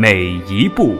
[0.00, 0.94] 每一步。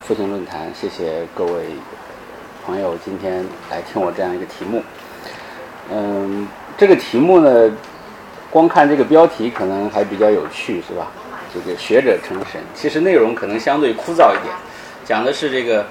[0.00, 1.66] 复兴论坛，谢谢各位
[2.66, 4.82] 朋友今天来听我这样一个题目。
[5.92, 7.70] 嗯，这个题目呢，
[8.50, 11.06] 光看这个标题可能还比较有趣，是吧？
[11.54, 14.52] 这个学者成神，其实内容可能相对枯燥一点，
[15.04, 15.86] 讲的是这个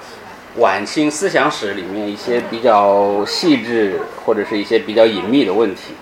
[0.58, 5.94] 晚清思想史里面一些比较细致或者是一些比较隐秘的问题。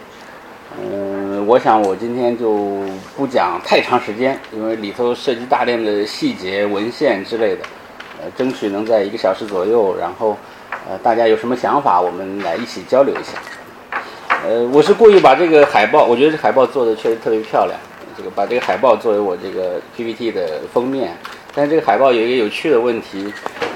[0.81, 2.81] 嗯，我想我今天就
[3.17, 7.63] 不讲太长时间，因为里头涉及大量的细节、文献之类的，
[8.21, 10.37] 呃，争取能在一个小时左右，然后
[10.89, 13.33] 呃，大家有什么想法，我们来一起交流一下。
[14.45, 17.79] 呃，我是故意把这个海报，我觉得这海报做的确实特别漂亮。
[18.31, 21.17] 把这个海报作为我这个 PPT 的封面，
[21.55, 23.33] 但是这个海报有一个有趣的问题，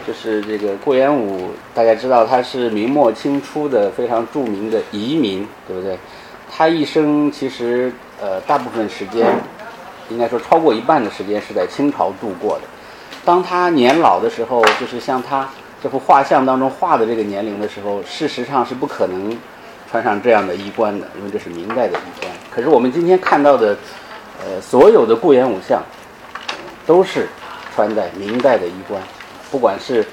[0.06, 5.98] 就是这个顾炎武，大家知道他是明末清初的非常著名的移民，对不对？
[6.50, 9.26] 他一生其实呃大部分时间，
[10.08, 12.62] 应该说超过一半的时间是在清朝度过的。
[13.24, 15.48] 当他年老的时候，就是像他
[15.82, 19.36] 这幅画像当中画的这个年龄的时候，事实上是不可能。
[19.88, 22.30] 穿上这样的衣冠的，因为这是明代的衣冠。
[22.50, 23.74] 可是我们今天看到的，
[24.44, 25.82] 呃，所有的顾炎武像，
[26.86, 27.28] 都是
[27.74, 29.00] 穿戴明代的衣冠，
[29.50, 30.04] 不管是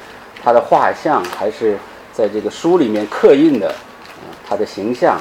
[0.44, 1.78] 他的画像，还是
[2.12, 3.74] 在这个书里面刻印的，
[4.48, 5.20] 他的形象，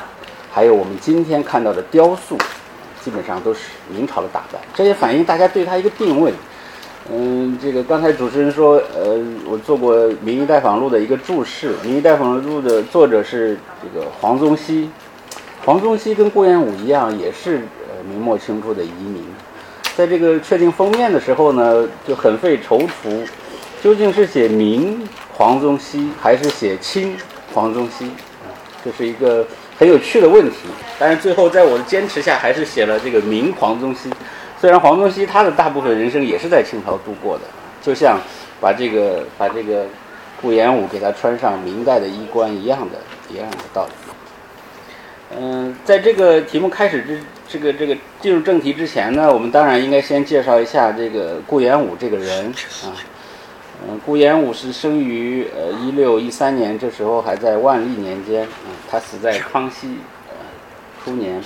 [0.51, 2.37] 还有我们今天看到的雕塑，
[3.05, 4.61] 基本上都是明朝的打扮。
[4.75, 6.33] 这也反映大家对他一个定位。
[7.11, 14.89] 嗯，这个刚才主持人说，呃，我做过《明夷待访录》的一个注释，《明夷待访录》的作者是这个黄宗羲。
[15.65, 17.63] 黄宗羲跟顾炎武一样，也是
[18.09, 19.25] 明末清初的移民。
[19.97, 23.27] 在这个确定封面的时候呢，就很费踌躇，
[23.83, 27.17] 究竟是写明黄宗羲还是写清
[27.53, 28.11] 黄宗羲？
[28.85, 29.47] 这是一个
[29.79, 30.57] 很有趣的问题。
[30.99, 34.11] 但是最后在我的坚持下，还是写了这个明黄宗羲。
[34.59, 37.45] 虽然黄宗羲他的大部分人生也是在清朝度过的，
[37.83, 38.19] 就像
[38.61, 39.85] 把这个把这个
[40.41, 42.99] 顾炎武给他穿上明代的衣冠一样的
[43.29, 43.93] 一样的道理。
[45.37, 47.21] 嗯，在这个题目开始之
[47.53, 52.97] 这个这个进入正题之前呢，我们当然应该先介绍一下这个顾炎武这个人啊。
[53.87, 59.99] 嗯，顾炎武是生于呃一六一三年，这时候还在万历年间啊，他死在康熙
[60.31, 60.35] 呃
[61.05, 61.43] 初年。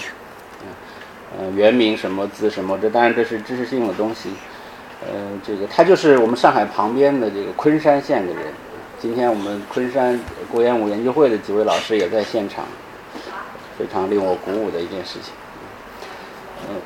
[1.36, 2.78] 呃，原名什么字什么？
[2.80, 4.30] 这当然这是知识性的东西。
[5.02, 5.08] 呃，
[5.44, 8.44] 这个他就是我们上海旁边的这个昆山县的人。
[9.00, 10.18] 今天我们昆山
[10.52, 12.64] 顾炎武研究会的几位老师也在现场，
[13.76, 15.34] 非常令我鼓舞的一件事情。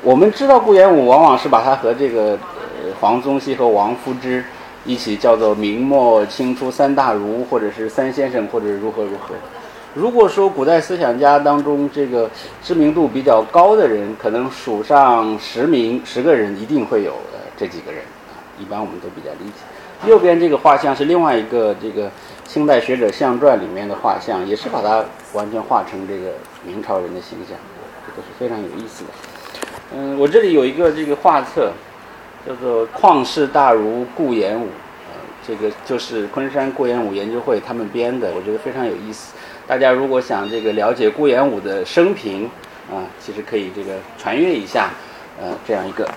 [0.03, 2.37] 我们知道顾炎武，往往是把他和这个
[2.99, 4.43] 黄宗羲和王夫之
[4.85, 9.35] 一起叫做明末清初三大儒，或者是三先生，或者如何如何。
[9.93, 12.29] 如果说古代思想家当中这个
[12.63, 18.39] 知名度比较高的人，可能数上十名十个人，一定会有呃这几个人啊。
[18.57, 20.09] 一般我们都比较理解。
[20.09, 22.09] 右边这个画像是另外一个这个
[22.47, 25.03] 清代学者相传里面的画像，也是把它
[25.33, 26.31] 完全画成这个
[26.65, 27.57] 明朝人的形象，
[28.07, 29.09] 这个是非常有意思的。
[29.93, 31.71] 嗯，我这里有一个这个画册，
[32.47, 39.33] 叫做《旷世大儒顾炎武》，呃，这个就是昆山顾炎武研究会他们编的，我觉得非常有意思。
[39.67, 42.45] 大家如果想这个了解顾炎武的生平
[42.89, 44.89] 啊，其实可以这个传阅一下，
[45.41, 46.09] 呃，这样一个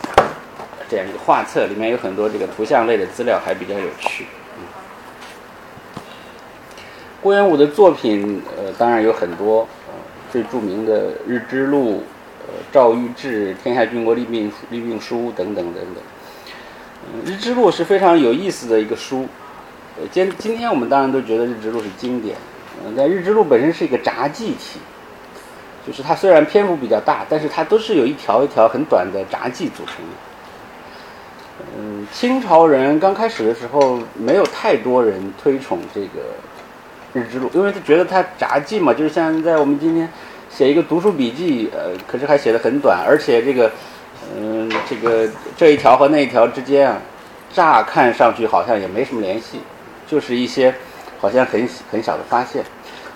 [0.89, 4.27] 这样一个画册，里面有很多这个图像类的资料，还比较有趣。
[7.21, 9.95] 顾炎武的作品，呃，当然有很多，呃，
[10.31, 11.99] 最著名的《日之录》、呃，
[12.73, 16.03] 《赵玉志》、《天下军国立命立命书》等等等等。
[17.13, 19.27] 嗯，《日之录》是非常有意思的一个书，
[20.11, 22.37] 今今天我们当然都觉得《日之录》是经典。
[22.85, 24.81] 嗯，在《日之录》本身是一个札记体，
[25.87, 30.13] 就是它虽然篇幅比较大，但是它都是有一条一条很短的札记组成的。
[31.79, 36.07] 嗯，清朝人刚开始的时候没有太多人推崇这个
[37.13, 40.09] 《日之录》，因为他觉得它札记嘛，就是像在我们今天
[40.57, 43.69] 写一个读书笔记，呃，可是还写的很短，而且这个，
[44.39, 47.03] 嗯，这个这一条和那一条之间啊，
[47.53, 49.59] 乍看上去好像也没什么联系，
[50.07, 50.73] 就是一些
[51.21, 52.63] 好像很很小的发现。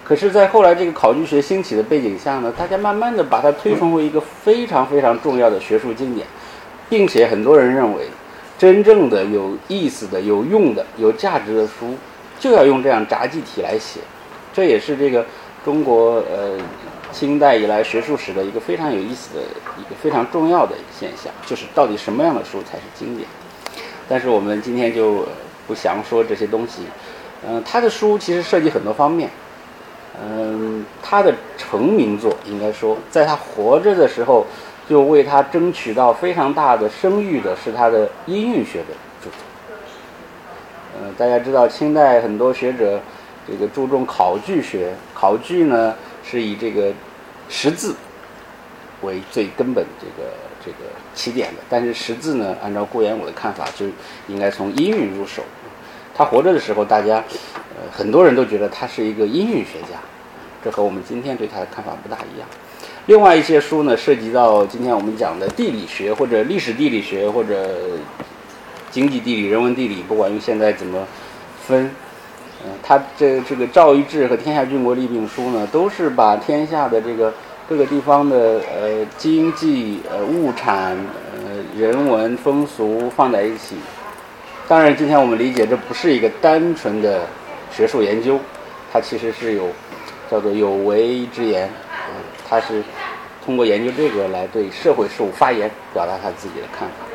[0.02, 6.26] 可是，在后来这个考据学兴起的背景下呢，大家慢慢的把它推崇为一个非常非常重要的学术经典，
[6.88, 8.08] 并且很多人认为，
[8.58, 11.94] 真正的有意思的、有用的、有价值的书，
[12.40, 14.00] 就要用这样札记体来写。
[14.52, 15.24] 这也是这个
[15.64, 16.58] 中国呃
[17.12, 19.40] 清代以来学术史的一个非常有意思的
[19.78, 23.28] 一个非常重要的现象，就是到底什么样的书才是经典。
[24.08, 25.26] 但是我们今天就
[25.66, 26.82] 不详说这些东西。
[27.46, 29.30] 嗯，他的书其实涉及很多方面。
[30.20, 34.44] 嗯，他的成名作应该说，在他活着的时候，
[34.88, 39.38] 就为他争取到非常大的声誉的是他的音韵学的著作。
[41.00, 43.00] 呃，大家知道清代很多学者
[43.46, 45.94] 这个注重考据学，考据呢
[46.28, 46.92] 是以这个
[47.48, 47.94] 识字
[49.02, 50.30] 为最根本这个
[50.64, 53.86] 这个起点的，但是识字呢，按照顾炎武的看法，就
[54.26, 55.42] 应该从音韵入手。
[56.14, 57.22] 他活着的时候，大家
[57.70, 59.98] 呃很多人都觉得他是一个音韵学家，
[60.64, 62.48] 这和我们今天对他的看法不大一样。
[63.06, 67.70] 另外一些书呢，涉及到今天我们讲的地理学或者历史地理学或者
[68.90, 71.06] 经济地理、人文地理，不管用现在怎么
[71.66, 71.90] 分，
[72.64, 77.32] 嗯，他这这个《赵一志》和《天下郡国利病书》呢，都是把天下的这个
[77.68, 80.96] 各个地方的呃经济、呃物产、
[81.36, 83.76] 呃人文风俗放在一起。
[84.66, 87.26] 当然，今天我们理解这不是一个单纯的
[87.70, 88.38] 学术研究，
[88.92, 89.68] 它其实是有
[90.30, 91.70] 叫做有为之言，
[92.48, 92.82] 他是
[93.46, 97.07] 通过研究这个来对社会事务发言，表达他自己的看法。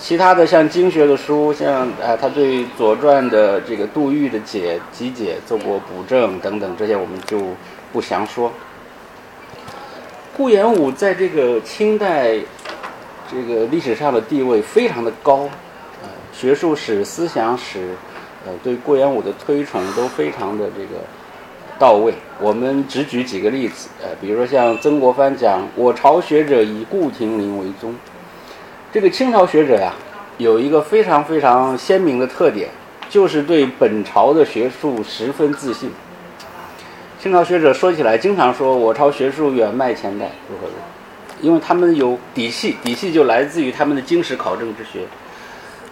[0.00, 7.38] 其他的像经学的书，像呃他对《左传》的这个杜预的解集解做过补正等等，这些我们就
[7.92, 8.50] 不详说。
[10.34, 12.34] 顾炎武在这个清代
[13.30, 15.48] 这个历史上的地位非常的高。
[16.32, 17.94] 学术史、思想史，
[18.46, 21.02] 呃，对顾炎武的推崇都非常的这个
[21.78, 22.14] 到位。
[22.40, 27.94] 我们只举几个例子，呃，比如说像曾国藩讲“我朝学者以顾廷林为宗”，
[28.92, 29.94] 这个清朝学者呀，
[30.38, 32.68] 有一个非常非常鲜明的特点，
[33.08, 35.92] 就是对本朝的学术十分自信。
[37.22, 45.06] 清朝学者说起来，经常说我朝学术远迈前代，如何如何，因为他们有底气，底气就来自于他们的经史考证之学。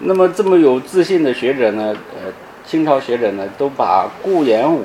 [0.01, 1.95] 那么这么有自信的学者呢？
[2.17, 2.33] 呃，
[2.67, 4.85] 清朝学者呢，都把顾炎武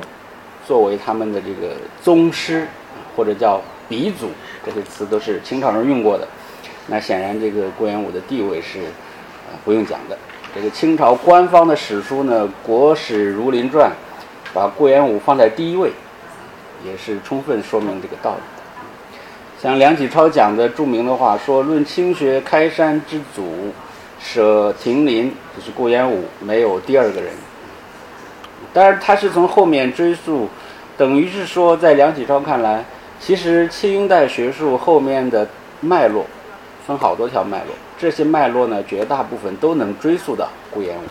[0.68, 1.74] 作为他们的这个
[2.04, 2.68] 宗师，
[3.16, 4.30] 或者叫鼻祖，
[4.64, 6.28] 这些词都是清朝人用过的。
[6.88, 8.80] 那显然，这个顾炎武的地位是
[9.48, 10.18] 呃不用讲的。
[10.56, 13.90] 这个清朝官方的史书呢，《国史儒林传》，
[14.54, 15.92] 把顾炎武放在第一位，
[16.86, 18.42] 也是充分说明这个道理。
[19.62, 23.72] 像梁启超讲的著名的话说：“论清学开山之祖。”
[24.26, 27.34] 舍亭林就是顾炎武，没有第二个人。
[28.72, 30.48] 当然，他是从后面追溯，
[30.96, 32.86] 等于是说，在梁启超看来，
[33.20, 35.46] 其实清代学术后面的
[35.82, 36.26] 脉络
[36.86, 41.02] 分好多条脉络，这些脉络呢，绝大部分都能追溯到顾炎武。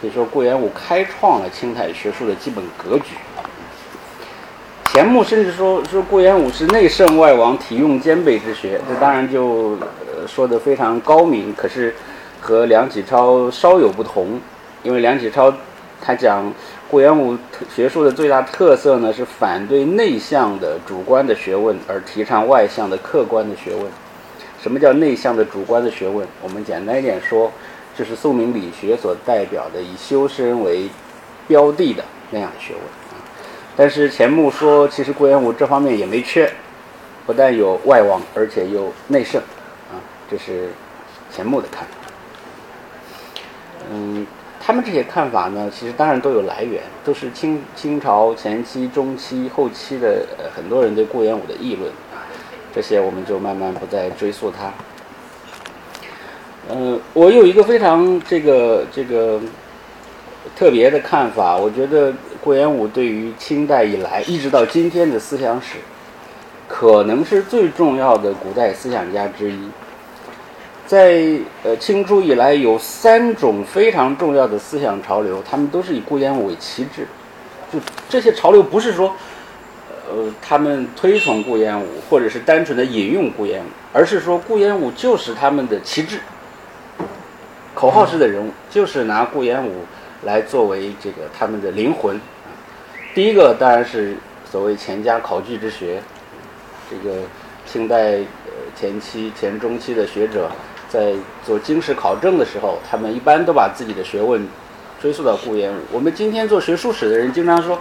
[0.00, 3.14] 可以说，顾炎武开创了清代学术的基本格局。
[4.86, 9.78] 钱穆甚至说说顾炎武是内圣外王，体用兼备之学，这当然就
[10.26, 11.54] 说的非常高明。
[11.54, 11.94] 可是。
[12.44, 14.40] 和梁启超稍有不同，
[14.82, 15.54] 因为梁启超
[16.00, 16.52] 他讲
[16.90, 17.38] 顾炎武
[17.72, 23.84] 学术的最大特色呢是反对内向的主观的学问，而提倡外向的客观的学问。
[24.62, 26.24] 什么叫内向的主观的学问？
[26.40, 27.50] 我们简单一点说，
[27.98, 30.88] 就是宋明理学所代表的以修身为
[31.48, 32.82] 标的的那样的学问。
[33.76, 36.48] 但是钱穆说，其实顾炎武这方面也没缺，
[37.26, 39.42] 不但有外望，而且有内圣。
[39.90, 39.98] 啊，
[40.30, 40.68] 这是
[41.34, 42.12] 钱穆的看法。
[43.90, 44.24] 嗯，
[44.60, 51.90] 他们这些看法呢，其实当然都有来源，都是清清朝前期、中期、后期的很多人对顾炎武的议论，
[52.74, 54.72] 这些我们就慢慢不再追溯它。
[56.68, 59.40] 呃，我有一个非常这个这个
[60.56, 65.78] 特别的看法，我觉得顾炎武对于清代以来一直到今天的思想史，
[66.68, 69.58] 可能是最重要的古代思想家之一。
[70.86, 71.22] 在
[71.62, 77.06] 呃清初以来，有三种非常重要的思想潮流，他们都是以顾炎武为旗帜。
[77.72, 79.14] 就这些潮流不是说，
[80.12, 86.18] 呃，他们推崇顾炎武，或者是单纯的引用顾炎武，而是说顾炎武就是他们的旗帜，
[87.74, 89.86] 口号式的人物，就是拿顾炎武
[90.24, 92.20] 来作为这个他们的灵魂。
[93.14, 94.14] 第一个当然是
[94.44, 96.02] 所谓钱家考据之学，
[96.90, 97.20] 这个
[97.64, 100.50] 清代呃前期前中期的学者。
[100.90, 104.46] 在做经史考证的时候，他们一般都把自己的学问
[105.00, 105.76] 追溯到顾炎武。
[105.90, 107.80] 我们今天做学术史的人经常说，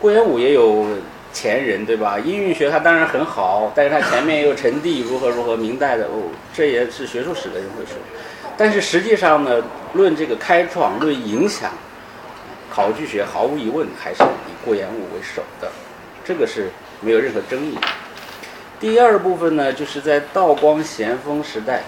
[0.00, 0.86] 顾炎武也有
[1.32, 2.18] 前人，对吧？
[2.18, 7.94] 音韵学它当然很好，但是它前面又有陈帝如何如何，明代的哦，这也是学术史的人会说。
[8.56, 9.62] 但是实际上呢，
[9.94, 11.70] 论这个开创、论影响，
[12.70, 15.70] 考据学毫无疑问还是以顾炎武为首的，
[16.24, 16.68] 这个是
[17.00, 17.78] 没有任何争议。
[18.78, 21.82] 第二部分呢，就是在道光咸丰时代，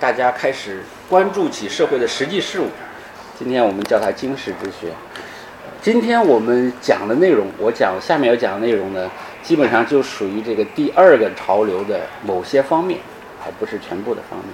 [0.00, 2.66] 大家开始关注起社会的实际事物。
[3.38, 4.92] 今天我们叫它经世之学。
[5.82, 9.08] 今天我们讲的内容，我讲下面要讲的内容呢，
[9.42, 12.98] 基本上就属于这个第二个潮流的某些方面，
[13.44, 14.48] 而不是全部的方面。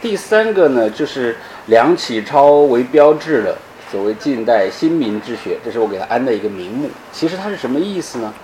[0.00, 1.36] 第三个呢，就是
[1.66, 3.56] 梁启超为标志的
[3.88, 6.90] 所谓近代新民之学，这是我给他安的一个名目。
[7.12, 8.34] 其实它是什么意思呢？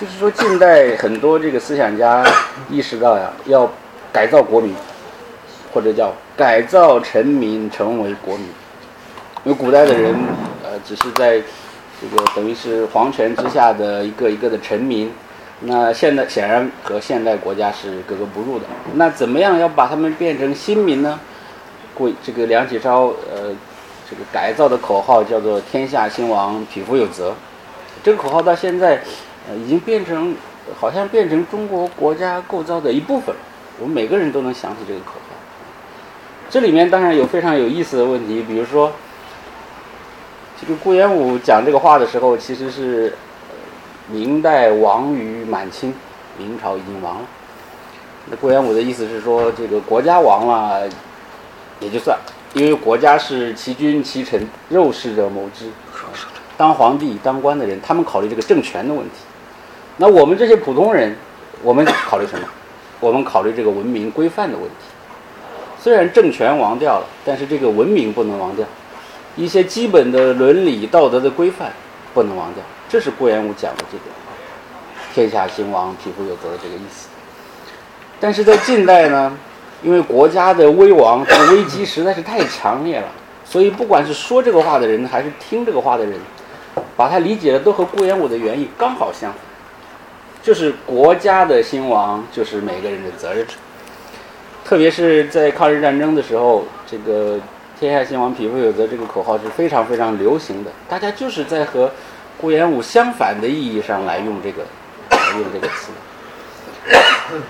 [0.00, 2.24] 就是说，近代很多这个思想家
[2.70, 3.70] 意识到呀，要
[4.12, 4.74] 改造国民，
[5.74, 8.46] 或者叫改造臣民成为国民。
[9.46, 10.12] 因为古代的人，
[10.64, 11.40] 呃，只是在
[12.00, 15.08] 这个等于是皇权之下的一个一个的臣民。
[15.60, 18.64] 那现在显然和现代国家是格格不入的。
[18.94, 21.20] 那怎么样要把他们变成新民呢？
[21.94, 23.54] 故这个梁启超，呃，
[24.10, 27.32] 这个改造的口号叫做“天下兴亡，匹夫有责”。
[28.02, 29.00] 这个口号到现在。
[29.48, 30.34] 呃，已经变成，
[30.76, 33.40] 好像变成中国国家构造的一部分了。
[33.78, 35.36] 我们每个人都能想起这个口号。
[36.50, 38.90] 这里面当然有非常有意思的问题，比如说，
[40.60, 43.12] 这个顾炎武讲这个话的时候，其实是
[44.10, 45.92] 明代亡于满清，
[46.38, 47.22] 明朝已经亡了。
[48.30, 50.88] 那顾炎武的意思是说，这个国家亡了
[51.78, 52.18] 也就算，
[52.54, 55.66] 因为国家是其君其臣，肉食者谋之。
[56.56, 59.16] 当皇帝、当官的人，他们考虑这个政权的问题。
[59.98, 61.14] 那我们这些普通人，
[61.62, 62.48] 我们考虑什么？
[62.98, 64.74] 我们考虑这个文明规范的问题。
[65.78, 68.66] 虽然政权亡掉了，但是这个文明不能亡掉，
[69.36, 71.72] 一些基本的伦理道德的规范
[72.12, 72.62] 不能忘掉。
[72.88, 74.04] 这是顾炎武讲的这个
[75.14, 77.08] “天下兴亡，匹夫有责”的这个意思。
[78.18, 79.36] 但是在近代呢，
[79.82, 83.08] 因为国家的危亡、这个危机实在是太强烈了，
[83.44, 86.14] 所以不管是说这个话的人，还是听这个话的人，
[86.96, 89.40] 把它理解的都和顾炎武的原意刚好相反。
[90.42, 93.44] 就是国家的兴亡，就是每个人的责任。
[94.64, 97.38] 特别是在抗日战争的时候，这个
[97.78, 100.70] “天下兴亡，匹夫有责”这个口号是非常非常流行的。
[100.88, 101.90] 大家就是在和
[102.40, 104.64] 顾炎武相反的意义上来用这个
[105.38, 105.92] 用这个词。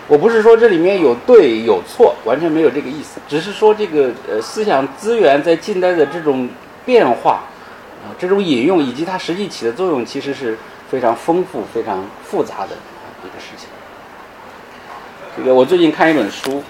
[0.09, 6.49] 我不是说这里面有对有错，完全没有这个意思，只是说这个呃思想资源在近代的这种
[6.85, 7.45] 变化
[8.03, 10.57] 啊，这种引用以及它实际起的作用，其实是。
[10.89, 12.69] 非常丰富、非常复杂的
[13.25, 13.69] 一个事情。
[15.37, 16.63] 这个我最近看一本书，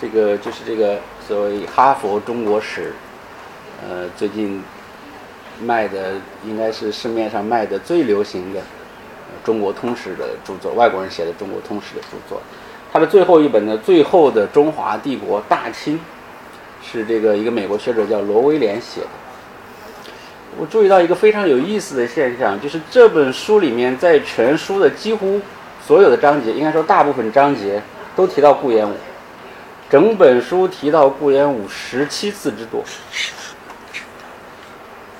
[0.00, 2.80] 这个就是这个所谓《哈佛中国史》，
[3.88, 4.62] 呃，最近
[5.60, 6.14] 卖的
[6.44, 8.60] 应该是市面上卖的最流行的
[9.44, 12.40] 中国通史的著作，外国人写的中国通史的著作。
[12.92, 15.96] 它的最后一本呢，《最后的中华帝国大清》，
[16.84, 19.06] 是这个一个美国学者叫罗威廉写的。
[20.58, 25.40] 我注意到一个非常有意思的现象，就是这本书里面，在全书的几乎
[25.86, 27.80] 所有的章节，应该说大部分章节
[28.14, 28.92] 都提到顾炎武，
[29.92, 32.82] 整本书提到顾炎武十七次之多，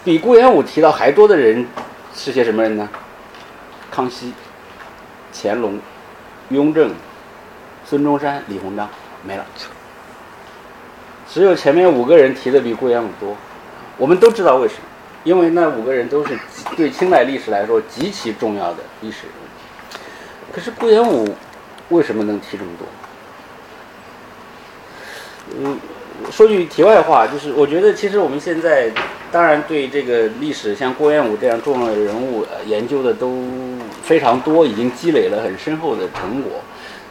[0.02, 1.66] 比顾炎武提到还多的人
[2.14, 2.88] 是些什么人呢？
[3.90, 4.32] 康熙、
[5.30, 5.78] 乾隆、
[6.48, 6.94] 雍正、
[7.84, 8.88] 孙中山、李鸿章，
[9.22, 9.44] 没了，
[11.28, 13.36] 只有前面五个人提的比顾炎武多，
[13.98, 14.80] 我们都知道为什么。
[15.22, 16.38] 因为那五个人都是
[16.78, 20.00] 对清代历史来说极其重要的历史人物，
[20.50, 21.36] 可是顾炎武
[21.90, 22.88] 为什么能提这么多？
[25.58, 25.78] 嗯，
[26.30, 28.90] 说句题外话，就是我觉得其实我们现在
[29.30, 33.44] 当然对这个历史像顾炎武这样重要的人物研究的都
[34.02, 36.52] 非常多，已经积累了很深厚的成果。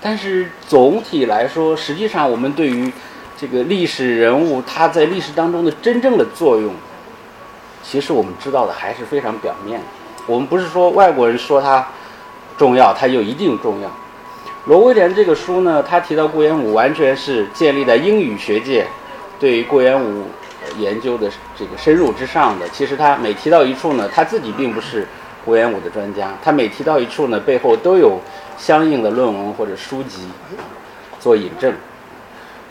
[0.02, 2.92] 但是总体来说，实际上我们对于
[3.38, 6.74] 这个历史人物他在历史当中的真正的作用。
[7.84, 9.86] 其实我们知道的还是非常表面的。
[10.28, 11.88] 我们不是说外国人说他
[12.58, 13.92] 重要，他就一定重要。
[14.66, 18.86] 罗威廉这个书呢，他提到顾炎武，完全是建立在英语学界
[19.40, 20.26] 对于顾炎武
[20.78, 22.70] 研究的这个深入之上的。
[22.70, 25.08] 其实他每提到一处呢，他自己并不是
[25.44, 28.20] 顾炎武的专家，他每提到一处呢，背后都有
[28.58, 30.28] 相应的论文或者书籍
[31.20, 31.74] 做引证。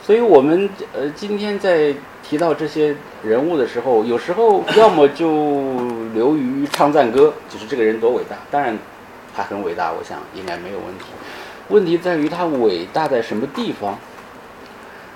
[0.03, 1.95] 所以我们呃今天在。
[2.23, 2.95] 提到这些
[3.25, 5.75] 人物的时候，有时候要么就
[6.15, 8.37] 流于唱赞歌，就是这个人多伟大。
[8.53, 8.79] 当然，
[9.35, 11.07] 他很伟大，我想应该没有问题。
[11.71, 13.99] 问题在于他伟大在什么地方？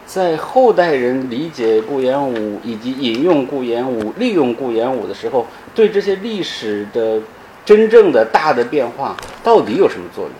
[0.07, 7.21] 在后代人理解顾炎武以及引用顾炎武、利用顾炎武的时候，对这些历史的
[7.65, 10.33] 真正的大的变化到底有什么作用？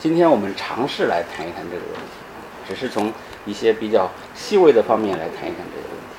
[0.00, 3.12] 今天我们尝试来谈一谈这个问题，只是从
[3.46, 6.16] 一些比较细微的方面来谈一谈这个问题。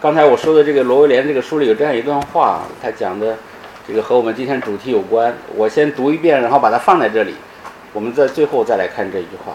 [0.00, 3.36] 刚才我说的这个罗威廉这个书里有这样一段话，他讲的
[3.86, 5.34] 这个和我们今天主题有关。
[5.56, 7.34] 我先读一遍，然后把它放在这里，
[7.92, 9.54] 我们在最后再来看这一句话。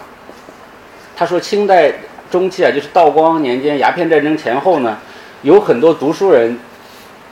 [1.16, 1.94] 他说，清代
[2.30, 4.98] 中期啊，就是道光年间鸦片战争前后呢，
[5.44, 6.58] 有很多读书人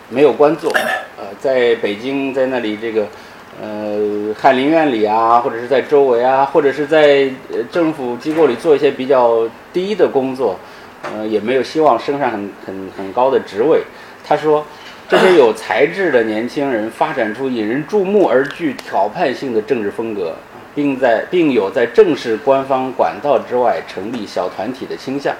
[0.09, 0.71] 没有官做，
[1.17, 3.07] 呃，在北京在那里这个
[3.61, 10.57] 呃翰林院里啊，或者是在周围啊，或者是在呃政府机构里做一些比较低的工作。
[11.13, 13.81] 呃，也没有希望升上很很很高的职位。
[14.25, 14.65] 他说，
[15.09, 20.33] 这些有才智的年轻人发展出引人注目而具挑战性的政治风格，
[20.73, 25.35] 并在并有在正式官方管道之外成立小团体的倾向。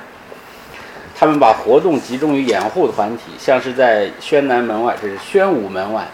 [1.16, 6.06] 他们把活动集中于掩护团体，像是在宣南门外，这是宣武门外，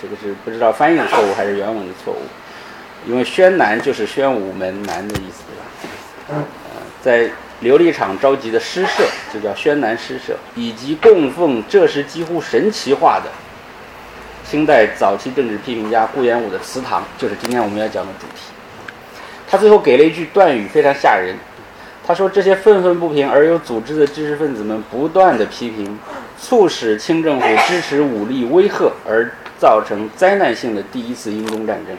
[0.00, 2.18] 这个是不知道翻译的错误还是原文的错误，
[3.10, 6.44] 因为宣南就是宣武门南的意思，对吧？
[6.44, 6.44] 嗯，
[7.02, 7.30] 在。
[7.66, 9.02] 琉璃厂召集的诗社，
[9.34, 13.28] 就叫宣南诗社，以及供奉这时几乎神奇化的
[14.48, 18.42] 清代早期政治批评家顾炎武的祠堂，就是今天我们要讲的主题。
[19.48, 21.34] 他最后给了一句断语，非常吓人。
[22.06, 25.98] 他说：“这些愤愤不平而有组织的知识分子们不断的批评，
[26.40, 31.96] 促使清政府支持武力威吓，而造成灾难性的第一次英中战争。”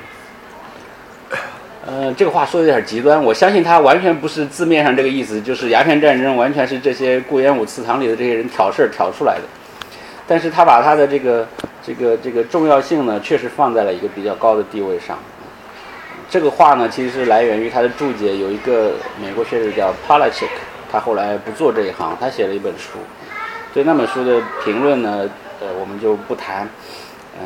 [1.87, 9.43] 呃，这个话说的有点极端，我相信他完全不是字面上这个意思，就是鸦片战争完全是这些顾炎武祠堂里的这些人挑事儿挑出来的。
[10.27, 11.47] 但是他把他的这个
[11.81, 15.17] 这个这个重要性呢，确实放在了一个比较高的地位上。
[16.29, 20.49] 这个话呢，其实是来源于他的注解，有一个美国学者叫 Polishik，
[20.91, 22.99] 他后来不做这一行，他写了一本书，
[23.73, 25.29] 对那本书的评论呢，
[25.61, 26.67] 呃，我们就不谈。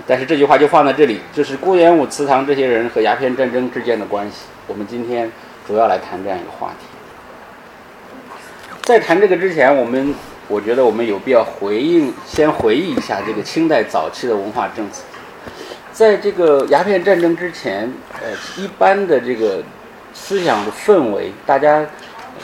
[0.07, 4.43] 但是这句话就放在这里，就是顾炎武祠堂这些人和鸦片战争之间的关系。
[4.67, 5.31] 我们今天
[5.67, 6.85] 主要来谈这样一个话题。
[8.83, 10.15] 在谈这个之前，我们
[10.47, 15.03] 我觉得我们有必要回应，先回忆一下这个清代早期的文化政策。
[15.91, 19.61] 在这个鸦片战争之前，呃，一般的这个
[20.13, 21.85] 思想的氛围，大家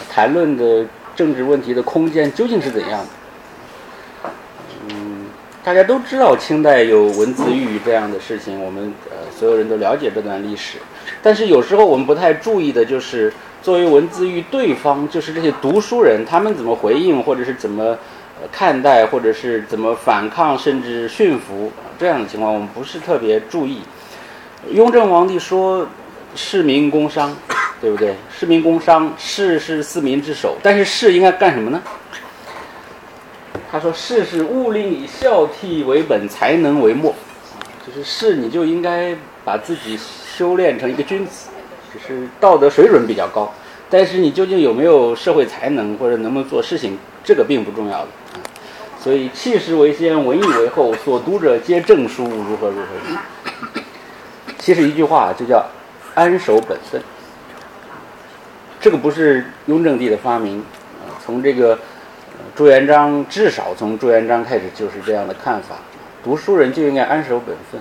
[0.10, 3.08] 谈论的政治问题的空间究竟是怎样的？
[5.68, 10.78] 大家都知道清代有文字狱这样的事情，我们呃所有人都了解这段历史。
[11.22, 17.98] 但是有时候我们不太注意的就是，作为文字狱对方，就是这些读书人，他们怎么回应，或者是怎么
[18.50, 23.82] 看待，或者是怎么反抗，甚至驯服这样的情况，我们不是特别注意。
[24.72, 25.86] 雍正皇帝说
[26.34, 27.36] ：“市民工商，
[27.82, 28.16] 对不对？
[28.40, 31.82] 市民工商，士是四民之首，但是士应该干什么呢？”
[33.72, 37.14] 他说：“士是务令以孝悌为本，才能为末。
[37.86, 39.16] 就是士，你就应该
[39.46, 41.50] 把自己修炼成一个君子，
[41.94, 43.54] 就是道德水准比较高。
[43.90, 48.08] 但是你究竟有没有社会才能，或者能不能做事情，这个并不重要的。
[49.00, 53.82] 所以气势为先，文艺为后，所读者皆证书，如何如何。
[54.60, 55.66] 其实一句话就叫
[56.16, 57.02] 安守本分。
[58.80, 60.64] 这个不是雍正帝的发明，
[61.26, 61.78] 从这个。”
[62.56, 65.76] 朱元璋至少从朱元璋开始就是这样的看法，
[66.24, 67.80] 读书人就应该安守本分，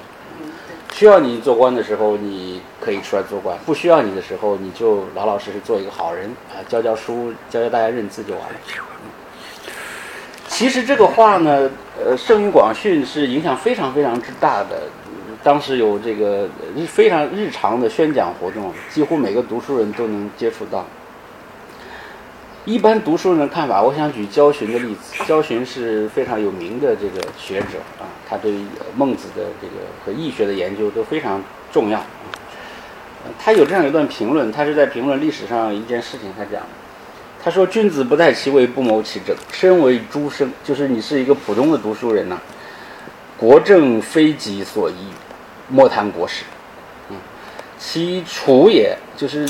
[0.93, 8.55] 需要你做官的时候你可以出来做官，不需要你的时候你就老老实实做一个好人啊，教教书，教教大家认字就完了。
[10.49, 11.71] 其实这个话呢，
[12.03, 14.83] 呃，圣谕广训是影响非常非常之大的，
[15.43, 16.49] 当时有这个
[16.87, 20.85] 非常日常的宣讲活动，几乎每个读书人都能接触到。
[22.67, 25.25] 一般读书人的看法，我想举焦循的例子。
[25.25, 28.55] 焦循是非常有名的这个学者啊，他对
[28.97, 29.75] 孟子的这个
[30.05, 31.41] 和易学的研究都非常
[31.73, 32.03] 重要。
[33.39, 36.33] 他有这样一段评论，他是在评论历史上一件事情。
[36.37, 36.61] 他讲，
[37.41, 39.37] 他说：“君子不在其位，不谋其政。
[39.53, 42.37] 身为诸生，就是你是一个普通的读书人呐。
[43.39, 45.07] 国政非己所宜，
[45.69, 46.43] 莫谈国事。
[47.11, 47.17] 嗯，
[47.79, 49.49] 其处也，就是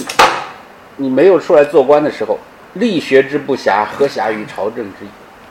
[0.96, 2.38] 你没有出来做官的时候。”
[2.78, 5.06] 力学之不暇，何暇于朝政之？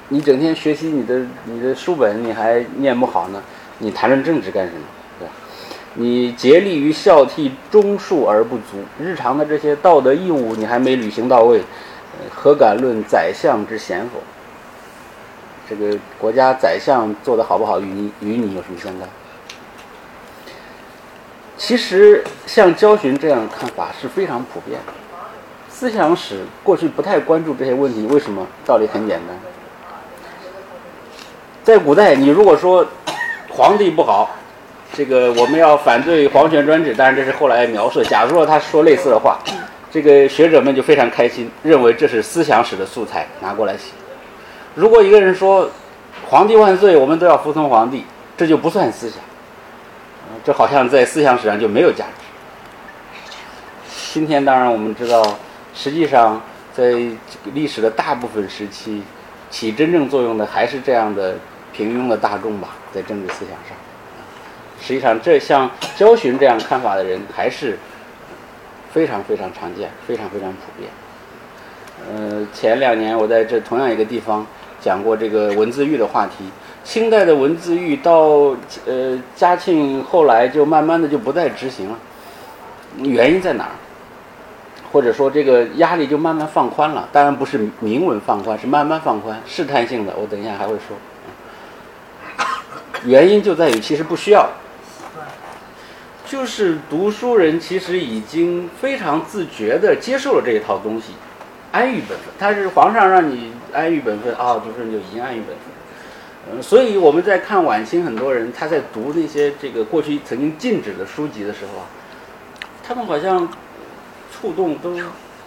[0.10, 3.42] 你整天学习你的你的书本，你还念不好呢？
[3.80, 4.82] 你谈论政治干什么？
[5.20, 5.34] 对吧？
[5.96, 11.62] 你竭力于孝悌忠恕而不足，日常的这些道德义务你还没履行到位，
[12.34, 14.22] 何敢论宰相之贤否？
[15.68, 19.10] 这个国家宰相做的好不好，与你与你有什么相干？
[21.58, 24.94] 其实像焦循这样的看法是非常普遍的。
[25.78, 28.48] 思想史过去不太关注这些问题，为什么？
[28.66, 29.38] 道理很简单，
[31.66, 32.88] 在古代，你如果说
[33.50, 34.30] 皇帝不好，
[34.94, 38.02] 这个我们要反对皇权专制，当然这是后来描述。
[38.06, 39.38] 假如说他说类似的话，
[39.92, 43.92] 这个学者们就非常开心，认为这是思想史的素材，拿过来写。
[44.76, 45.70] 如果一个人说
[46.26, 48.06] 皇帝万岁，我们都要服从皇帝，
[48.38, 49.20] 这就不算思想，
[50.46, 52.12] 这好像在思想史上就没有价值。
[54.14, 55.22] 今天当然我们知道，
[55.76, 56.42] 实际上
[56.74, 56.96] 在
[57.54, 59.04] 历史的大部分时期，
[59.52, 61.36] 起真正作用的还是这样的
[61.74, 63.78] 平庸的大众吧，在政治思想上。
[64.82, 67.78] 实际上，这像焦循这样看法的人还是
[68.92, 70.90] 非常非常常见，非常非常普遍。
[72.10, 74.46] 呃，前两年我在这同样一个地方
[74.82, 76.46] 讲过这个文字狱的话题。
[76.84, 81.98] 清代的文字狱到呃嘉庆后来就慢慢的就不再执行了，
[83.02, 83.72] 原因在哪儿？
[84.96, 87.10] 或者说这个压力就慢慢放宽了？
[87.12, 90.14] 当然不是明文放宽，是慢慢放宽，试探性的。
[90.16, 90.96] 我等一下还会说。
[93.04, 94.50] 原因就在于其实不需要。
[96.26, 101.08] 就是读书人其实已经非常自觉地接受了这一套东西，
[101.74, 102.28] 安于本分。
[102.40, 106.54] 他是皇上让你安于本分啊，读书人就已经安于本分。
[106.54, 111.86] 嗯，所以我们在看晚清很多人他在读那些这个过去曾经禁止的书籍的时候啊，
[112.82, 113.46] 他们好像
[114.36, 114.96] 触动都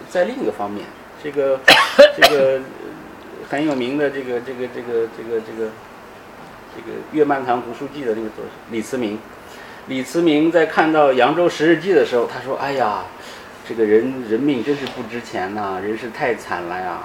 [0.09, 0.85] 在另一个方面。
[1.21, 1.59] 这个
[2.17, 2.59] 这个
[3.49, 5.69] 很有名的这个这个这个这个这个
[6.75, 9.19] 这个《月漫堂读书记》的那个作者李慈铭。
[9.87, 13.03] 李慈铭在看到扬州十日记的时候，他说：“哎呀，
[13.67, 16.99] 这个人人命真是不值钱呐，人是太惨了呀，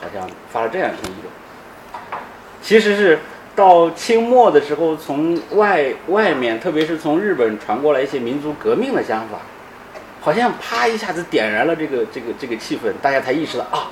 [0.00, 2.20] 好像发了这样一篇议论。”
[2.60, 3.18] 其实是
[3.54, 9.38] 到清末的时候，从外外面，特别是从日本传过来一些民族革命的想法，
[10.24, 13.90] 好像啪一下子点燃了这个这个这个气氛，大家才意识到啊，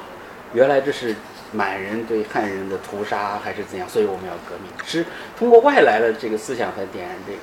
[0.55, 1.15] 原来这是
[1.53, 5.05] 满人对汉人的屠杀还是怎样，所以我们要革命，是
[5.39, 7.39] 通过外来的这个思想才点燃这个。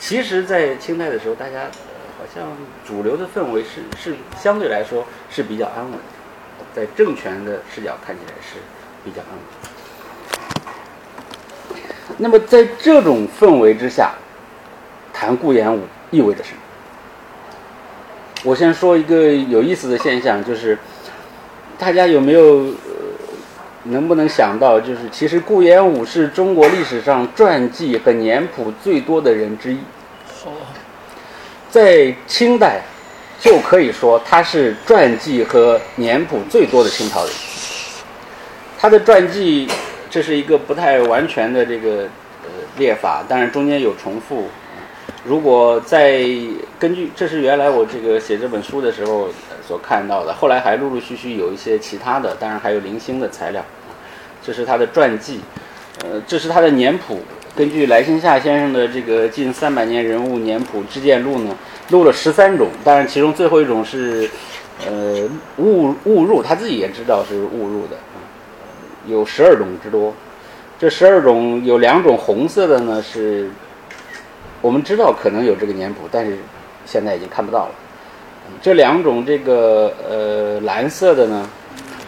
[0.00, 1.66] 其实，在清代的时候，大家
[2.18, 2.48] 好像
[2.84, 5.98] 主流的氛围是是相对来说是比较安稳的，
[6.74, 8.56] 在政权的视角看起来是
[9.04, 9.30] 比较安
[11.70, 11.78] 稳。
[12.18, 14.12] 那么，在这种氛围之下，
[15.12, 16.58] 谈顾炎武意味着什么？
[18.44, 20.78] 我先说一个有意思的现象，就是
[21.78, 22.74] 大家有没有呃
[23.84, 29.78] 能不能想到，就是其实顾炎武是中国历史上传记和年谱最多的人之一。
[31.70, 32.82] 在清代，
[33.40, 37.32] 就可以说他是传记和年谱最多的清朝人。
[38.78, 39.66] 他的传记，
[40.10, 42.02] 这是一个不太完全的这个
[42.42, 44.50] 呃列法，当然中间有重复。
[45.26, 46.22] 如果再
[46.78, 49.28] 根据，这是原来我这个写这本书的时候
[49.66, 53.64] 所看到的，后来还陆陆续续有一些其他的，当然还有零星的材料。
[54.42, 55.40] 这是他的传记，
[56.02, 57.22] 呃，这是他的年谱。
[57.56, 61.56] 根据来兴夏先生的这个近三百年人物年谱志见录呢，
[61.88, 64.28] 录了十三种，当然其中最后一种是，
[64.86, 67.96] 呃误误入，他自己也知道是误入的，
[69.06, 70.12] 有十二种之多。
[70.78, 73.48] 这十二种有两种红色的呢，是
[74.64, 76.38] 我们知道可能有这个年谱，但是
[76.86, 77.74] 现在已经看不到了。
[78.62, 81.46] 这两种这个呃蓝色的呢，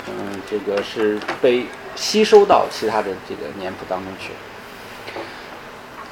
[0.08, 1.66] 嗯，这个是被
[1.96, 4.30] 吸收到其他的这个年谱当中去。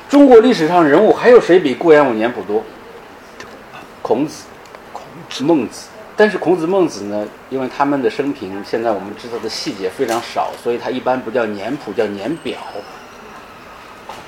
[0.06, 2.62] 中国历史上人物还有谁比顾炎武年谱多？
[4.02, 4.44] 孔子、
[4.92, 5.88] 孔子、孟子。
[6.14, 12.58] 但是孔子、孟子呢，因为他们的生平现在我们知道的细节非常少，所以他一般不叫年谱，叫年表。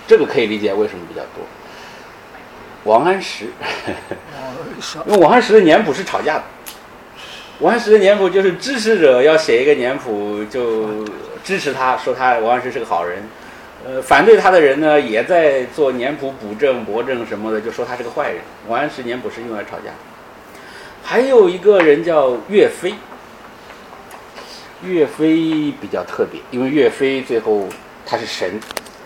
[0.09, 1.44] 这个可以理解为什么比较多。
[2.87, 3.46] 王安石，
[5.07, 6.44] 因为王安石的年谱是吵架的。
[7.59, 11.05] 王安石的年谱就是支持者要写一个年谱，就
[11.42, 13.29] 支持他说他王安石是个好人。
[13.85, 18.38] 呃，反对他的人呢，也在做年谱补正、驳正什么的，就说他是个坏人。
[18.68, 19.90] 王安石年谱是用来吵架。
[21.03, 22.94] 还有一个人叫岳飞，
[24.83, 27.68] 岳飞比较特别，因为岳飞最后
[28.05, 28.61] 他是神，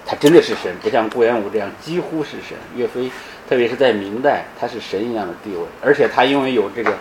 [0.07, 2.57] 他真的是神，不像顾炎武这样几乎是神。
[2.75, 3.11] 岳飞，
[3.51, 6.97] 特别是在明代，他是神一样的地位，而且他因为有这个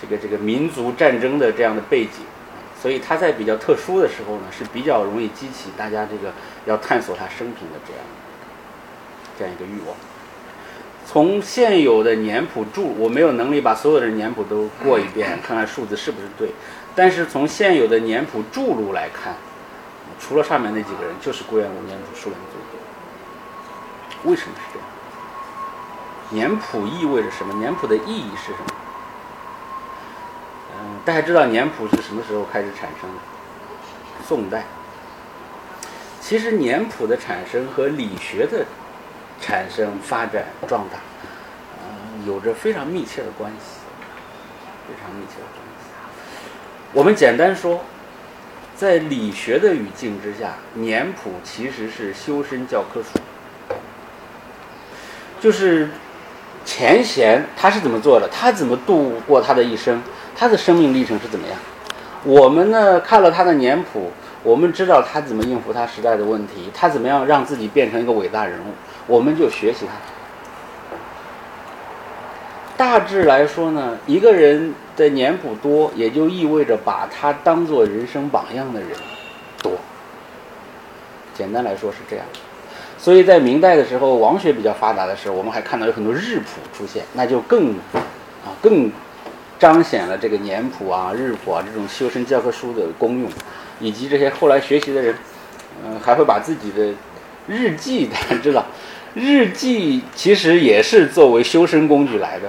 [0.00, 2.24] 这个这个民族战争的这样的背景。
[2.80, 6.32] 所以他在比较特殊的时候呢，是比较容易激起大家这个
[6.64, 8.02] 要探索他生平的这样
[9.38, 9.94] 这样一个欲望。
[11.06, 16.48] 从现有的年谱注，我没有能力把所有的年谱都过一遍，看看数字是不是对。
[16.94, 19.34] 但是从现有的年谱注录来看，
[20.18, 24.30] 除了上面那几个人，就是顾炎武年谱数量最多。
[24.30, 24.88] 为什么是这样？
[26.30, 27.54] 年谱意味着什么？
[27.54, 28.66] 年谱的意义是什么？
[30.76, 33.16] 嗯，大家知道年谱是什么时候开始产生的？
[34.26, 34.64] 宋代。
[36.20, 38.64] 其实年谱的产生和理学的
[39.40, 40.96] 产生、发展、壮大，
[41.78, 43.80] 呃，有着非常密切的关系，
[44.88, 45.84] 非常密切的关系。
[46.94, 47.84] 我们简单说，
[48.74, 53.20] 在理学的语境之下，年谱其实是修身教科书，
[55.40, 55.90] 就是
[56.64, 60.02] 前贤他是怎么做的，他怎么度过他的一生，
[60.36, 61.56] 他的生命历程是怎么样。
[62.24, 64.10] 我们呢看了他的年谱。
[64.42, 68.74] 我们知道他怎么应付他时代的问题，他怎么样让自己变成一个伟大人物，
[69.06, 69.92] 我们就学习他。
[72.76, 78.90] 大致来说呢，一个人的年谱多，也就意味着把他当做人生榜样的人
[79.62, 79.72] 多。
[81.32, 82.26] 简单来说是这样。
[83.04, 87.72] 所以在明代的时候，王学比较发达的时候，我们还看到有很多日谱出现，那就更
[88.42, 88.90] 啊更
[89.58, 93.30] 彰显了这个年谱啊、日谱啊这种修身教科书的功用。
[93.78, 95.14] 以及这些后来学习的人，
[95.84, 96.94] 嗯，还会把自己的
[97.46, 98.64] 日记， 大家 知道，
[99.12, 102.48] 日记其实也是作为修身工具来的。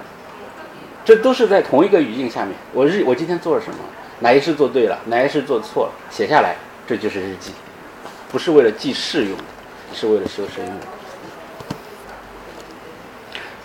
[1.03, 2.55] 这都是在同一个语境下面。
[2.71, 3.79] 我日，我今天做了什么？
[4.19, 4.97] 哪一事做对了？
[5.07, 5.91] 哪一事做错了？
[6.09, 6.55] 写下来，
[6.87, 7.51] 这就是日记，
[8.31, 9.43] 不是为了记事用的，
[9.95, 10.73] 是为了修身的。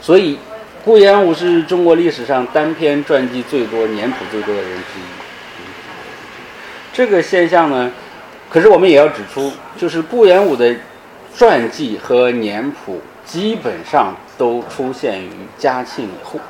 [0.01, 0.39] 所以，
[0.85, 5.03] 顾炎武是中国历史上单篇传记最多、年谱最多的人之一。
[6.93, 7.93] 这个现象呢，
[8.49, 10.75] 可是我们也要指出，就是顾炎武的
[11.37, 16.41] 传记和年谱基本上都出现于嘉庆以后，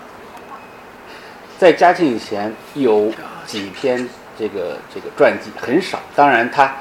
[1.58, 3.12] 在嘉庆以前有
[3.44, 5.98] 几篇这个这个传记很少。
[6.14, 6.74] 当然，他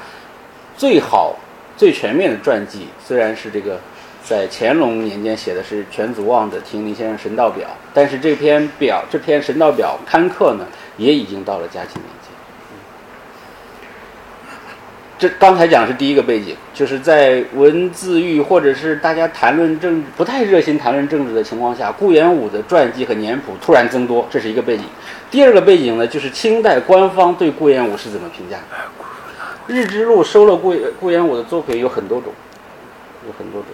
[0.76, 1.36] 最好
[1.80, 3.80] 最全面的传记虽然是这个
[4.22, 10.66] 在乾隆年间写的是全祖望的《亭林先生神道表》，但是这篇表这篇神道表刊刻呢，
[10.98, 12.30] 也已经到了嘉庆年间。
[15.18, 24.84] 这刚才讲的是第一个背景，就是在文字狱或者是大家谈论政不太热心谈论政治的情况下，顾炎武的传记和年谱突然增多，这是一个背景。
[25.30, 28.58] 第二个背景呢，就是清代官方对顾炎武是怎么评价？
[29.70, 32.32] 日之路收了顾顾炎武的作品有很多种，
[33.24, 33.70] 有很多种，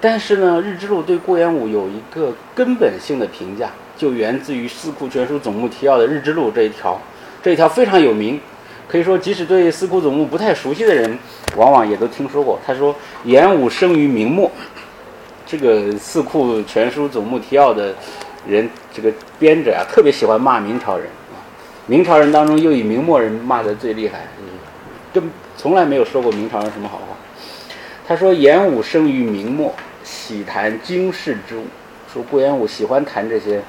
[0.00, 7.00] 但是呢，日之路对顾炎武有一个根本性的评价，就源自于《四库全书总目提要》的日之路这一条，
[7.40, 8.40] 这一条非常有名。
[8.88, 11.16] 可以说，即使对《四库总目》不太熟悉的人，
[11.56, 12.58] 往往也都听说过。
[12.66, 14.50] 他说：“炎武生于明末。”
[15.46, 17.94] 这个《四库全书总目提要》的
[18.44, 21.38] 人，这个编者啊，特别喜欢骂明朝人啊。
[21.86, 24.26] 明朝人当中，又以明末人骂的最厉害，
[25.12, 27.16] 根从来没有说过明朝人什么好话。
[28.06, 31.64] 他说：“严武生于明末，喜谈经世之物。”
[32.12, 33.62] 说顾炎武喜欢谈这些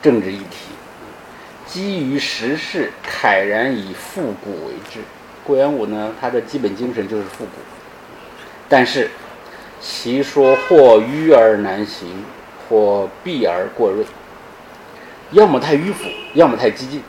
[0.00, 0.72] 政治议题。
[1.66, 5.00] 基于时事，慨然以复古为志。
[5.44, 7.50] 顾炎武呢，他的基本精神就是复古。
[8.68, 9.10] 但是，
[9.80, 12.24] 其说或迂而难行，
[12.68, 14.04] 或避而过锐，
[15.32, 17.02] 要么太迂腐，要么太激进。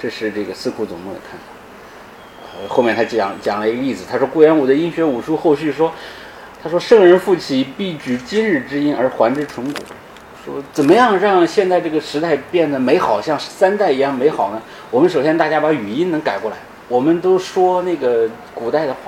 [0.00, 1.57] 这是这个《四库总目》的看法。
[2.66, 5.92] 后面他讲讲了一个例子，他说顾炎武的阴学武术后续说，
[6.62, 9.80] 他说圣人复起，必举今日之音而还之淳古。
[10.44, 14.62] 说怎么样让现在这个时代变得美好，像三代一样美好呢？
[14.90, 16.56] 我们首先大家把语音能改过来，
[16.88, 19.00] 我们都说那个古代的话，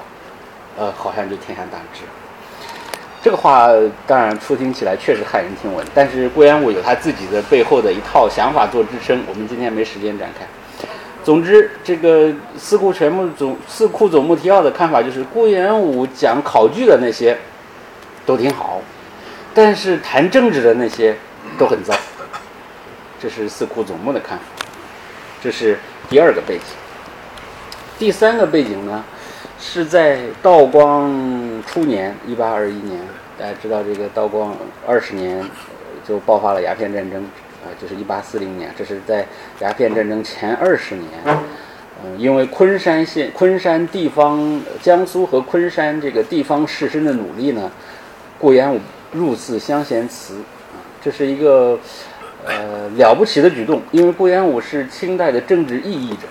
[0.78, 2.02] 呃，好像就天下大治。
[3.22, 3.68] 这个话
[4.06, 10.46] 当然初听起来确实骇人听闻，但是顾炎武有他自己的背后的一套想法做支撑，我们今天没时间展开。
[11.22, 17.36] 总之，这个四库全目总四库总目提要的看法就是，顾炎武讲考据的那些
[18.24, 18.80] 都挺好。
[19.52, 21.14] 但是谈政治的那些
[21.58, 21.92] 都很糟，
[23.20, 24.44] 这是四库总目的看法，
[25.42, 25.78] 这是
[26.08, 26.62] 第二个背景。
[27.98, 29.04] 第三个背景呢，
[29.58, 31.12] 是在道光
[31.66, 32.98] 初年，一八二一年，
[33.38, 34.56] 大家知道这个道光
[34.86, 35.44] 二十年
[36.08, 37.22] 就爆发了鸦片战争，
[37.80, 39.26] 就是一八四零年，这是在
[39.60, 41.10] 鸦片战争前二十年，
[42.04, 47.70] 嗯，因为昆山县、昆山地方、江苏和昆山这个地方士绅的努力呢，
[48.38, 48.80] 顾炎武。
[49.12, 50.36] 入寺相贤祠，
[51.02, 51.76] 这是一个
[52.46, 56.28] 呃了不起的举动，因为顾炎武是清代的政治异议者，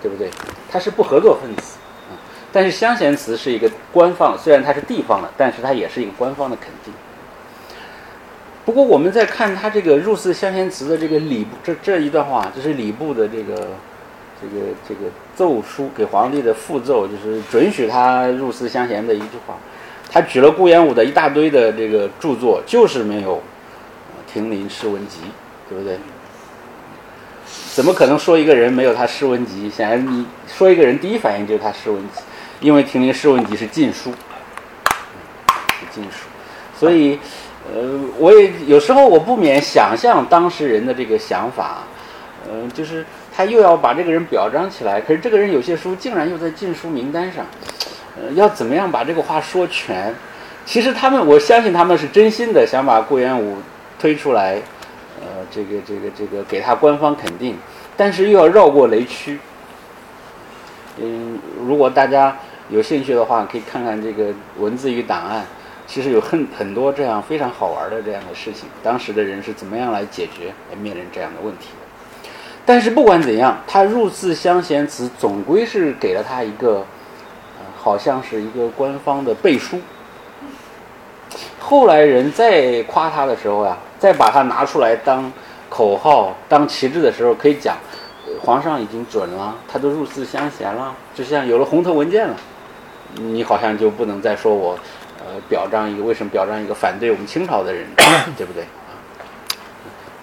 [0.00, 0.30] 对不对？
[0.70, 2.14] 他是不合作分子，啊，
[2.52, 6.94] 但是乡贤祠是一个官方，虽然它是地方的，但是它也是一个官方的肯定。
[8.64, 13.54] 不过我们在看他这个入寺相贤祠的这个礼部这这一段话，这是礼部的这个
[14.40, 19.56] 这个这个奏书给皇帝的复奏，就是准许他入寺相贤的一句话。
[20.10, 23.36] 他举了顾炎武的一大堆的这个著作，就是没有
[24.32, 25.18] 《亭林诗文集》，
[25.68, 25.98] 对不对？
[27.74, 29.70] 怎么可能说一个人没有他诗文集？
[29.70, 32.20] 显然你说一个人第一反应就是他诗文集，
[32.60, 34.12] 因为《亭林诗文集》是禁书，
[35.90, 36.28] 禁书，
[36.78, 37.18] 所以，
[37.70, 41.84] 呃，我也有时候我不免想象当事人的这个想法，
[42.50, 47.44] 嗯，就是他又要把这个人表彰起来，可是这个人有些书竟然又在禁书名单上，
[48.16, 50.14] 呃，要怎么样把这个话说全？
[50.64, 53.56] 其实他们，我相信他们是真心的想把顾炎武
[53.98, 54.60] 推出来。
[55.20, 57.56] 呃，这个这个这个给他官方肯定，
[57.96, 59.38] 但是又要绕过雷区。
[60.98, 62.36] 嗯，如果大家
[62.70, 65.46] 有兴趣的话，可以看看这个文字与档案，
[65.92, 72.30] 其实有很很多这样非常好玩的这样的事情，当时的人是怎么样来解决来面临这样的问题的。
[72.64, 76.82] 但是不管怎样，他入字香贤祠总归是给了他一个，
[77.76, 79.78] 好像是一个官方的背书。
[81.58, 83.76] 后来人再夸他的时候呀。
[83.98, 85.32] 再把它拿出来当
[85.68, 87.76] 口号、当旗帜的时候，可以讲，
[88.40, 92.34] 皇上已经准了，他都入寺相贤了，就像有了红头文件了，
[93.14, 94.76] 你好像就不能再说我，
[95.48, 97.86] 表彰一个为什么表彰一个反对我们清朝的人，
[98.36, 98.64] 对不对？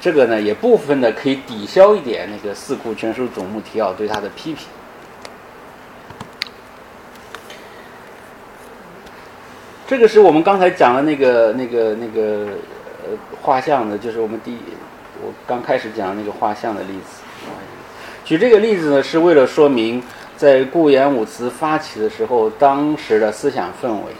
[0.02, 4.68] 这个呢，也部分的可以抵消一点那个《四库全书总目提要》对他的批评。
[9.88, 12.48] 这个是我们刚才讲的那个、那个、那个
[13.04, 13.18] 呃。
[13.42, 14.58] 画像的，就是我们第
[15.24, 17.22] 我刚开始讲的那个画像的例子。
[18.26, 20.04] 举这个例子呢，是为了说明
[20.36, 24.12] 在顾炎武祠发起的时候，当时的思想氛围。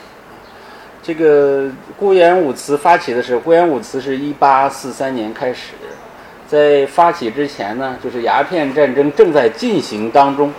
[1.02, 5.74] 这个顾炎武祠发起的时候，顾炎武祠是一八四三年开始，
[6.48, 10.54] 在发起之前呢，就是鸦片战争正在进行当中。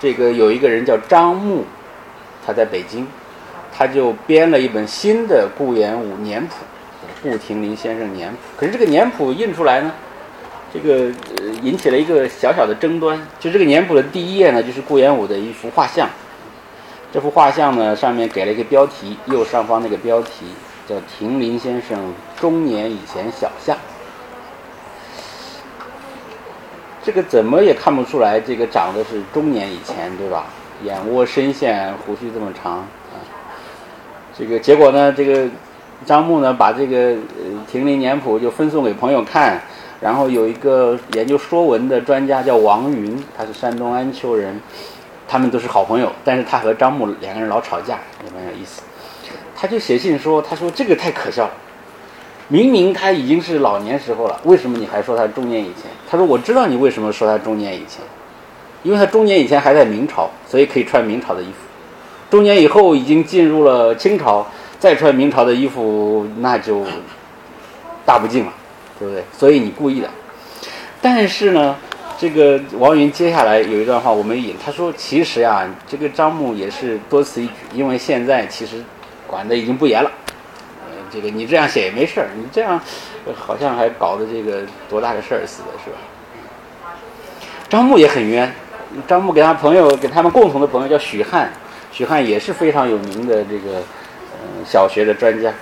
[0.00, 1.64] 这个有一个人叫张牧，
[2.44, 3.06] 他在北京，
[3.72, 6.56] 他就编了一本新的顾炎武年谱。
[7.22, 9.90] 顾廷林先生年谱，可是这个年谱印出来呢，
[10.74, 13.18] 这个呃引起了一个小小的争端。
[13.40, 16.06] 就这个年谱的第一页呢，就是顾炎武的一幅画像。
[17.14, 20.46] 这幅画像呢，上面给了一个标题，右上方那个标题
[20.88, 23.76] 叫“亭林先生中年以前小像”。
[27.04, 30.46] 这个怎么也看不出来，这个长得是中年以前，对吧？
[30.82, 32.88] 眼窝深陷，胡须这么长啊。
[34.36, 35.48] 这个结果呢，这个。
[36.04, 37.12] 张牧呢，把这个
[37.70, 39.58] 《亭林年谱》就分送给朋友看，
[40.00, 44.60] 然后有一个研究说文的专家叫王云，他是山东安丘人，
[45.34, 48.82] 他们都是好朋友，但是他和张牧两个人老吵架，也蛮有意思。
[49.56, 51.50] 他就写信说：“他说这个太可笑了，
[52.46, 58.00] 明明他已经是老年时候了，为什么你还说他中年以前？”他说：“我知道你为什么说他中年以前，
[58.84, 61.54] 因为他中年以前还在明朝，所以可以穿明朝的衣服；
[62.30, 64.46] 中年以后已经进入了清朝。”
[64.78, 66.84] 再穿明朝的衣服，那就
[68.04, 68.52] 大不敬了，
[68.98, 69.24] 对不对？
[69.32, 70.08] 所以你故意的。
[71.00, 71.74] 但是呢，
[72.16, 78.82] 这个王云接下来有一段话我没引，他说：“其实呀，这个张牧也是多此一举，因为现在其实
[79.26, 80.10] 管的已经不严了。
[80.86, 82.80] 呃，这个你这样写也没事儿，你这样
[83.34, 85.96] 好像还搞得这个多大个事儿似的，是吧？”
[87.68, 88.54] 张牧也很冤，
[89.06, 91.52] 张牧给他朋友，给他们共同的朋友叫许汉，
[91.90, 93.78] 许汉也是非常有名的这个
[94.42, 94.64] 嗯。
[94.64, 95.52] 小学的专家，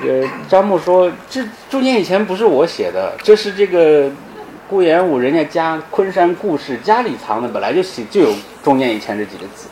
[0.00, 4.10] 这个张牧说：“这中间以前不是我写的，这是这个
[4.72, 8.32] 顾炎武人家家昆山故事家里藏的，本来就写就有
[8.64, 9.68] 中间以前这几个字。”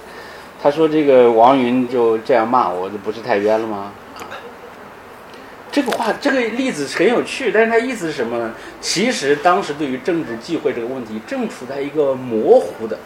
[0.63, 3.93] 他说：“这个王云就这样骂我，这不是太冤了吗？”
[5.73, 8.53] 这个话，这个例子很有趣，但是他意思是什么呢？
[8.83, 12.99] 其实当时对于政治忌讳这个问题，正处在一个模糊的、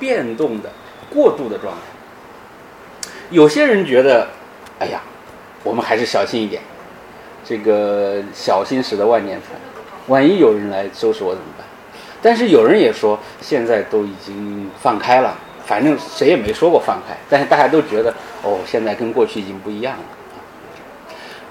[0.00, 0.68] 变动的、
[1.08, 2.98] 过渡的状态。
[3.30, 4.26] 有些人觉得，
[4.80, 5.00] 哎呀，
[5.62, 6.60] 我们还是小心一点，
[7.44, 9.52] 这个小心驶得万年船，
[10.08, 11.66] 万一有人来收拾我怎么办？
[12.22, 20.04] 但是有人也说，现在都已经放开了，反正谁也没说过放开，但是大家都觉得，哦，现在跟过去已经不一样了。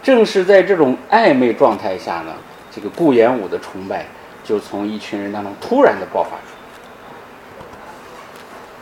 [0.04, 2.34] 正是在这种暧昧状态下呢，
[2.72, 4.06] 这个顾炎武的崇拜
[4.44, 7.66] 就从一群人当中突然的爆发出来，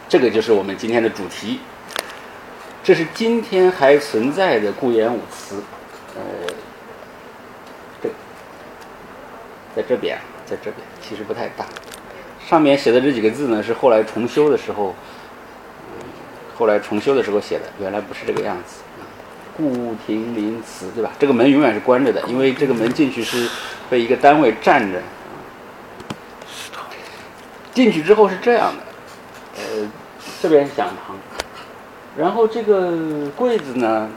[0.09, 1.59] 这个就是我们今天的主题。
[2.84, 5.55] 这是今天还存在的顾炎武祠，
[6.15, 6.21] 呃，
[8.01, 8.09] 这
[9.76, 11.65] 在这边，在这边其实不太大。
[12.45, 14.93] 上面写的这几个字呢，是后来重修的时候，
[16.55, 18.82] 后来重修的时候写的，原来不是这个样子。
[19.55, 21.11] 顾亭林祠，对吧？
[21.19, 23.47] 这个门永远是关着的，因为这个门进去是
[23.89, 24.99] 被一个单位站着。
[27.71, 28.84] 进去之后是这样的，
[29.57, 29.91] 呃，
[30.41, 31.15] 这边是讲堂。
[32.15, 34.09] 然后这个柜子呢，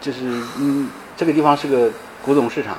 [0.00, 0.20] 就是
[0.58, 1.90] 嗯，这个地方是个
[2.24, 2.78] 古董市场，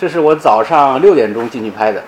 [0.00, 2.02] 这是我早上六点钟进去拍的。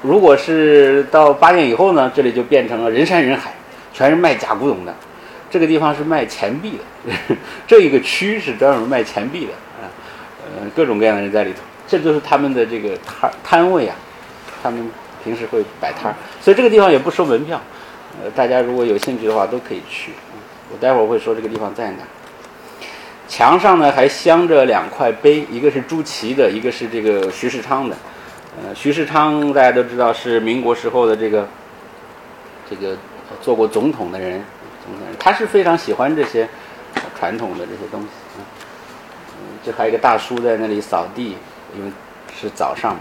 [0.00, 3.52] 如果是到八点以后呢，这里就变成了人山人海，
[3.92, 4.94] 全是卖假古董的。
[5.50, 7.36] 这个地方是卖钱币的，
[7.66, 9.90] 这一个区是专门卖钱币的啊，
[10.38, 13.96] 呃，各种各样的人在里头，这就是他们的这个摊摊位啊，
[14.62, 14.88] 他们
[15.24, 17.60] 平时会摆摊儿，所以这个地方也不收门票，
[18.22, 20.12] 呃，大家如果有兴趣的话都可以去。
[20.70, 22.08] 我待会儿会说这个地方在哪儿。
[23.32, 27.96] 墙上呢还镶着两块碑，一个是朱祁的，一个是这个徐世昌的。
[28.58, 31.48] 呃，徐世昌大家都知道是民国时候的这个
[32.68, 32.94] 这个
[33.40, 34.32] 做过总统的人
[34.84, 35.06] 总统。
[35.18, 36.46] 他是非常喜欢这些
[37.18, 38.44] 传统的这些东西，嗯，
[39.64, 41.34] 这还有一个大叔在那里扫地，
[41.74, 41.90] 因为
[42.38, 43.00] 是早上嘛。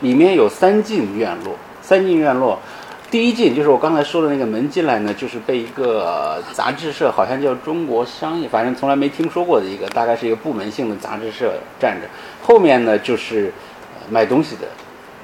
[0.00, 2.58] 里面有三进院落，三进院落，
[3.08, 12.08] 第一进就是我刚才说的那个门进来呢，就是被一个杂志社，好像叫中国商业，反正从来没听说过的一个，大概是一个部门性的杂志社站着。
[12.42, 13.52] 后面呢就是
[14.10, 14.66] 卖东西的，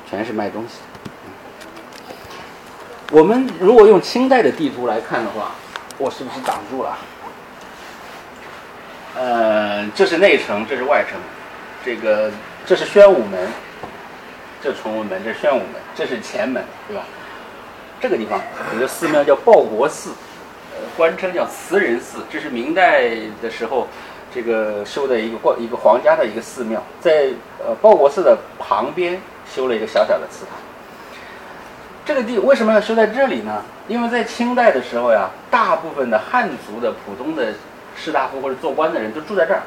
[0.09, 0.76] 全是卖东西。
[3.11, 5.51] 我们如果用清代的地图来看的话，
[5.99, 6.97] 我是不是挡住了？
[9.16, 11.18] 呃，这是内城，这是外城，
[11.85, 12.30] 这个
[12.64, 13.51] 这是宣武门，
[14.62, 17.03] 这崇文门，这宣武门，这是前门，对吧？
[18.03, 18.40] 这个地方
[18.74, 20.11] 有个寺庙叫报国寺，
[20.72, 23.86] 呃，官称叫慈仁寺，这是明代的时候
[24.34, 27.28] 这个修的一个一个皇家的一个寺庙，在
[27.64, 29.20] 呃报国寺的旁边
[29.55, 30.57] 修了一个小小的祠堂。
[32.05, 33.62] 这个地为什么要修在这里呢？
[33.86, 37.55] 因为在清代的时候呀，大部分的汉族的普通的
[37.94, 39.62] 士大夫或者做官的人都住在这儿。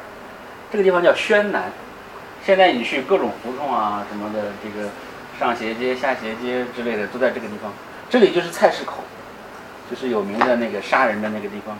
[0.70, 1.72] 这个地方叫宣南。
[2.44, 4.90] 现在你去各种胡同啊什么的，这个
[5.40, 7.72] 上斜街、下斜街之类的都在这个地方。
[8.08, 8.98] 这里就是菜市口，
[9.90, 11.76] 就是有名的那个杀人的那个地方。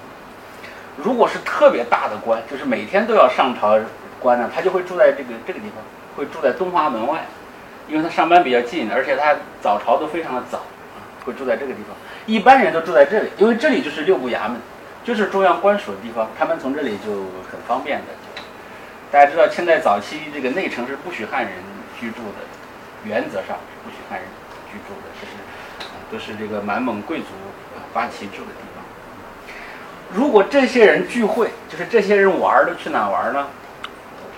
[0.97, 3.79] 如果是特别大的官，就是每天都要上朝
[4.19, 5.83] 官呢，他就会住在这个这个地方，
[6.17, 7.25] 会住在东华门外。
[7.89, 10.63] 因为他上班比较近，而且他早朝都非常的早，
[11.25, 11.95] 会住在这个地方。
[12.27, 14.57] 一般人都住在这里，因为这里就是六部衙门，
[15.05, 17.13] 就是中央官署的地方，他们从这里就
[17.49, 18.07] 很方便的。
[19.13, 21.53] 大家知道，清代早期这个内城是不许汉人
[22.01, 22.43] 居住的，
[23.05, 24.27] 原则上是不许汉人
[24.73, 25.06] 居住的，
[26.11, 27.27] 都是这个满蒙贵族
[27.75, 28.85] 啊八旗住的地方。
[30.15, 33.47] 如果这些人聚会，就是这些人玩都去哪玩呢？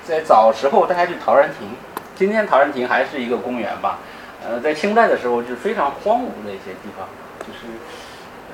[0.05, 1.69] 在早时候，大家去陶然亭。
[2.17, 3.99] 今天陶然亭还是一个公园吧，
[4.43, 7.07] 呃，在清代的时候就是非常荒芜的一些地方，
[7.41, 7.61] 就是，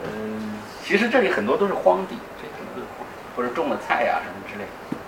[0.03, 0.55] 嗯，
[0.85, 2.85] 其实这里很多都是荒地，这很多
[3.37, 4.99] 或者种了菜呀什么之类的。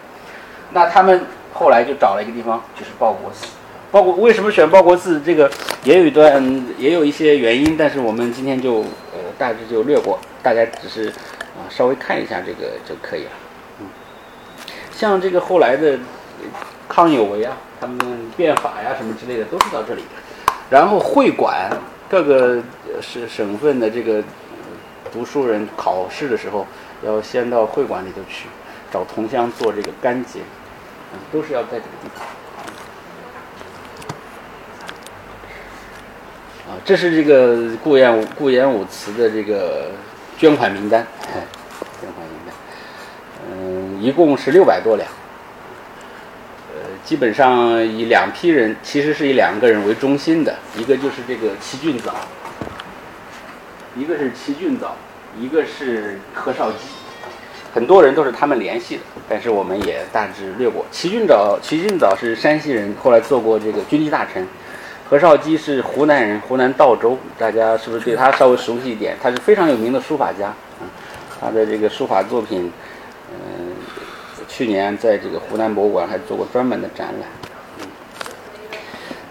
[0.71, 3.56] 那他们后来就找了一个地方，就是报国寺。
[3.97, 5.23] 包括为什么选报国寺？
[5.25, 5.51] 这个
[5.83, 13.31] 也有一段，也有一些原因，但是我们今天就呃大致就略过，大家只是啊稍微看一下这个就可以了。
[13.81, 13.87] 嗯，
[14.93, 15.99] 像这个后来的。
[16.89, 17.99] 康有为啊，他们
[18.37, 20.03] 变法呀什么之类的都是到这里。
[20.71, 21.69] 然后会馆，
[22.09, 22.63] 各个
[23.01, 24.23] 省省份的这个
[25.11, 26.65] 读书人考试的时候，
[27.03, 28.47] 要先到会馆里头去
[28.93, 30.41] 找同乡做这个干结，
[31.13, 32.25] 嗯，都是要在这个地方。
[36.69, 39.93] 啊，这是这个顾炎武顾炎武祠的这个
[40.37, 41.07] 捐款名单，
[42.01, 42.55] 捐款名单，
[43.49, 45.09] 嗯，一共是六百多两。
[46.69, 52.13] 呃基本上以两批人，其实是以两个人为中心的，一个就是这个齐俊藻，
[53.95, 54.97] 一个是齐俊藻，
[55.39, 56.79] 一个是何绍基，
[57.73, 60.85] 很多人都是他们联系的，但是我们也大致略过。
[60.91, 64.45] 齐俊藻，齐俊藻是山西人，后来做过这个军机大臣；
[65.09, 69.17] 何绍基是湖南人，湖南道州，大家是不是对他稍微熟悉一点？
[69.23, 70.89] 他是非常有名的书法家，嗯，
[71.41, 72.71] 他的这个书法作品，
[73.31, 73.75] 嗯。
[74.49, 77.29] 去年在这个湖南博物馆还做过专门的展览。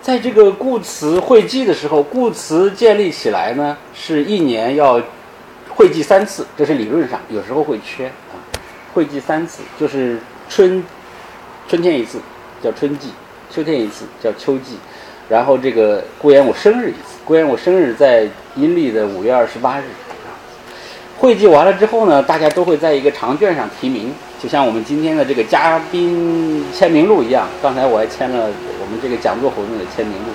[0.02, 5.02] 在这个顾祠会祭的时候，顾祠建立起来呢，是一年要
[5.70, 8.36] 会祭三次，这是理论上，有时候会缺啊。
[8.94, 10.20] 会祭三次，就是
[10.50, 10.84] 春
[11.68, 12.20] 春天一次
[12.62, 13.10] 叫春季，
[13.50, 14.78] 秋天一次叫秋季，
[15.28, 19.84] 然后这个顾炎武生日一次，顾炎武生日在阴历的五月二十八日。
[21.18, 24.14] 会祭完了之后呢，大家都会在一个长卷上提名。
[24.44, 28.50] 就像我们今天的这个嘉宾签名录一样，刚才我还签了
[28.80, 30.30] 我们这个讲座活动的签名录，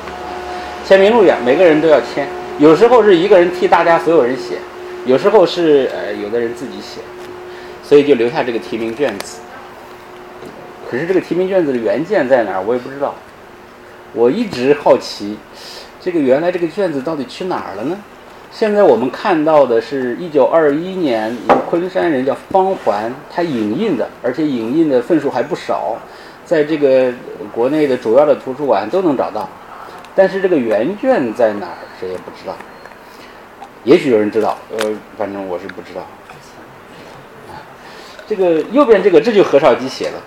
[0.84, 2.26] 签名录一样，每个人都要签。
[2.58, 4.56] 有时候是一个人替大家所有人写，
[5.04, 7.00] 有时候是呃有的人自己写，
[7.84, 9.38] 所以就留下这个提名卷子。
[10.90, 13.14] 可是这个提名卷子的原件在哪儿，我也不知道。
[14.12, 15.36] 我一直好奇，
[16.00, 17.98] 这个原来这个卷子到底去哪儿了呢？
[18.52, 25.96] 现在我们看到的是一九二一年，一个昆山人叫方环，他影印的，而且影印的份数还不少，
[26.44, 27.12] 在这个
[27.54, 29.48] 国内的主要的图书馆都能找到。
[30.16, 32.56] 但是这个原卷在哪儿，谁也不知道。
[33.84, 36.04] 也许有人知道，呃，反正我是不知道。
[38.26, 40.18] 这个右边这个，这就何绍基写的，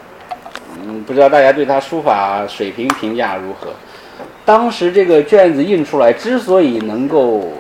[0.82, 3.74] 嗯，不知道大家对他书法水平评价如何？
[4.46, 7.54] 当时这个卷子印出来，之所以能够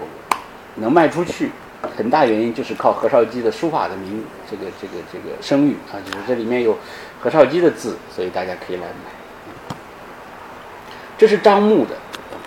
[0.75, 1.49] 能卖出去，
[1.95, 6.77] 很大原因就是靠何绍基的书法的名，这个这个这个声誉啊，就是这里面有
[7.19, 9.75] 何绍基的字，所以大家可以来买。
[11.17, 11.95] 这是张牧的，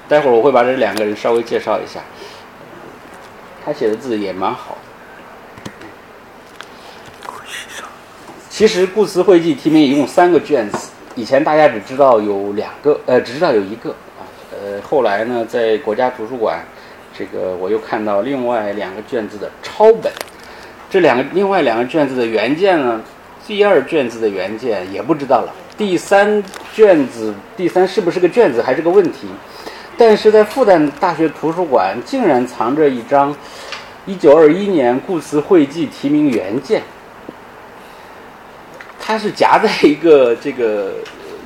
[0.09, 2.01] 待会儿我会把这两个人稍微介绍一下。
[3.65, 4.76] 他写的字也蛮好。
[8.57, 16.65] 其实《顾词汇记》题名一共三个卷子，以前大家只知道有两个，呃，只知道有一个啊，呃，后来呢，在国家图书馆，
[17.15, 20.11] 这个我又看到另外两个卷子的抄本，
[20.89, 22.99] 这两个另外两个卷子的原件呢，
[23.47, 26.43] 第二卷子的原件也不知道了，第三
[26.73, 29.29] 卷子第三是不是个卷子还是个问题，
[29.99, 33.37] 但是在复旦大学图书馆竟然藏着一张
[34.07, 36.81] 一九二一年《故词汇记》题名原件。
[39.07, 40.95] 它是夹在一个这个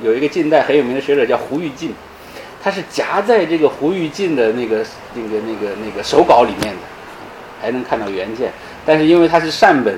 [0.03, 1.93] 有一个近代很有名的学者叫胡玉进，
[2.59, 4.83] 它是夹在这个胡玉进的那个
[5.13, 6.81] 那个那个那个手稿里面的，
[7.61, 8.51] 还能看到原件。
[8.83, 9.95] 但是因为它是善本，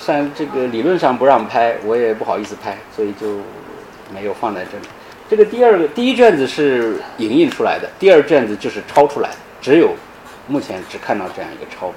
[0.00, 3.36] 善这个理论上不让拍，我也不好意思拍，所以就
[4.10, 4.88] 没有放在这里。
[5.28, 9.94] 这个第二个第一卷子是影印出来的，第二卷子就是抄出来的，只有
[10.46, 11.96] 目前只看到这样一个抄本。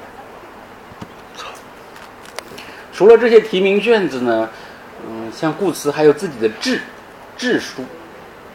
[2.92, 4.50] 除了这些提名卷子呢？
[5.10, 6.82] 嗯，像顾慈还有自己的志，
[7.38, 7.84] 志书。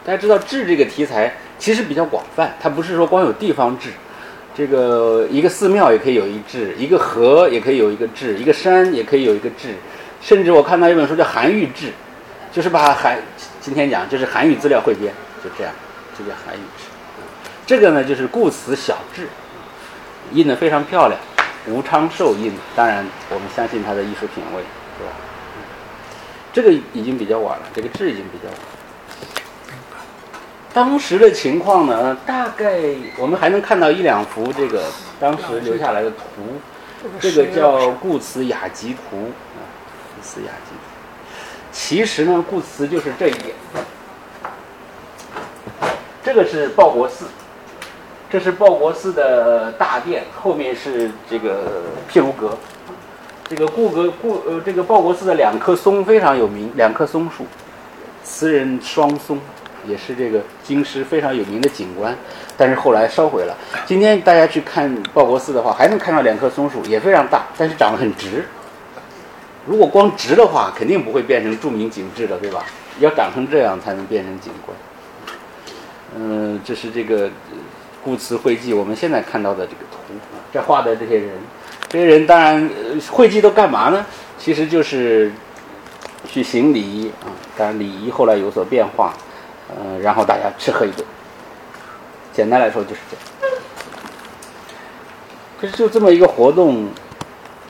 [0.05, 3.89] 大家知道志这个题材其实比较广泛，它不是说光有地方志，
[4.55, 9.75] 这个一个寺庙也可以有一志，一个河也可以有一个志，一个山也可以有一个志，
[10.21, 11.87] 甚至我看到一本书叫《韩愈志》，
[12.53, 13.19] 就是把韩
[13.59, 15.73] 今天讲就是韩愈资料汇编，就这样，
[16.17, 16.85] 就叫韩愈志。
[17.65, 19.27] 这个呢就是顾慈小志，
[20.31, 21.19] 印的非常漂亮，
[21.67, 24.63] 吴昌寿印，当然我们相信他的艺术品味，
[26.57, 28.57] 这个已经比较晚了，这个字已经比较晚。
[30.73, 32.79] 当时的情况呢，大概
[33.15, 34.85] 我们还能看到一两幅这个
[35.19, 36.17] 当时留下来的图，
[37.19, 39.61] 这个叫《故词雅集图》啊，
[40.15, 41.29] 《故词雅集图》。
[41.71, 43.53] 其实呢，故词就是这一点。
[46.23, 47.25] 这个是报国寺，
[48.31, 52.57] 这是报国寺的大殿，后面是这个毗卢阁。
[53.49, 57.45] 这个故阁故呃，这个报国寺的两棵松非常有名，两棵松树，
[58.21, 59.39] 词人双松，
[59.85, 62.13] 也是这个京师非常有名的景观，
[62.57, 63.55] 但是后来烧毁了。
[63.85, 68.43] 今天大家去看报国寺的话，还能看到两棵松树，也非常大，但是长得很直。
[69.65, 72.65] 如果光直的话，肯定不会变成著名景致的，对吧？
[72.99, 74.77] 要长成这样才能变成景观。
[76.17, 77.29] 嗯，这是这个
[78.03, 80.13] 故词汇记我们现在看到的这个图，
[80.51, 81.29] 这画的这些人。
[81.89, 82.69] 这些人当然
[83.09, 84.05] 会稽都干嘛呢？
[84.37, 85.31] 其实就是
[86.27, 87.31] 去行礼啊。
[87.57, 89.13] 当然礼仪后来有所变化，
[89.69, 91.05] 嗯，然后大家吃喝一顿。
[92.33, 93.57] 简单来说就是这样。
[95.59, 96.89] 可是就这么一个活动，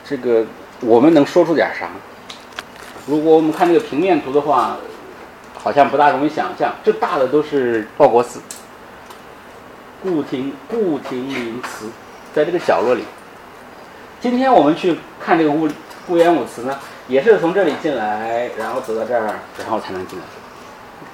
[0.04, 0.44] 这个
[0.80, 1.88] 我们能说出点啥？
[3.06, 4.76] 如果我们看这个平面图的话，
[5.54, 6.74] 好像不大容易想象。
[6.84, 8.40] 这大的都是报国寺，
[10.02, 11.86] 顾亭顾亭林祠，
[12.34, 13.04] 在这个角落里。
[14.20, 15.68] 今天我们去看这个顾
[16.04, 20.24] 顾炎武祠呢，也是从这里进来，然后走到这儿，然后才能进来。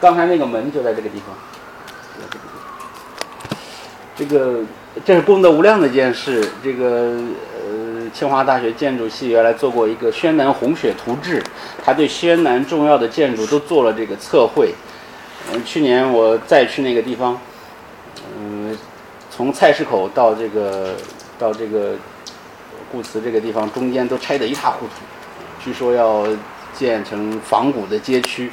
[0.01, 1.37] 刚才那个门就在这个地方。
[4.17, 4.61] 这个
[5.05, 6.49] 这是功德无量的一件事。
[6.63, 7.21] 这个
[7.69, 11.43] 呃，清华大学建筑系原来做过一个宣南红雪图志，
[11.85, 14.73] 他对宣南重要的建筑都做了这个测绘。
[15.53, 17.39] 嗯，去年我再去那个地方，
[18.39, 18.75] 嗯，
[19.31, 20.95] 从菜市口到这个
[21.39, 21.93] 到这个。
[22.95, 24.93] 故祠这个地方中间都拆得一塌糊涂，
[25.65, 26.25] 据说要
[26.73, 28.49] 建成仿古的街区，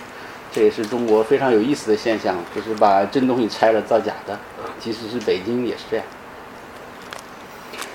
[0.52, 4.40] 这也是中国非常有意思的现象，就是把真东西拆了造假的。
[4.80, 6.06] 即使是北京也是这样。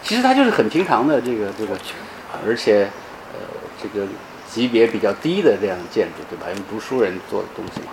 [0.05, 1.77] 其实它就是很平常的这个这个，
[2.47, 2.89] 而且
[3.33, 3.41] 呃
[3.83, 4.07] 这个
[4.49, 6.47] 级别比较低的这样的建筑，对吧？
[6.55, 7.89] 用读书人做的东西嘛。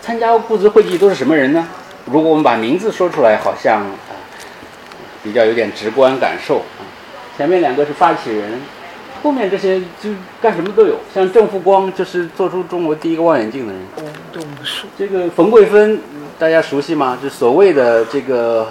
[0.00, 1.68] 参加故祠会议都是什么人呢？
[2.06, 3.84] 如果我们把名字说出来，好像。
[5.22, 6.82] 比较有点直观感受啊，
[7.36, 8.60] 前面两个是发起人，
[9.22, 10.10] 后面这些就
[10.40, 13.82] 干什么都有，像郑复光就是做出中国第一个望远镜的人。
[14.98, 16.00] 这个冯桂芬
[16.38, 17.16] 大家熟悉吗？
[17.22, 18.68] 就所谓的这个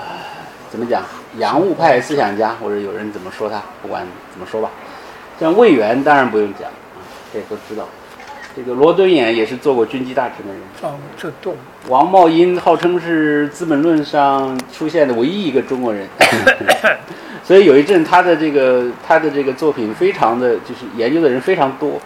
[0.69, 1.03] 怎么讲，
[1.37, 4.69] 洋务派思想家，或者有人怎么说他，不管怎么说吧。
[5.39, 6.99] 像魏源当然不用讲啊，
[7.33, 7.87] 这都知道。
[8.55, 10.61] 这个罗敦衍也是做过军机大臣的人。
[10.81, 11.55] 哦，这动
[11.87, 16.07] 王茂英号称是《资本论》上出现的唯一一个中国人，
[17.43, 21.99] 所以有一阵他的这个他的这个作品非常的就是研究的人非常多。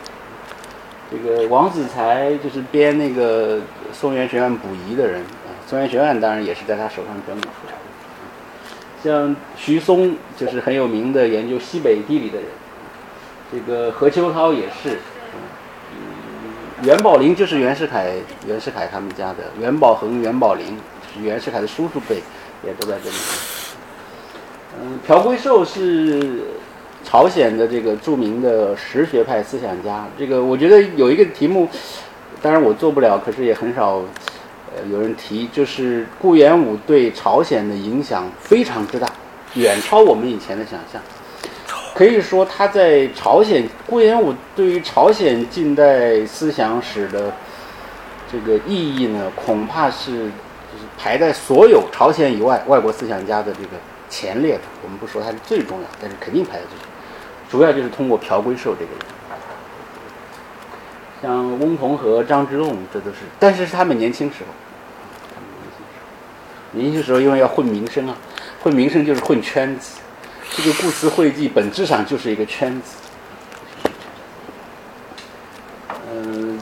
[1.11, 3.59] 这个王子才就是编那个
[3.91, 7.79] 松原学院补遗的人，啊松原学院当然也是在他手上整理出来的。
[9.03, 12.47] 像徐松就是很有名的研究西北地理的人，
[13.51, 14.97] 这个何秋涛也是，
[16.83, 18.11] 袁宝林就是袁世凯
[18.45, 20.77] 袁世凯他们家的，袁宝恒、袁宝林
[21.13, 22.17] 是袁世凯的叔叔辈，
[22.65, 23.15] 也都在这里。
[24.81, 26.41] 嗯，朴圭寿是
[27.03, 30.05] 朝鲜的这个著名的实学派思想家。
[30.19, 31.69] 这个我觉得有一个题目，
[32.41, 34.01] 当然我做不了，可是也很少
[34.75, 39.07] 呃有人提，就是顾炎武对朝鲜的影响非常之大，
[39.53, 41.01] 远超我们以前的想象。
[41.95, 47.33] 可以说他在朝鲜，顾炎武对于朝鲜近代思想史的
[48.29, 53.69] 这个意义呢，恐怕是就是排在所有朝鲜以外外国思想家的这个
[54.09, 54.61] 前列的。
[54.83, 56.85] 我们不说他是最重要，但是肯定排在最前。
[57.49, 58.99] 主要就是通过朴圭寿这个人，
[61.21, 64.47] 像翁同和、张之洞，这都是，但是是，他们年轻时候，
[66.71, 68.17] 年轻时候因为要混名声啊，
[68.61, 69.99] 混名声就是混圈子。
[70.57, 72.95] 这个故词汇记本质上就是一个圈子。
[76.09, 76.57] 嗯，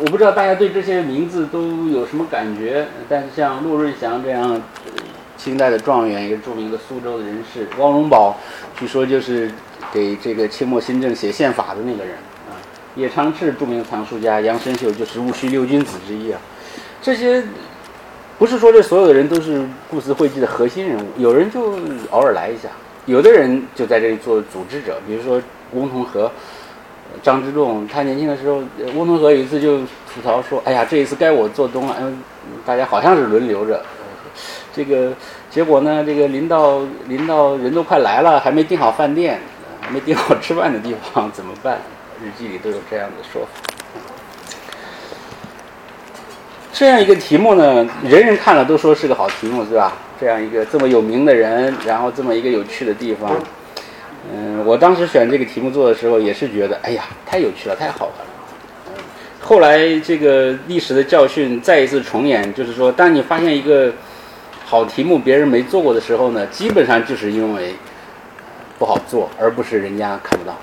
[0.00, 4.62] 我不知道大家对这些名字都有什么感觉，但是像陆润祥这样
[5.36, 8.34] 清代的状元，一个著名的苏州的人士，汪荣宝
[8.78, 9.52] 据说就是
[9.92, 12.14] 给这个清末新政写宪法的那个人
[12.48, 12.56] 啊。
[12.96, 16.40] 叶昌炽著名的藏书家，杨深秀就是戊戌六君子之一啊。
[17.02, 17.44] 这些
[18.38, 21.72] 不是说这所有的人都是故事汇记的核心人物，有人就
[22.10, 22.68] 偶尔来一下，
[23.06, 26.30] 有的人就在这里做组织者，比如说翁同龢、
[27.20, 27.88] 张之洞。
[27.88, 28.62] 他年轻的时候，
[28.94, 32.22] 翁同龢有一次就吐槽说：“哎呀，这一次该我做东了，嗯，
[32.64, 33.84] 大家好像是轮流着，
[34.72, 35.12] 这个
[35.50, 39.40] 结果呢，这个临到临到人都快来了，还没订好饭店，
[39.80, 41.78] 还没订好吃饭的地方，怎么办？”
[42.22, 43.62] 日记里都有这样的说法。
[46.78, 49.94] 这样一个题目呢，人人看了都说是个好题目，是吧？
[50.20, 53.32] 这样一个这么有名的人，然后这么一个有趣的地方，
[54.32, 59.02] 嗯，我当时选这个题目做的时候，也是觉得，哎呀，太有趣了，太好玩了。
[59.40, 63.92] 后来这个历史的教训再一次重演，就是说，当你发现一个
[64.64, 67.74] 好题目别人没做过的时候呢，基本上就是因为
[68.78, 70.56] 不好做，而不是人家看不到。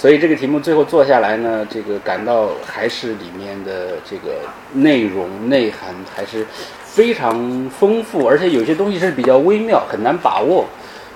[0.00, 4.36] 所以这个题目最后做下来呢，这个感到还是里面的这个
[4.72, 6.46] 内容内涵还是
[6.86, 10.64] 非常丰富，而且有些东西是比较微妙，很难把握。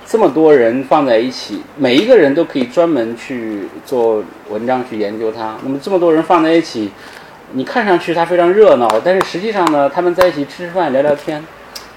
[0.05, 5.57] 这么多人放在一起，每一个人都可以专门去做文章去研究它。
[5.63, 6.93] 那么这么多人放在一起，
[7.53, 11.43] 你看上去它非常热闹，但是实际上呢，他们在一起吃吃饭聊聊天，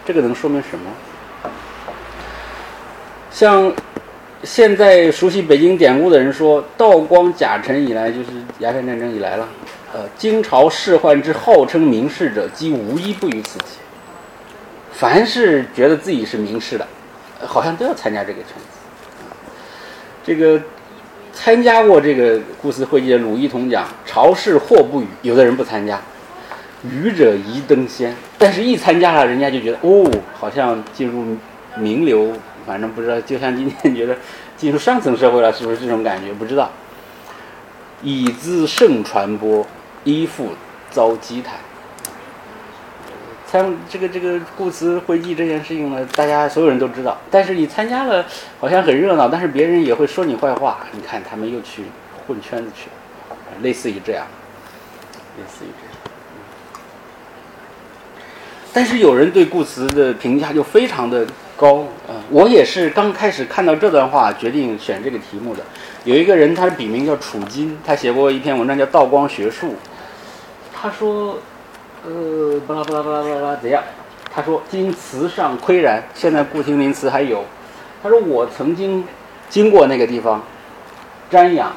[0.05, 1.51] 这个能说明什么？
[3.29, 3.73] 像
[4.43, 8.27] 现在熟悉北京典故的人说，道光甲辰以来，就是
[8.59, 9.47] 鸦片战争以来了，
[9.93, 13.65] 呃，京朝仕宦之号称名士者，几无一不于此节。
[14.91, 16.87] 凡是觉得自己是名士的，
[17.45, 18.77] 好像都要参加这个圈子。
[20.23, 20.61] 这个
[21.33, 25.99] 参加过这个故事会记的鲁一同讲，朝事或不语，有的人不参加，
[26.83, 28.15] 愚者宜登仙。
[28.37, 31.37] 但是，一参加了，人家就觉得哦，好像进入
[31.77, 32.33] 名流，
[32.67, 34.17] 反正不知道，就像今天觉得
[34.57, 36.33] 进入上层社会了，是不是这种感觉？
[36.33, 36.69] 不知道。
[38.03, 39.65] 以资盛传播，
[40.03, 40.49] 依附
[40.91, 41.55] 遭讥谈。
[43.49, 48.25] 参这个这个顾词会记这件事情呢，大家所有人都知道，但是你参加了，
[48.59, 50.85] 好像很热闹，但是别人也会说你坏话。
[50.91, 51.85] 你看他们又去
[52.27, 52.89] 混圈子去
[53.29, 54.27] 了，类似于这样，
[55.37, 55.95] 类似于这样。
[58.73, 61.25] 但是有人对顾词的评价就非常的
[61.57, 61.83] 高，
[62.29, 65.63] 我也是刚开始看到这段话，决定选这个题目的。
[66.05, 69.67] 有一个人，他的笔名叫楚金，他写过一篇文章叫《道光学术》，
[70.71, 71.39] 他说，
[72.05, 73.83] 呃，巴拉巴拉巴拉巴拉怎样？
[74.33, 77.43] 他说今词上岿然，现在顾亭临词还有。
[78.03, 79.03] 他说我曾经
[79.49, 80.43] 经过那个地方，
[81.31, 81.73] 瞻仰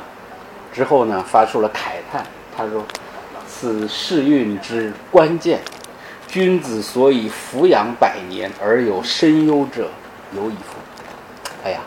[0.70, 2.22] 之后呢，发出了慨叹。
[2.54, 2.84] 他说
[3.48, 5.60] ：“此世运之关键，
[6.30, 9.88] 君子所以俯仰百年而有深忧者，
[10.34, 10.78] 有以夫。”
[11.64, 11.80] 哎呀，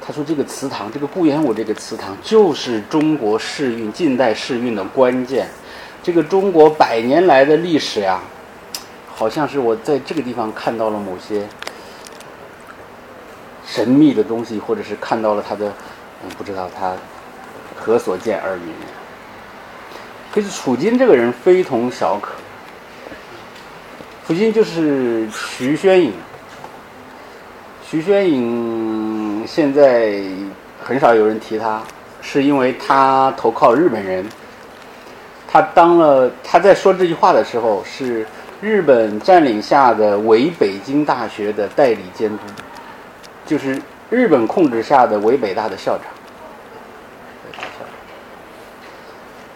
[0.00, 5.48] 他说这个祠堂，这个顾炎武这个祠堂，就是中国世运、近代世运的关键。
[6.02, 8.20] 这个中国百年来的历史呀，
[9.12, 11.46] 好像是我在这个地方看到了某些
[13.66, 15.66] 神秘的东西，或者是看到了他的，
[16.22, 16.94] 嗯，不知道他
[17.76, 18.72] 何所见而云。
[20.32, 22.32] 可是楚金这个人非同小可，
[24.28, 26.12] 普京就是徐宣颖。
[27.82, 30.20] 徐宣颖现在
[30.84, 31.80] 很少有人提他，
[32.20, 34.22] 是因为他投靠日本人。
[35.50, 38.26] 他当了他在说这句话的时候，是
[38.60, 42.42] 日本占领下的伪北京大学的代理监督，
[43.46, 46.04] 就是日本控制下的伪北大的校长。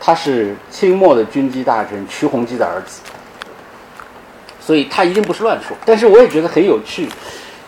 [0.00, 3.02] 他是清末的军机大臣瞿鸿基的儿子，
[4.64, 5.76] 所以他一定不是乱说。
[5.84, 7.08] 但是我也觉得很有趣，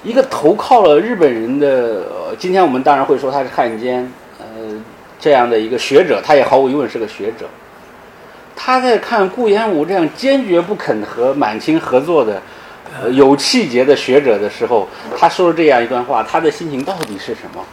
[0.03, 2.07] 一个投靠了日本人的，
[2.39, 4.45] 今天我们当然会说他是汉奸，呃，
[5.19, 7.47] 这样的一个学者，他也毫无疑问是个学者。
[8.57, 12.41] 他在看顾炎武这样坚决不肯和满清合作的、
[13.03, 14.89] 呃有气节的学者的时候，
[15.19, 17.65] 他说了这样一段话，他的心情到底是什么？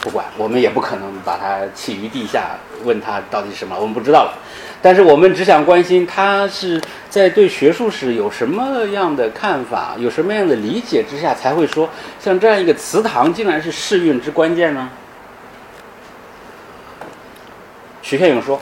[0.00, 4.32] 不管，我们也不可能把他弃于地下，问他到底是什么，我们不知道了。
[4.80, 6.80] 但是我们只想关心他是
[7.10, 11.86] 在对学术史有什么样的看法，有什么样的理解之下，才会说
[12.18, 14.88] 像这样一个祠堂竟然是世运之关键呢？
[18.00, 18.58] 徐宪勇说，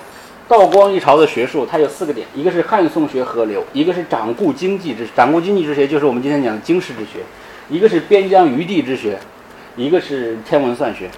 [0.49, 7.21] 道光一朝的学术，它有四个点：一个是汉宋学合流，一个是掌故经济之掌故经济之学，就是我们今天讲的经世之学；
[7.69, 9.17] 一个是边疆余地之学；
[9.77, 11.09] 一个是天文算学。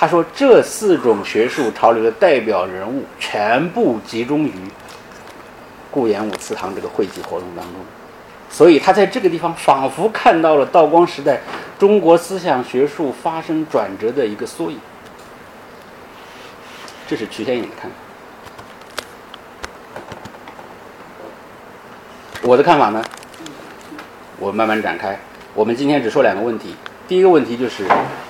[0.00, 4.52] 他说，这四种学术潮流的代表人物全部集中于
[5.90, 7.74] 顾炎武祠堂这个会集活动当中，
[8.48, 11.38] 所以他在这个地方仿佛看到了道光时代
[11.78, 14.78] 中国思想学术发生转折的一个缩影。
[17.06, 17.96] 这是曲先颖的看法。
[22.40, 23.04] 我的看法呢？
[24.38, 25.20] 我慢慢展开。
[25.52, 26.74] 我们今天只说两个问题。
[27.06, 27.84] 第一个问题就是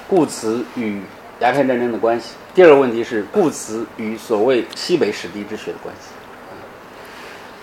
[0.09, 1.01] 顾辞与
[1.41, 6.11] 鸦片战争的关系；第二个问题是顾辞与所谓西北史地之学的关系。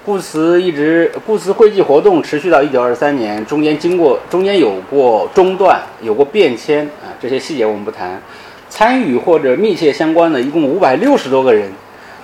[0.03, 8.21] 顾辞一直顾辞会稽活动持续到一九二三年，中间经过中间有过中断，有过变迁啊，这些细节我们不谈。
[8.69, 11.71] 参与或者密切相关的，一共五百六十多个人。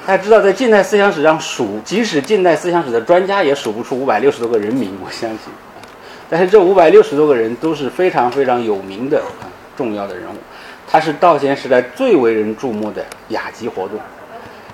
[0.05, 4.97] 大家知道，在近代思想史上数，即使近代思想史的专家也数不出五百六十多个人名。
[5.05, 5.39] 我相信，
[6.29, 9.47] 但是这五百六十多个人都是非常非常有名的啊
[9.77, 10.37] 重要的人物。
[10.93, 13.99] 他是道贤时代最为人注目的雅集活动。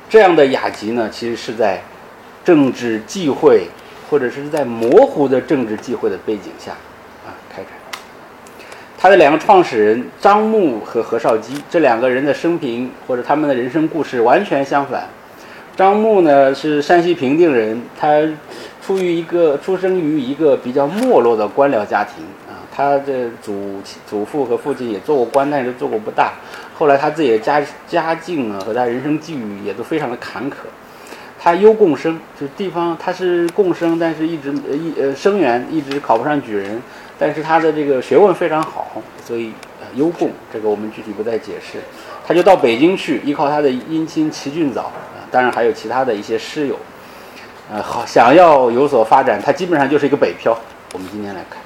[0.09, 1.81] 这样的雅集呢，其实是在
[2.43, 3.67] 政治忌讳
[4.09, 6.73] 或者是在模糊的政治忌讳的背景下。
[8.97, 15.07] 他的两个创始人张牧和何绍基这两个人的生平或者他们的人生故事完全相反。
[15.77, 18.21] 张牧呢是山西平定人，他
[18.85, 22.15] 出于一个出生于一个比较没落的官僚家庭，
[22.79, 26.31] 他的祖祖父和父亲也做过官，但是做过不大。
[26.77, 30.53] 后来他自己的家家境啊和他人生际遇也都非常的坎坷。
[31.37, 36.81] 他优贡生，就是地方他是贡生，但是一直一呃生源一直考不上举人。
[37.17, 38.89] 但是他的这个学问非常好，
[39.25, 39.51] 所以
[39.81, 41.79] 呃优贡这个我们具体不再解释。
[42.25, 46.79] 他就到北京去，依靠他的姻亲齐俊藻啊，当然还有其他的一些师友，
[47.69, 50.57] 呃，好想要有所发展，他基本上就是一个北漂。
[50.93, 51.59] 我们今天来看，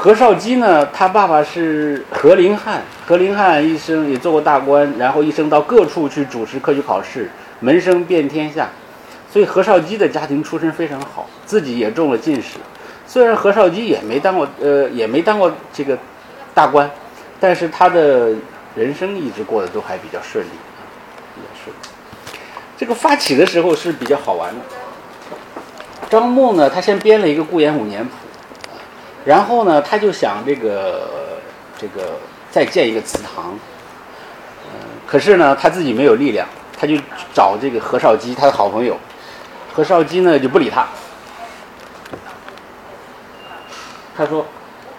[0.00, 7.28] 何绍基呢，他爸爸是何林汉，何林汉一生也做过大官，然后一生到各处去主持科举考试，
[7.58, 8.68] 门生遍天下，
[9.28, 12.58] 所以何绍基的家庭出身非常好，自己也中了进士。
[13.08, 15.98] 虽然何绍基也没当过，呃，也没当过这个
[16.54, 16.88] 大官，
[17.40, 18.32] 但是他的
[18.76, 20.50] 人生一直过得都还比较顺利，
[21.34, 22.38] 比较顺利。
[22.76, 24.60] 这个发起的时候是比较好玩的。
[26.08, 28.12] 张牧呢，他先编了一个顾炎武年谱，
[29.24, 31.08] 然后呢，他就想这个
[31.76, 32.12] 这个
[32.50, 33.58] 再建一个祠堂，
[34.64, 36.46] 嗯，可是呢，他自己没有力量，
[36.78, 36.96] 他就
[37.34, 38.96] 找这个何绍基，他的好朋友，
[39.74, 40.86] 何绍基呢就不理他。
[44.16, 44.44] 他说：“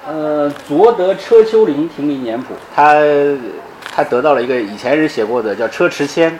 [0.08, 2.96] 呃，昨得车丘陵亭林年谱，他
[3.92, 6.40] 他得到了一个以前人写过的，叫车迟谦，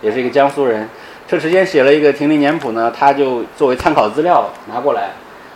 [0.00, 0.88] 也是一个江苏人。
[1.28, 5.10] 车迟谦写了一个亭林年谱呢，他就作为参考资料拿过来。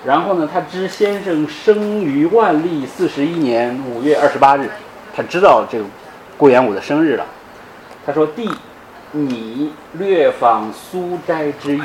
[0.07, 4.71] 然后呢，他知先生生于万历四十一年五月二十八日，
[5.13, 5.85] 他知道这个
[6.39, 7.27] 顾炎武的生日了。
[8.07, 8.49] 他说：‘弟，
[9.11, 11.83] 你略访苏斋之意。’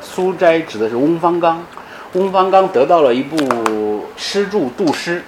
[0.00, 1.60] 苏斋指的是翁方刚。”
[2.14, 5.20] 翁方刚得到了一部诗注杜诗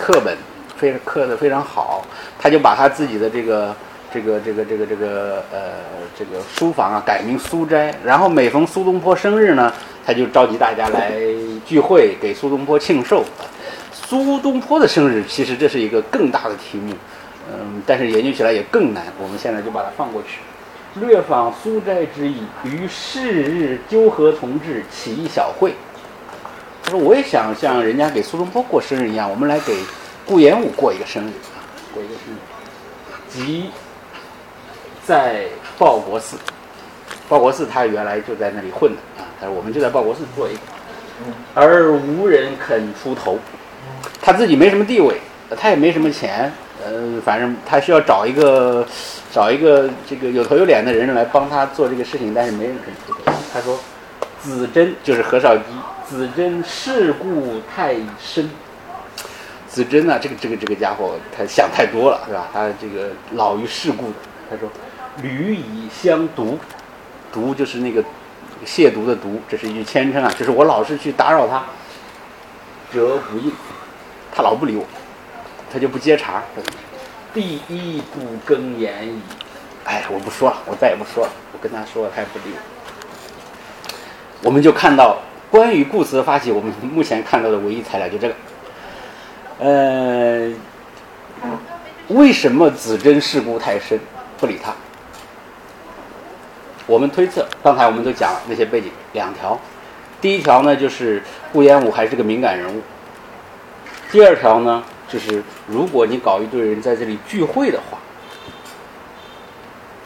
[0.00, 0.36] 课本，
[0.76, 2.04] 非常刻的非常好，
[2.40, 3.72] 他就把他自己的这个
[4.12, 5.58] 这个这个这个这个呃
[6.18, 9.72] 这个书房啊改名苏斋，然后每逢苏东坡生日呢，
[10.04, 11.12] 他就召集大家来
[11.66, 13.24] 聚会，给苏东坡庆寿。
[13.92, 16.94] 苏东坡的生日其实这是一个更大的题目，
[17.52, 19.04] 嗯，但是研究起来也更难。
[19.20, 20.38] 我们现在就把它放过去。
[20.94, 25.74] 略访苏斋之意，于是日纠合同志起一小会。
[26.82, 29.76] 他说：“我也想像人家给苏东坡过生日一样，我们来给
[30.24, 31.32] 顾炎武过一个生日，
[31.92, 32.38] 过一个生日。
[33.28, 33.68] 即
[35.08, 35.46] 在
[35.78, 36.36] 报国寺，
[37.30, 39.24] 报国寺他原来就在那里混的啊。
[39.40, 40.60] 他说我们就在报国寺做一个，
[41.54, 43.38] 而无人肯出头。
[44.20, 45.18] 他自己没什么地位，
[45.56, 46.52] 他也没什么钱，
[46.84, 48.86] 呃，反正他需要找一个
[49.32, 53.32] 找一个这个有头有脸的人来帮他做这个事情，但是没人肯出头。
[53.50, 53.78] 他说
[54.44, 55.62] ：‘子珍就是何绍基，
[56.06, 58.50] 子珍世故太深。’
[59.66, 62.46] 子珍啊，这个这个这个家伙，他想太多了，是吧？
[62.52, 64.14] 他这个老于世故的。
[64.50, 64.68] 他说
[65.22, 66.58] ：‘屡以相毒，
[67.32, 68.02] 毒就是那个
[68.64, 71.64] 亵渎的渎，这是一句谦称啊，就是我老是去打扰他，
[72.92, 73.52] 则不应。’
[74.30, 74.84] 他老不理我，
[75.72, 76.42] 他就不接茬。
[77.34, 79.20] 第一不更言矣。
[79.84, 81.32] 哎，我不说了，我再也不说了。
[81.52, 82.60] 我跟他说了，他也不理我。
[84.44, 85.18] 我们就看到
[85.50, 88.34] 关于故词的发起，我们目前看到的唯一材料就这个。
[89.58, 90.52] 呃，
[92.08, 93.98] 为什么子珍事故太深，
[94.38, 94.72] 不理他？
[96.88, 99.60] 我们推测，刚才我们都讲了那些背景，两条。
[100.22, 101.22] 第一条呢，就是
[101.52, 102.80] 顾炎武还是个敏感人物。
[104.10, 107.98] 第二条呢，就是如果你搞一堆人在这里聚会的话，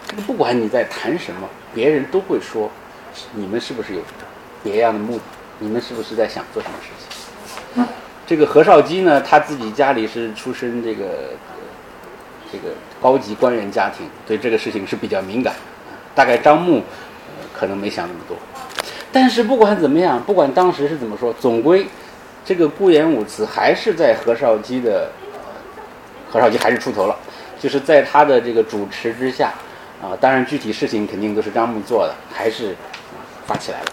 [0.08, 2.68] 这个不管你在谈什么，别人都会说，
[3.32, 4.00] 你们是不是有
[4.64, 5.22] 别样的目的？
[5.60, 7.86] 你们是不是在想做什么事情？
[8.26, 11.04] 这个何绍基呢，他自己家里是出身这个
[12.50, 15.54] 这个高级官员家庭，对这个事情是比较敏感。
[16.14, 16.82] 大概张牧
[17.52, 18.36] 可能没想那么多，
[19.10, 21.86] 但是不管怎么样，不管当时是怎么说，总归。
[22.44, 25.08] 这个顾炎武祠还是在何绍基的，
[26.28, 27.16] 何绍基还是出头了，
[27.60, 29.54] 就是在他的这个主持之下，
[30.02, 32.74] 啊，当然具体事情肯定都是张牧做的，还是
[33.46, 33.86] 发起来了。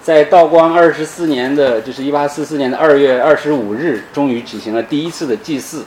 [0.00, 5.84] 在道光二十四年的，就是一八四四年的二月二十五日，终于举行了第一次的祭祀。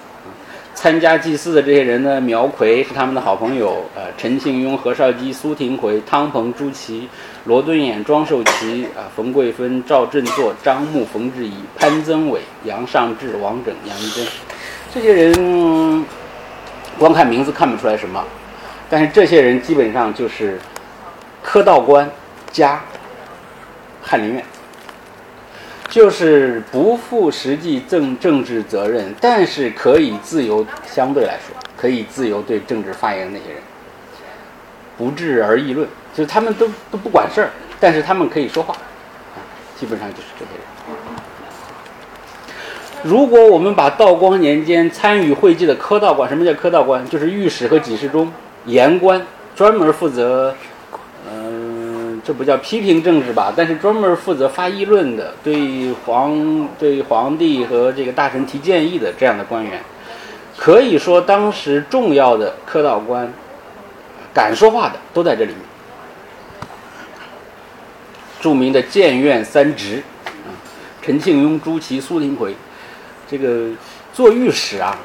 [0.84, 7.07] 参加祭祀的这些人呢，苗奎是他们的好朋友，呃，陈庆庸、何绍基、苏廷魁、汤鹏、朱琦、
[7.45, 14.27] 罗敦衍、庄寿祺，啊，冯桂芬、赵振作、张牧、冯志仪、潘曾伟、杨尚志、王整、杨一真，
[14.93, 16.05] 这些人
[16.99, 18.21] 光看名字看不出来什么，
[18.89, 20.59] 但是这些人基本上就是
[21.41, 22.11] 科道官
[22.51, 22.81] 加
[24.01, 24.43] 翰林院。
[25.93, 33.61] 就是不负实际政政治责任，但是可以自由，相对来说可以自由对政治发言的那些人，
[34.97, 38.75] 不治而议论，就是他们都都不管事儿，但是他们可以说话，
[39.79, 40.63] 基本上就是这些人。
[43.03, 47.07] 如果我们把道光年间参与会稽的科道官，什么叫科道官？
[47.07, 48.33] 就是御史和给事中
[48.65, 49.23] 言官，
[49.55, 50.55] 专门负责。
[52.26, 53.51] 这不叫批评政治吧？
[53.53, 59.82] 但是专门负责发议论的，对皇对皇帝和这个大臣提建议的这样的官员，
[60.55, 63.30] 可以说当时重要的科道官，
[64.34, 65.59] 敢说话的都在这里面。
[68.39, 70.47] 著名的谏院三直，啊，
[71.01, 72.55] 陈庆庸、朱祁、苏廷魁，
[73.30, 73.67] 这个
[74.13, 74.97] 做御史啊。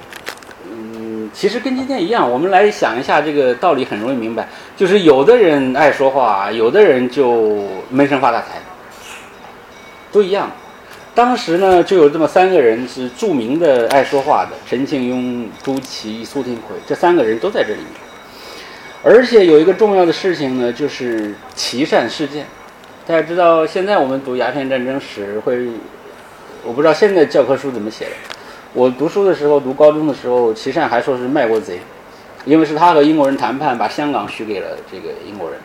[0.71, 4.49] 嗯其实跟今天一样，我们来想一下这个道理，很容易明白。
[4.79, 8.63] 就是有的人爱说话，有的人就闷声发大财，
[10.13, 10.49] 都一样。
[11.17, 17.87] 当时呢，就有这么三个人是著名的爱说话的：陈庆庸、朱祁、苏廷魁，这三个人都在这里面。
[19.03, 22.47] 而且有一个重要的事情呢，就是琦善事件。
[23.05, 25.71] 大家知道，现在我们读鸦片战争史会，
[26.63, 28.13] 我不知道现在教科书怎么写的。
[28.75, 31.81] 我读书的时候，读高中的时候，琦善还说是卖国贼，
[32.49, 35.61] 因为是他和英国人谈判，把香港许给了这个英国人，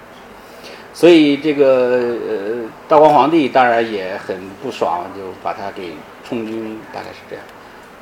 [0.93, 5.93] 所以这个呃，道光皇帝当然也很不爽，就把他给
[6.27, 7.45] 充军，大概是这样。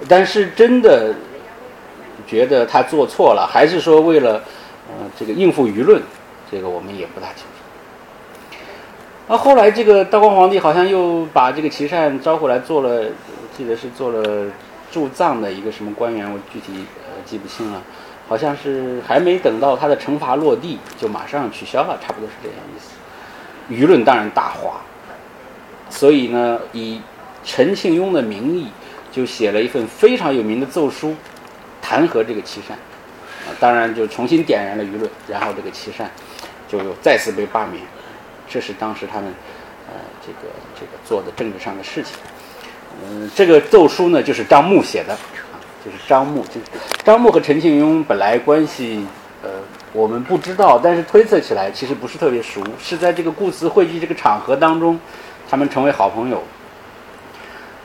[0.09, 1.13] 但是真的
[2.25, 4.41] 觉得他做错了，还是说为了
[4.87, 6.01] 呃这个应付舆论，
[6.51, 8.57] 这个我们也不大清楚。
[9.27, 13.05] 那后来这个道光皇帝好像又把这个琦善招回来做了，
[13.55, 14.47] 记得是做了。
[14.91, 17.81] 驻藏的一个什么官员，我具体呃记不清了，
[18.31, 22.91] 好像是还没等到他的惩罚落地，就马上取消了，差不多是这样意思。
[23.69, 24.79] 舆论当然大哗，
[25.89, 27.01] 所以呢，以
[27.43, 28.69] 陈庆庸的名义，
[29.11, 31.13] 就写了一份非常有名的奏书，
[31.81, 32.77] 弹劾这个琦善。
[33.45, 36.09] 啊，当然就重新点燃了舆论，然后这个琦善
[36.69, 37.83] 就再次被罢免，
[38.47, 39.27] 这是当时他们
[39.89, 42.15] 呃这个这个做的政治上的事情。
[43.03, 45.17] 嗯，这个奏书呢就是张牧写的，
[45.83, 46.61] 就是张牧，就
[47.03, 49.05] 张牧和陈庆庸本来关系
[49.43, 49.49] 呃
[49.93, 54.99] 我们不知道，但是推测起来其实不是特别熟，是在这个故词汇聚这个场合当中，
[55.49, 56.41] 他们成为好朋友。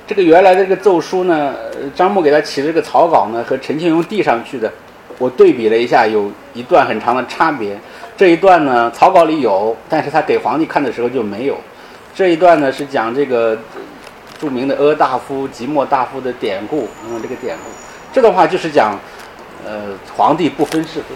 [0.07, 1.55] 这个原来的这个奏书呢，
[1.95, 4.73] 张牧给他起了这个草稿呢，和陈庆庸递上去的，
[5.19, 7.77] 我对比了一下，有一段很长的差别。
[8.17, 11.57] 这一段呢，草稿里有，但是他给皇帝看的时候就没有。
[12.15, 13.59] 这一段呢是讲这个
[14.39, 17.71] 著名的阿大夫、即墨大夫的典故，嗯，这个典故，
[18.17, 18.99] 这段话就是讲，
[19.63, 21.15] 呃，皇帝不分是非，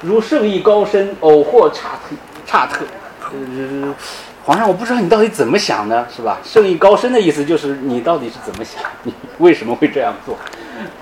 [0.00, 2.16] 如圣意高深，偶或差特，
[2.46, 2.86] 差特，
[3.30, 3.94] 呃。
[4.46, 6.38] 皇上，我不知道你到底怎么想的，是吧？
[6.42, 10.38] 圣意高深的意思就是你到底是怎么想，你为什么会这样做？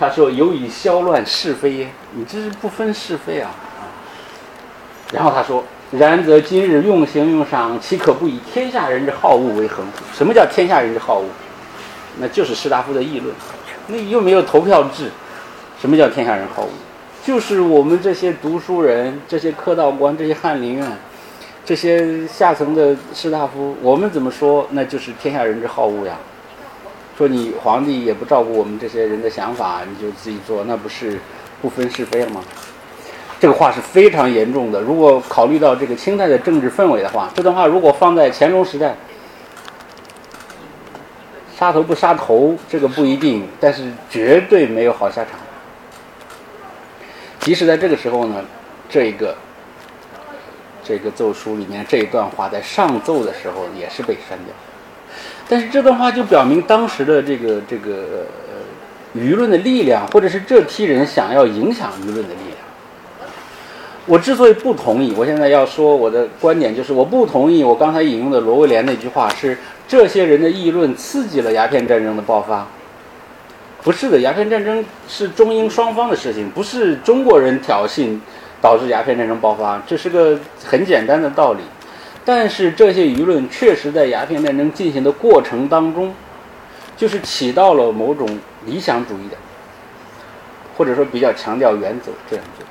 [0.01, 1.89] 他说：“有以消乱是非耶？
[2.15, 3.53] 你这是不分是非啊！”
[5.15, 5.63] 然后他说
[5.97, 9.87] ：“然则今日用刑用赏，岂可不以天下人之好恶为衡？
[10.13, 11.27] 什么叫天下人之好恶？
[12.19, 13.33] 那就是士大夫的议论。
[13.89, 15.11] 那又没有投票制，
[15.81, 16.69] 什么叫天下人好恶？
[17.25, 20.87] 就是我们这些读书人、这些科道官、这些翰林院。”
[21.69, 24.67] 这些下层的士大夫，我们怎么说？
[24.71, 26.15] 那就是天下人之好恶呀。
[27.19, 31.19] 说你皇帝也不照顾我们这些人的想法，你就自己做，那不是
[31.61, 32.41] 不分是非了吗？
[33.39, 34.81] 这个话是非常严重的。
[34.81, 38.97] 如果考虑到这个清代的政治氛围的话，这段话如果放在乾隆时代，
[41.59, 45.33] 杀头不杀头，这个不一定，但是绝对没有好下场。
[47.41, 48.45] 即使在这个时候呢，
[48.89, 49.35] 这一个。
[50.85, 54.55] 这个奏书里面这一段话在上奏的时候也是被删掉，
[55.47, 58.25] 但是这段话就表明当时的这个这个
[59.15, 63.29] 舆论的力量，或者是这批人想要影响舆论的力量。
[64.07, 72.69] 我之所以不同意，我现在要说我的观点，就是我不同意我刚才引用的罗威廉那句话，是这些人的议论刺激了鸦片战争的爆发。
[73.83, 78.17] 不是的，鸦片战争是中英双方的事情，不是中国人挑衅。
[78.61, 81.61] 导致鸦片战争爆发，这是个很简单的道理。
[82.25, 86.13] 但是这些舆论确实在鸦片战争进行的过程当中，
[86.97, 88.29] 就是起到了某种
[88.67, 89.37] 理想主义的，
[90.77, 92.67] 或者说比较强调原则这样做。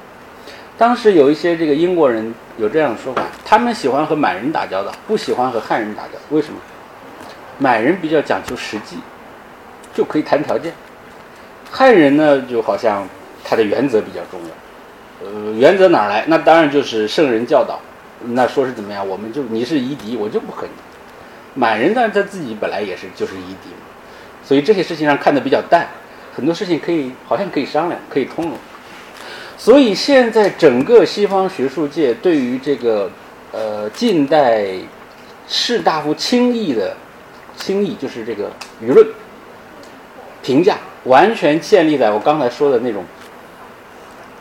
[0.77, 6.25] 当时有一些这个英国人有这样的说法，他们喜欢和满人打交道，不喜欢和汉人打交道。
[6.31, 6.59] 为什么？
[7.57, 8.97] 满人比较讲究实际，
[9.93, 10.71] 就可以谈条件；
[11.71, 13.07] 汉人呢，就好像
[13.43, 15.27] 他的原则比较重要。
[15.27, 16.23] 呃，原则哪来？
[16.27, 17.79] 那当然就是圣人教导。
[18.29, 19.07] 那说是怎么样？
[19.07, 20.71] 我们就你是夷狄，我就不和你。
[21.53, 23.85] 满人呢，他自己本来也是就是夷狄嘛，
[24.43, 25.87] 所以这些事情上看的比较淡，
[26.35, 28.53] 很多事情可以好像可以商量，可以通融。
[29.55, 33.09] 所以现在整个西方学术界对于这个
[33.51, 34.67] 呃近代
[35.47, 36.95] 士大夫轻易的
[37.57, 38.49] 轻易，就是这个
[38.81, 39.05] 舆论
[40.41, 43.03] 评价，完全建立在我刚才说的那种。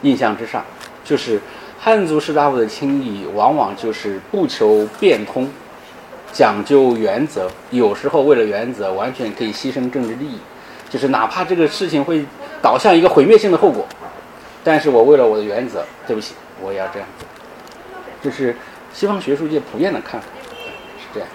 [0.03, 0.63] 印象之上，
[1.03, 1.41] 就是
[1.81, 5.51] 汉族士大夫的轻易，往往就是不求变通，
[6.31, 7.51] 讲究原则。
[7.71, 10.39] 有时候为了原则，完全可以牺牲政治利益，
[10.91, 12.25] 就是哪怕这个事情会
[12.61, 13.87] 导向一个毁灭性的后果，
[14.63, 17.27] 但是我为了我的原则，对不起，我也要这样做。
[18.23, 18.55] 这是
[18.93, 20.27] 西方学术界普遍的看法，
[20.99, 21.29] 是这样。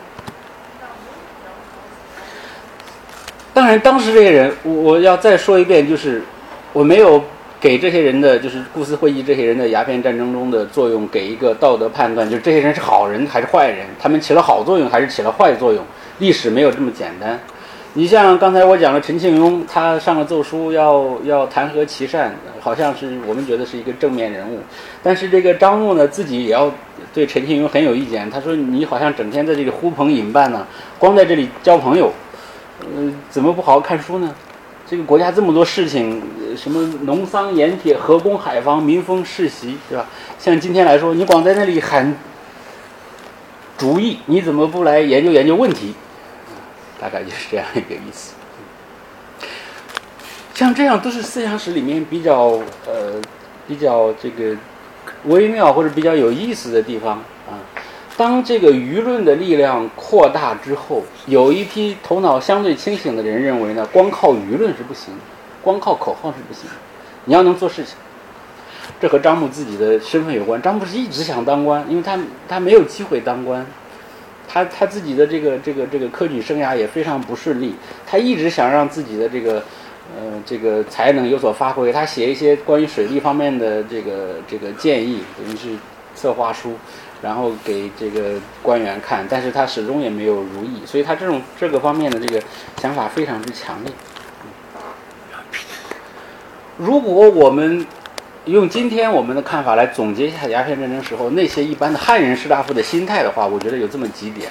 [3.54, 6.22] 当然，当时这些人，我我要再说一遍，就是
[6.74, 7.22] 我没有。
[7.62, 15.86] 给这些人的就是顾思会议这些人的鸦片战争中的作用，给一个道德判断，就是这些人是好人还是坏人，他们起了好作用还是起了坏作用？
[16.18, 17.40] 历史没有这么简单。
[17.94, 24.58] 你像刚才我讲的陈庆庸，他上了奏书要要弹劾琦善，好像是我们觉得是一个正面人物，
[25.04, 26.74] 但是这个张牧呢自己也要
[27.14, 28.28] 对陈庆庸很有意见。
[28.32, 30.66] 他说你好像整天在这里呼朋引伴呢，
[30.98, 32.12] 光在这里交朋友，
[32.96, 34.34] 嗯，怎么不好好看书呢？
[34.90, 36.22] 这个国家这么多事情，
[36.58, 40.06] 什么农桑盐铁河工海防民风世袭，对吧？
[40.38, 42.14] 像今天来说，你光在那里喊
[43.78, 45.94] 主意，你怎么不来研究研究问题？
[47.00, 48.34] 大概就是这样一个意思。
[50.54, 53.20] 像这样都是思想史里面比较呃
[53.68, 54.56] 比较这个
[55.26, 57.24] 微妙或者比较有意思的地方。
[58.18, 65.14] 当这个舆论的力量扩大之后，有一批头脑相对清醒的人认为呢，光靠舆论是不行，
[65.62, 66.70] 光靠口号是不行，
[67.26, 67.96] 你要能做事情。
[69.00, 70.62] 这和张牧自己的身份有关。
[70.62, 73.66] 张牧是一直想当官，因为他他没有机会当官，
[74.48, 77.74] 他他自己的这个这个这个科举生涯也非常不顺利，
[78.06, 79.64] 他一直想让自己的这个
[80.16, 81.92] 呃，这个才能有所发挥。
[81.92, 85.70] 他写一些关于水利方面的这个这个建议，等于是
[86.14, 86.76] 策划书，
[87.22, 92.42] 然后给这个官员看，但是他始终也没有如意，所以他这种这个方面的这个
[92.82, 93.94] 想法非常之强烈。
[96.78, 97.86] 如果我们
[98.46, 104.50] 用今天我们的看法来总结一下鸦片战争时候那些一般的汉人士大夫的心态的话，我觉得有这么几点。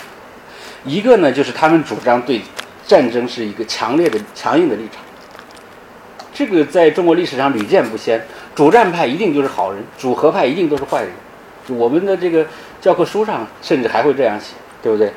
[0.84, 2.40] 一个呢，就是他们主张对
[2.86, 5.02] 战争是一个强烈的、强硬的立场。
[6.32, 11.10] 这个在中国历史上屡见不鲜，主战派一定就是好人，主和派一定都是坏人。
[11.70, 12.46] 我们的这个
[12.80, 15.12] 教科书上甚至还会这样写，对不对？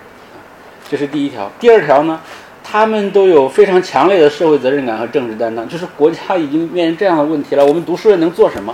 [0.89, 1.51] 这是第一条。
[1.59, 2.19] 第二条呢？
[2.65, 8.73] 他们都有非常强烈的社会责任感和政治担当，就是国家已经面临这样的问题了，我们读书人能做什么？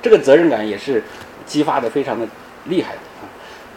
[0.00, 1.02] 这个责任感也是
[1.44, 2.24] 激发的非常的
[2.66, 2.98] 厉害的。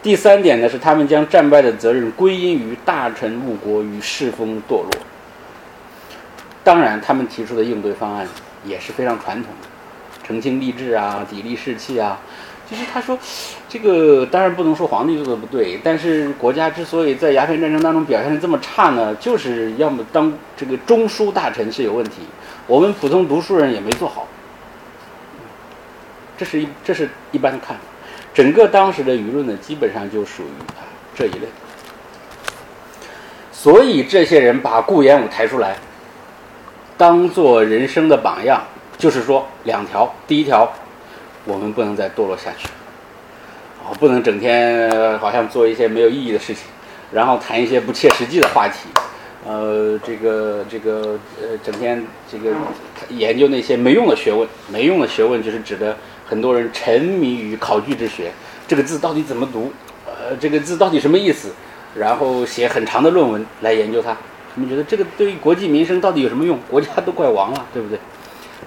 [0.00, 4.90] 第三点呢，是他们将战败的责任归因于大臣误国与世风堕落。
[6.62, 8.28] 当然，他们提出的应对方案
[8.64, 9.68] 也是非常传统的，
[10.24, 12.20] 澄清吏治啊，砥砺士气啊。
[12.68, 13.16] 就是他说，
[13.68, 22.22] 这个当然不能说皇帝做的不对，但是国家之所以在鸦片战争当中表现的这么差呢，就是要么当这个中枢大臣是有问题，
[22.66, 24.26] 我们普通读书人也没做好。
[26.36, 27.82] 这是一这是一般的看法，
[28.34, 30.82] 整个当时的舆论呢，基本上就属于啊
[31.14, 31.46] 这一类。
[33.52, 35.76] 所以这些人把顾炎武抬出来，
[36.96, 38.60] 当做人生的榜样，
[38.98, 40.68] 就是说两条，第一条。
[41.46, 42.68] 我们不能再堕落下去，
[43.80, 46.64] 哦，不能整天好像做一些没有意义的事情，
[47.12, 48.88] 然后谈一些不切实际的话题，
[49.46, 52.50] 呃，这个这个呃，整天这个
[53.10, 58.32] 研究那些没用的学问，没用的学问就是指的很多人沉迷于考据之学，
[58.66, 59.72] 这个字到底怎么读？
[60.04, 61.52] 呃，这个字到底什么意思？
[61.94, 64.16] 然后写很长的论文来研究它。
[64.56, 66.58] 你们觉得这个对于国计民生到底有什么用？
[66.68, 67.96] 国家都快亡了，对不对？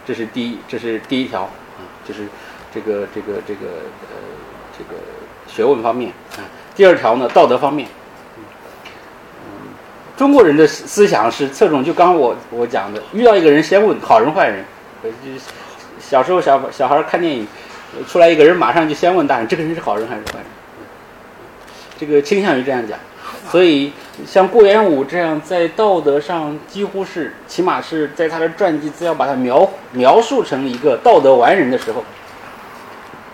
[0.06, 1.50] 这是第一，这是第一条啊，
[2.08, 2.22] 就是。
[2.74, 3.66] 这个这个这个
[4.02, 4.16] 呃
[4.78, 5.00] 这个
[5.48, 6.46] 学问方面啊，
[6.76, 7.88] 第二条呢道德方面，
[9.36, 9.74] 嗯，
[10.16, 14.64] 中国人的思想是侧重，就刚我我讲的，遇到一个人先问好人坏人，
[15.04, 15.10] 呃，
[16.00, 17.48] 小时候小小孩看电影，
[18.08, 20.46] 出来一个人马上就先问大人，这个人是好人还是坏人？
[21.98, 22.98] 这个倾向于这样讲，
[23.52, 23.92] 所以
[24.26, 32.04] 像顾炎武这样在道德上几乎是，起码是在他的传记资料把他描描述成一个道德完人的时候。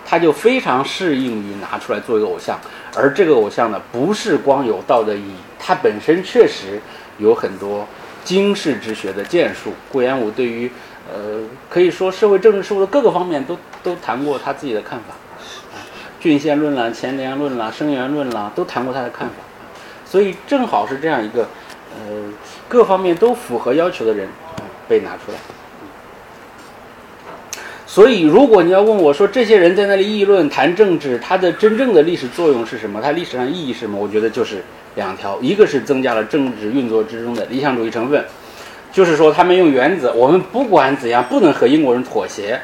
[0.06, 2.60] 他就非常适应于拿出来做一个偶像，
[2.96, 6.80] 而这个偶像呢，不是光有道德意义，他本身确实
[7.18, 7.88] 有很多
[8.24, 9.74] 经世之学的建树。
[9.92, 10.72] 顾炎武对于
[11.12, 15.14] 呃，可以说社会政治事务的各个方面都都谈过他自己的看法，
[15.74, 15.82] 啊，
[16.20, 19.36] 郡县论啦、钱粮论啦、生源论啦，都谈过他的看法。
[20.06, 21.48] 所以正好是这样一个
[21.98, 22.32] 呃，
[22.68, 24.30] 各方面都符合要求的人
[24.88, 25.38] 被拿出来。
[27.88, 33.00] 所以，如果你要问我说，这些人在那里议论谈政治，它的真正的历史作用是什么？
[33.00, 33.98] 它历史上意义是什么？
[33.98, 34.64] 我觉得就是
[34.96, 38.26] 两条：一个是增加了政治运作之中的理想主义成分，
[38.92, 42.60] 就是说他们用原则，我们不管怎样不能和英国人妥协。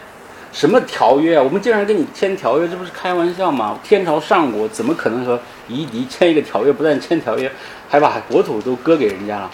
[0.51, 1.41] 什么条约啊？
[1.41, 3.80] 我们竟然跟你签条约，这不是开玩笑吗？
[3.84, 6.74] 天朝上国怎么可能和夷狄签一个条约？
[6.74, 7.49] 不但签条约，
[7.88, 9.49] 还把国土都割给人家了？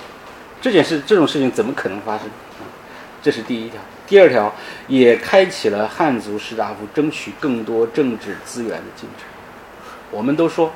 [0.60, 2.28] 这件事，这种事情怎么可能发生？
[3.22, 3.80] 这是第一条。
[4.08, 4.52] 第二条
[4.88, 9.28] 也开启了汉族士大夫争取更多政治资源的进程。
[10.10, 10.72] 我们都说，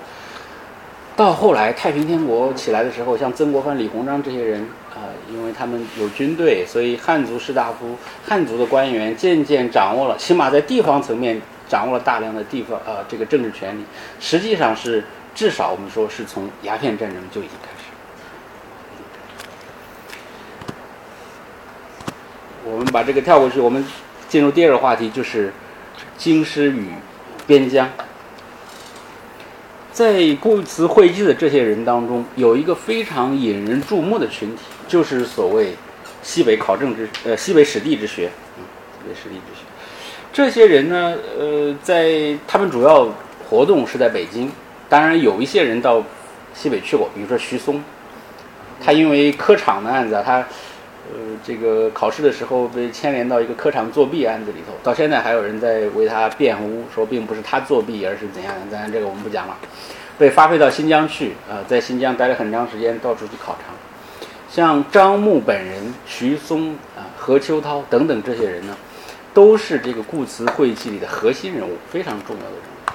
[1.16, 4.62] 到后来太平天国起来的时候，像曾国藩、李鸿章这些人
[4.94, 7.96] 啊，因为他们有军队，所以汉族士大夫、
[8.28, 13.84] 汉族的官员渐渐掌握了，起码在地方层面掌握了大量的地方呃这个政治权利。
[14.20, 15.02] 实际上是
[15.34, 17.71] 至少我们说是从鸦片战争就已经开始。
[22.64, 23.84] 我们把这个跳过去，我们
[24.30, 25.52] 进入第二个话题，就是
[26.18, 26.90] 京师与
[27.48, 27.90] 边疆。
[29.92, 35.76] 在顾辞汇集的这些人当中，有一个非常引人注目的群体，就是所谓
[36.22, 38.64] 西北考证之呃西北史地之学，嗯，
[39.04, 39.66] 西北史地之学。
[40.32, 43.10] 这些人呢，呃，在他们主要
[43.50, 44.52] 活动是在北京，
[44.88, 46.02] 当然有一些人到
[46.54, 47.84] 西北去过，比如说徐松，
[48.80, 50.46] 他因为科场的案子，他。
[51.14, 58.62] 呃，这个考试的时候被牵连到一个科场作弊案子里头，到现在还有人在为他辩护，说并不是他作弊，而是怎样的。
[58.72, 59.58] 咱这个我们不讲了。
[60.18, 63.74] 被发配到新疆去，啊，在新疆待了很长时间，到处去考察。
[64.50, 68.76] 像张牧本人、徐松啊、何秋涛等等这些人呢，
[69.34, 72.92] 都是这个顾辞会记里的核心人物，非常重要的人物。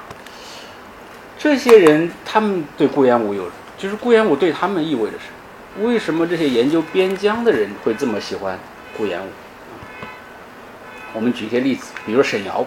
[1.38, 3.44] 这些人他们对顾炎武有，
[3.76, 5.35] 就是顾炎武对他们意味着什么？
[5.80, 8.58] 为什么这些研究边疆的人会这么喜欢
[8.96, 9.28] 顾炎武。
[11.12, 12.64] 我们举一些例子，比如沈瑶。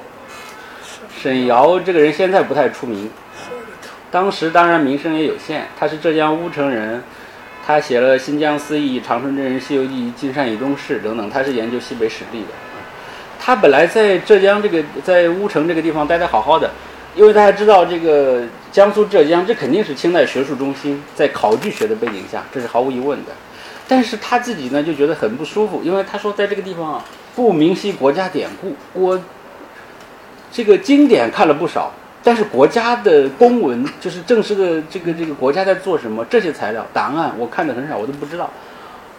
[1.21, 3.09] 沈瑶这个人现在不太出名，
[4.09, 5.67] 当时当然名声也有限。
[5.77, 7.03] 他是浙江乌城人，
[7.65, 12.47] 他写了《新疆思义》《长春真人西游记》《金山以东事》等等，他是研究西北史地的。
[13.39, 16.69] 他本来在浙江这个在乌城这个地方待得好好的，
[17.15, 23.31] 因为大家知道这个江苏浙江这肯定是清代学术中心，在考据学的背景下，这是毫无疑问的。
[23.87, 27.05] 但是他自己呢就觉得很不舒服，因为他说在这个地方啊
[27.35, 29.19] 不明晰国家典故，我。
[30.51, 31.91] 这个经典看了不少，
[32.23, 38.49] 但是国家的公文，就是正式的这个这个国家在做什么，这些材料档案我看的很少，我都不知道。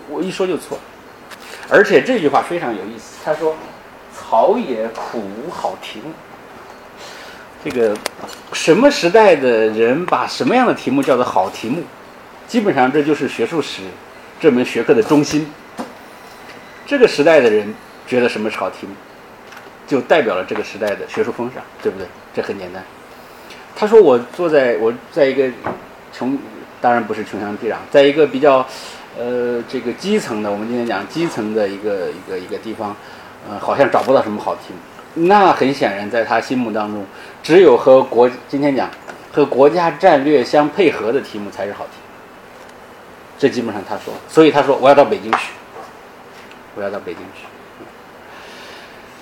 [0.08, 0.76] 我一说就错，
[1.68, 3.18] 而且这句话非常有意思。
[3.24, 3.54] 他说
[4.12, 6.10] ：“草野苦无好题目。”
[7.64, 7.96] 这个
[8.52, 11.82] 什么时代的人把什么样的题目叫做好题目？
[12.48, 13.82] 基本上这就是学术史
[14.40, 15.46] 这门学科的中心。
[16.86, 17.74] 这个时代的人
[18.06, 18.94] 觉得什么是好题目？
[19.86, 22.06] 就代表了这个时代的学术风尚，对不对？
[22.34, 22.82] 这很简单。
[23.76, 25.50] 他说：“我坐在我在一个
[26.12, 26.38] 穷，
[26.80, 28.66] 当然不是穷乡僻壤，在一个比较，
[29.18, 32.94] 呃，这个基层的，我们今天讲基层的一个一个一个地方，
[33.48, 34.78] 呃，好像找不到什么好题目。
[35.14, 37.04] 那很显然，在他心目当中，
[37.42, 38.88] 只有和国今天讲
[39.32, 41.92] 和国家战略相配合的题目才是好题。
[43.38, 45.52] 这基本上他说，所以他说我要到北京去，
[46.76, 47.46] 我要到北京去。”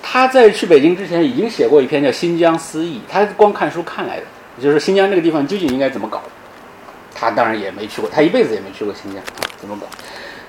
[0.01, 4.23] 他在去北京之前已经写过一篇叫《新疆思议》，他光看书看来的，
[4.59, 6.21] 就是新疆这个地方究竟应该怎么搞。
[7.13, 9.21] 他当然也没去过，他一辈子也没去过新疆，
[9.57, 9.85] 怎么搞？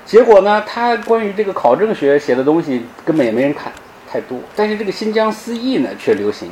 [0.05, 3.71] 结果呢，他关于这个考证学写的东西根本也没人看，
[4.11, 4.39] 太多。
[4.55, 6.51] 但是这个《新疆思议》呢却流行，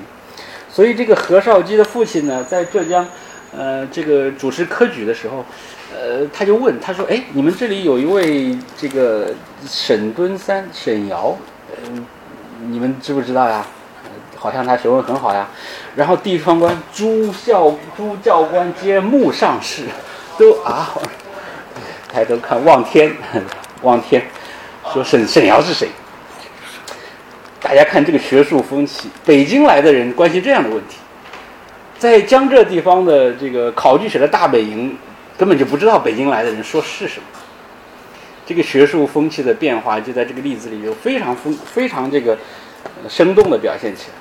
[0.71, 3.05] 所以这个何绍基的父亲呢，在浙江，
[3.57, 5.43] 呃，这个主持科举的时候，
[5.93, 9.33] 呃，他就问他说：“哎，你们这里有一位这个
[9.67, 11.35] 沈敦三，沈尧，
[11.85, 12.05] 嗯。”
[12.61, 13.65] 你们知不知道呀？
[14.35, 15.47] 好像他学问很好呀。
[15.95, 19.83] 然后地方官、诸校、诸教官皆目上视，
[20.37, 20.89] 都啊，
[22.11, 23.15] 抬头看望天，
[23.81, 24.21] 望天，
[24.91, 25.87] 说沈沈尧是谁？
[27.61, 30.97] 大家看这个学术风气，北京来的人关心这样的问题，
[31.97, 34.97] 在江浙地方的这个考据学的大本营，
[35.37, 37.25] 根本就不知道北京来的人说是什么。
[38.45, 42.37] 这个学术风气的变化，就在这个例子里就非常丰、非常这个
[43.07, 44.13] 生动的表现起来。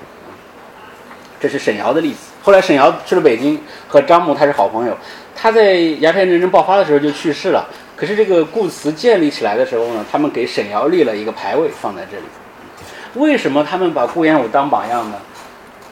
[1.41, 2.19] 这是沈瑶的例子。
[2.43, 4.99] 后来沈瑶去了北京，和张牧他是好朋友。
[5.35, 7.65] 他在鸦片战争爆发的时候就去世了。
[7.95, 12.25] 可是这个故祠建立起来的时候呢，他们给沈瑶立了一个牌位放在这里。
[13.15, 15.17] 为什么他们把顾炎武当榜样呢？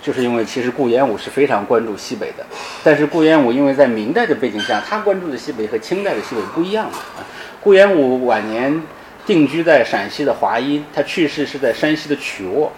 [0.02, 2.46] 就是因为其实顾炎武是非常关注西北的，
[2.84, 7.26] 但是顾炎武因为在明代的背景下，他关注的西北和清代的西北不一样的啊。
[7.60, 8.80] 顾炎武晚年
[9.26, 12.70] 定居在陕西的华阴，他去世是在山西的曲沃。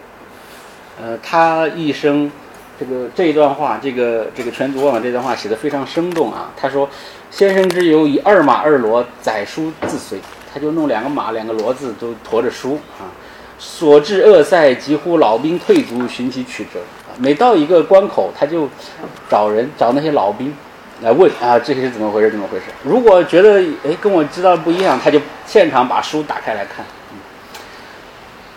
[0.99, 2.33] 呃，他一生
[2.81, 6.51] 这个这一段话，这个这个全族望这段话写的非常生动啊。
[6.57, 6.89] 他说
[7.31, 10.19] ：“先生之游以二马二骡载书自随，
[10.51, 13.05] 他就弄两个马两个骡子都驮着书啊。
[13.59, 16.81] 所至恶塞，几乎老兵退卒，寻其曲折。
[17.19, 18.69] 每到一个关口，他就
[19.29, 20.55] 找人找那些老兵。”
[21.01, 22.29] 来问啊，这些是怎么回事？
[22.29, 22.65] 怎么回事？
[22.83, 26.85] 如果觉得哎跟我知道的不一样，他就现场把书打开来看。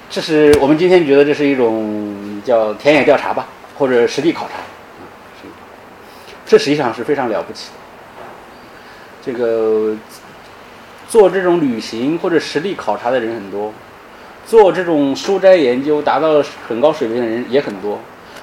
[0.10, 3.45] 这是我们今天觉得这是一种叫田野调查吧，
[3.78, 4.53] 或者实地考察。
[6.48, 8.23] 这实际上是非常了不起的。
[9.23, 9.95] 这个
[11.07, 13.72] 做这种旅行或者实地考察的人很多，
[14.52, 17.98] 做这种书斋研究达到很高水平的人也很多。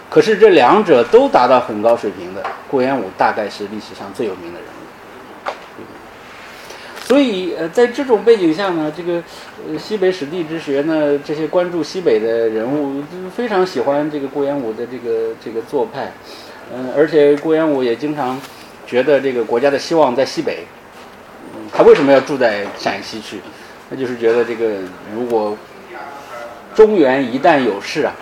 [0.09, 5.53] 可是这两者都达到很高水平的，顾炎武大概是历史上最有名的人物。
[7.05, 9.23] 所以，呃，在这种背景下呢，这个
[9.71, 16.11] 呃西北史地之学呢，这些关注西北的人物就非常喜欢这个顾炎武的这个这个做派，
[16.75, 18.41] 嗯，而且顾炎武也经常
[18.87, 20.65] 觉得这个国家的希望在西北。
[21.71, 23.41] 他为什么要住在陕西去？
[23.91, 24.77] 那就是觉得这个
[25.15, 25.55] 如果
[26.79, 28.15] 中原一旦有事啊。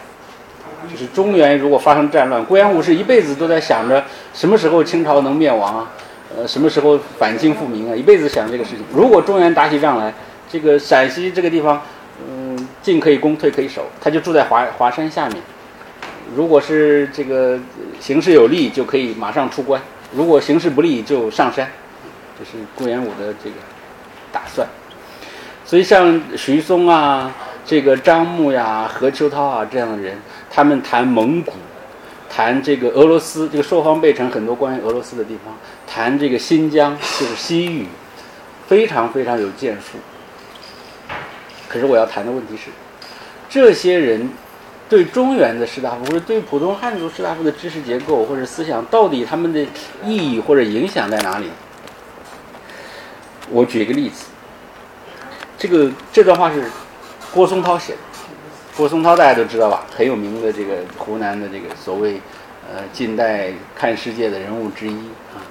[0.91, 4.03] 就是中原如果发生战乱，顾炎武是一辈子都在想着
[4.33, 5.91] 什么时候清朝能灭亡啊，
[6.35, 8.81] 呃，什么时候反清复明啊，一辈子想这个事情。
[8.95, 10.15] 如果中原打起仗来，
[10.49, 11.83] 这个陕西这个地方，
[12.27, 15.37] 嗯，进可以攻，退可以守，他就住在华华山下面。
[16.35, 17.59] 如果是这个
[18.01, 19.81] 形势有利，就可以马上出关；
[20.13, 21.69] 如果形势不利，就上山。
[22.39, 23.57] 这是顾炎武的这个
[24.31, 24.67] 打算。
[25.65, 27.35] 所以像徐松啊。
[27.67, 30.17] 这个张牧呀、何秋涛啊这样的人，
[30.49, 31.53] 他们谈蒙古，
[32.31, 35.53] 谈这个俄罗斯，这个朔方贝城很多关于俄罗斯的地方，
[35.85, 37.89] 谈这个新疆就是西域，
[38.69, 39.99] 非常非常有建树。
[41.69, 42.71] 可是我要谈的问题是，
[43.49, 44.31] 这些人
[44.89, 49.61] 对中原的士大夫或者对普通汉族士大夫的知识结构或者思想，到底他们的
[50.05, 51.51] 意义或者影响在哪里？
[53.51, 54.27] 我举一个例子，
[55.59, 56.71] 这个这段话是
[57.37, 57.99] 郭松涛写的。
[58.75, 62.15] 郭松涛大家都知道吧，很有名的这个湖南的这个所谓
[62.67, 64.97] 呃近代看世界的人物之一
[65.35, 65.45] 啊。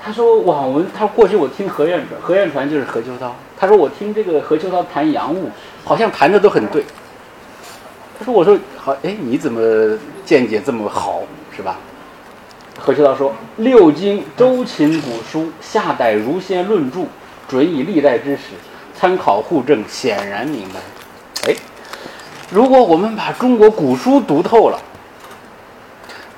[0.00, 3.34] 他说网文，他过去我听何晏传，何晏传就是何秋涛。
[3.58, 5.50] 他说我听这个何秋涛谈洋务，
[5.82, 6.84] 好像谈的都很对。
[8.16, 11.24] 他说我说好，哎，你怎么见解这么好，
[11.56, 11.76] 是吧？
[12.78, 17.00] 何秋涛说六经周秦古书，夏代儒先论著，
[17.48, 18.54] 准以历代之史，
[19.04, 20.80] 参考互证，显然明白。
[21.46, 21.54] 哎。
[22.50, 24.80] 如果我们把中国古书读透了，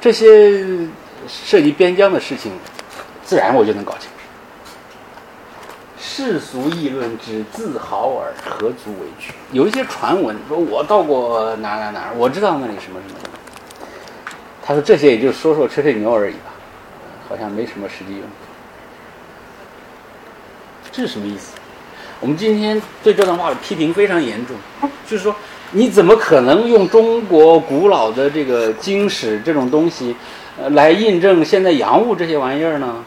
[0.01, 0.67] 这些
[1.29, 2.51] 涉及边疆的事情，
[3.25, 4.09] 自然我就能搞清楚。
[5.97, 9.33] 世俗议论之自豪耳，何足为惧？
[9.53, 13.39] 有一些传闻说，我到过哪哪哪，我知道那里什么什么什么。
[14.61, 16.51] 他说这些也就说说吹吹牛而已吧，
[17.29, 18.23] 好像没什么实际用。
[20.91, 21.53] 这是什么意思？
[22.21, 24.57] 我们今天对这段话的批评非常严重，
[25.07, 25.35] 就是说。
[25.73, 30.15] 你怎么可能用中国古老的这个经史这种东西，
[30.57, 33.05] 呃，来印证现在洋务这些玩意儿呢？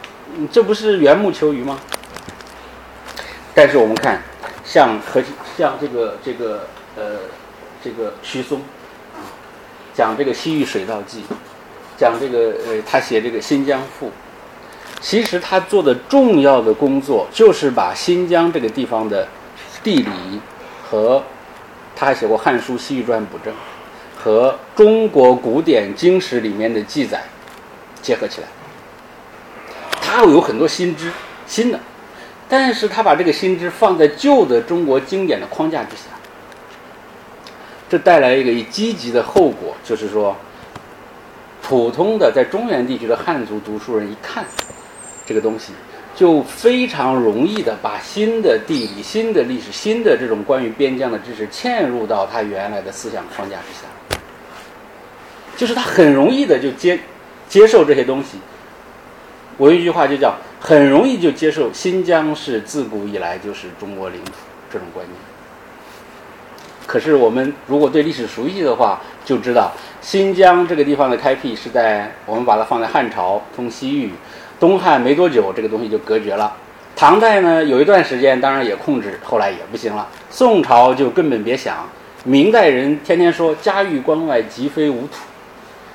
[0.52, 1.80] 这不是缘木求鱼吗？
[3.54, 4.22] 但是我们看，
[4.62, 5.22] 像和
[5.56, 7.16] 像这个这个呃
[7.82, 8.60] 这个徐松，
[9.94, 11.20] 讲这个《西域水道记》，
[11.96, 14.08] 讲这个呃他写这个《新疆赋》，
[15.00, 19.26] 其实他做的重要的工作就是把新疆这个地方的
[19.82, 20.10] 地理
[20.82, 21.22] 和
[21.96, 23.52] 他还写过《汉书·西域传》补正，
[24.22, 27.22] 和中国古典经史里面的记载
[28.02, 28.46] 结合起来。
[30.00, 31.10] 他有很多新知，
[31.46, 31.80] 新的，
[32.48, 36.02] 但是他把这个新知放在旧的中国经典的框架之下，
[37.88, 40.36] 这带来一个积极的后果，就是说，
[41.62, 44.44] 普通的在中原地区的汉族读书人一看
[45.30, 45.72] 这个东西。
[46.12, 54.18] 就非常容易的把新的地理、新的历史、新的这种关于边疆的知识嵌入到他原来的思想框架之下，
[55.56, 56.98] 就是他很容易的就接
[57.48, 58.38] 接受这些东西。
[59.56, 64.32] 我有一句话就叫很容易就接受新疆是自古以来就是中国领土
[64.70, 65.16] 这种观念。
[66.86, 74.10] 可是我们如果对历史熟悉的话，就知道新疆这个地方的开辟是在我们把它放在汉朝通西域。
[74.60, 76.54] 东汉没多久，这个东西就隔绝了。
[76.94, 80.06] 唐代呢，有一段时间当然也控制，后来也不行了。
[80.28, 81.88] 宋朝就根本别想。
[82.24, 85.20] 明代人天天说家喻关外，即非吾土，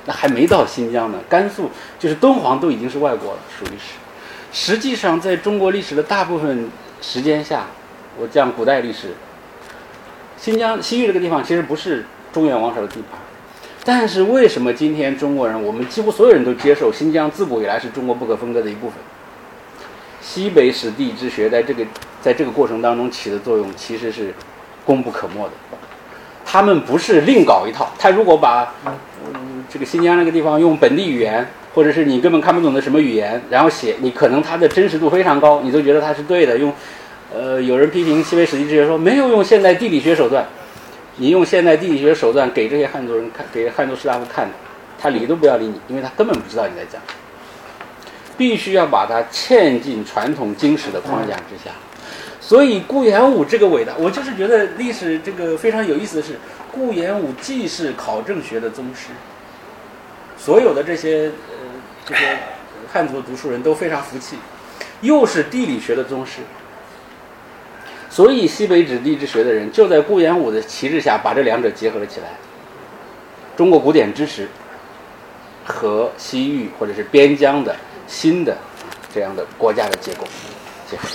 [0.06, 1.18] 那还没到新疆呢。
[1.28, 1.70] 甘肃
[2.00, 3.94] 就是敦煌都已经是外国了，属于是。
[4.52, 6.68] 实际上，在中国历史的大部分
[7.00, 7.66] 时间下，
[8.18, 9.14] 我讲古代历史，
[10.36, 13.20] 新疆西域这个地方其实不是中原王朝的地盘。
[13.86, 18.98] 但是为什么今天中国人，我们几乎所有人都接受新疆自古以来是中国不可分割的一部分？
[20.20, 21.84] 西北史地质学在这个
[22.20, 24.34] 在这个过程当中起的作用其实是
[24.84, 25.52] 功不可没的。
[26.44, 36.58] 他们不是另搞一套，他如果把嗯这个新疆那个地方用本地语言，或者是你根本看不懂的什么语言，然后写，你可能它的真实度非常高，你都觉得它是对的。
[36.58, 36.72] 用
[37.32, 40.44] 呃有人批评西北史地质学说没有用现代地理学手段。
[41.16, 44.48] 你用现代地理学手段给这些汉族人看，给汉族士大夫看，
[44.98, 47.00] 他理都不要理你，因为他根本不知道你在讲。
[48.36, 51.70] 必须要把它嵌进传统经史的框架之下。
[52.38, 56.34] 所以顾炎武这个伟大，我就是觉得历史这个非常有意思的是，
[56.70, 59.08] 顾炎武既是考证学的宗师，
[60.36, 61.56] 所有的这些呃
[62.04, 62.38] 这些
[62.92, 64.36] 汉族读书人都非常服气，
[65.00, 66.42] 又是地理学的宗师。
[68.16, 72.28] 所以，西北指地质学的人就在顾炎武的旗帜下，把这两者结合了起来。
[73.54, 74.48] 中国古典知识
[75.62, 77.76] 和西域或者是边疆的
[78.06, 78.56] 新的
[79.14, 80.24] 这样的国家的结构
[80.90, 81.06] 结合。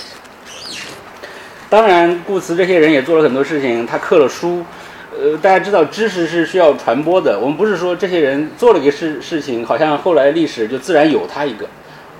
[1.68, 4.64] 当然，顾慈这些人也做了很多事情，他刻了书。
[5.10, 7.36] 呃，大家知道，知识是需要传播的。
[7.36, 11.66] 我们不是说这些人做了一个事事情，好像后来历史就自然有他一个。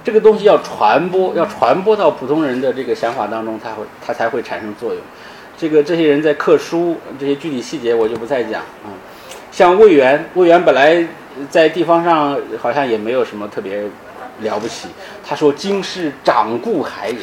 [0.04, 5.02] 这个东西要传播，要传播到普通人的这个想法当中，它会它才会产生作用。
[5.56, 8.90] 这个这些人在刻书，这些具体细节我就不再讲啊。
[9.52, 11.06] 像魏源，魏源本来
[11.48, 13.82] 在地方上好像也没有什么特别
[14.40, 14.88] 了不起。
[15.24, 17.18] 他说：“京师掌故海也。”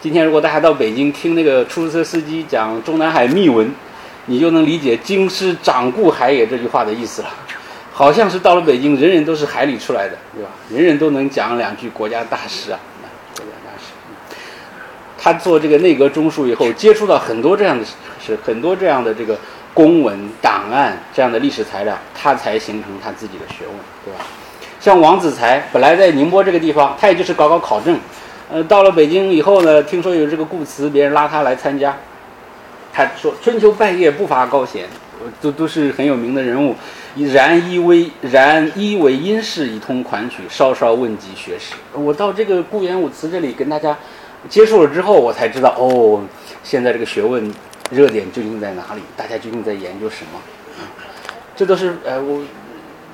[0.00, 3.72] 今天如果大家到北京听那个出租车司机讲中南海秘闻，
[4.24, 7.28] 你就能理解“京师掌故海也”这句话的意思了。
[7.98, 10.50] 好像是到了北京，人人都是海里出来的，对吧？
[10.68, 12.78] 人人都能讲两句国家大事啊，
[13.34, 14.36] 国家大事。
[15.16, 17.82] 他做这个内阁中书以后，接触到很多这样的
[18.20, 19.38] 是很多这样的这个
[19.72, 23.74] 公文档案这样的历史材料，他才形成他自己的学问，
[24.04, 24.26] 对吧？
[24.78, 27.98] 像王子才，本来在宁波这个地方，他也就是搞搞考证，
[28.52, 31.96] 呃，到了北京以后呢，听说有这个故词，别人拉他来参加，
[32.92, 34.84] 他说春秋半夜不乏高贤，
[35.40, 36.76] 都都是很有名的人物。
[37.24, 41.74] 然一为然一为因事以通款曲，稍稍问及学识。
[41.94, 43.96] 我到这个顾炎武祠这里跟大家
[44.50, 46.22] 接触了之后，我才知道哦，
[46.62, 47.50] 现在这个学问
[47.90, 49.00] 热点究竟在哪里？
[49.16, 50.40] 大家究竟在研究什么？
[51.56, 52.42] 这都是呃，我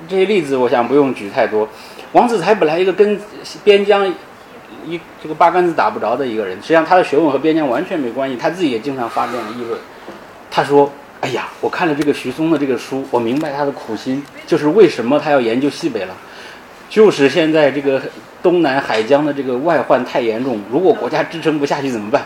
[0.09, 1.69] 这些例子，我想不用举太多。
[2.11, 3.17] 王子才本来一个跟
[3.63, 4.05] 边疆
[4.85, 8.35] 一这个八竿子打不着的一个人，实际上他的学问和边疆完全没关系。
[8.35, 9.79] 他自己也经常发这样的议论。
[10.51, 10.91] 他说。
[11.23, 16.13] 哎呀，我看了这个徐松的这个书，我明白他的苦心，就是为什么他要研究西北了，
[16.89, 18.01] 就是现在这个
[18.41, 22.25] 东南海疆的这个外患太严重，如果国家支撑不下去怎么办？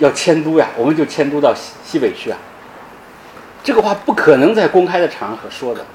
[0.00, 2.38] 要迁都呀，我们就迁都到西西北去啊。
[3.62, 5.86] 这个话不可能在公开的场合说的，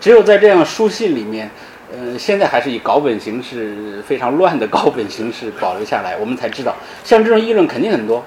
[0.00, 1.50] 只有在这样书信里面，
[1.92, 8.24] 呃，现在还是以稿本形式非常乱的稿本形式保留下来，我们才知道，像这种议论肯定很多，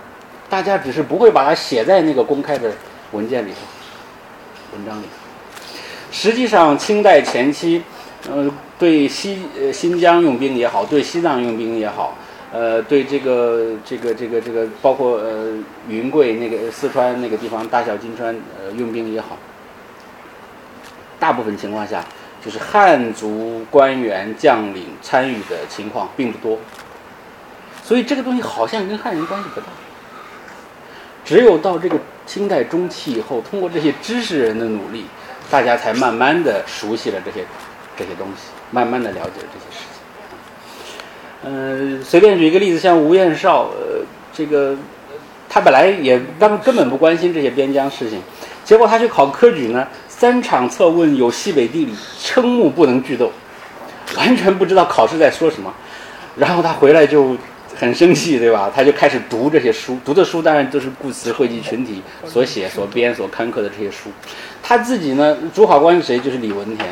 [0.50, 2.70] 大家只是不会把它写在那个公开的。
[3.12, 5.04] 文件里头，文章里。
[5.04, 5.10] 头，
[6.12, 7.82] 实际上清代前期，
[8.30, 12.16] 呃，对西呃新疆用兵也好，对西藏用兵也好，
[12.52, 15.54] 呃，对这个这个这个这个，包括呃
[15.88, 19.38] 云贵那个四川那个地方大小金川呃用兵也好，
[21.20, 22.04] 大部分情况下
[22.44, 26.58] 就是汉族官员将领参与的情况并不多，
[27.84, 29.68] 所以这个东西好像跟汉人关系不大，
[31.28, 31.99] 只有到这个。
[32.28, 35.06] 清代中期以后，通过这些知识人的努力，
[35.49, 37.45] 大家才慢慢的熟悉了这些
[37.95, 41.45] 这些东西，慢慢的了解了这些事情。
[41.45, 44.76] 嗯，随便举一个例子，像吴彦绍，呃，这个
[45.48, 48.22] 他本来也当根本不关心这些边疆事情，
[48.66, 53.32] 结果他去考科举呢，三场测问有西北地理，瞠目不能句斗，
[54.18, 55.74] 完全不知道考试在说什么，
[56.36, 57.38] 然后他回来就。
[57.80, 58.72] 很生气，对吧？
[58.74, 64.10] 他就开始读这些书，读的书当然都是顾词汇集群体所写、所编、所刊刻的这些书。
[64.64, 66.18] 他自己呢，主考官是谁？
[66.18, 66.90] 就是李文田。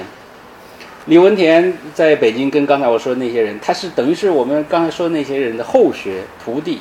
[1.07, 6.79] 李文田在北京跟刚才我说的那些人，他是等于是我们刚才说的那些人的后学徒弟。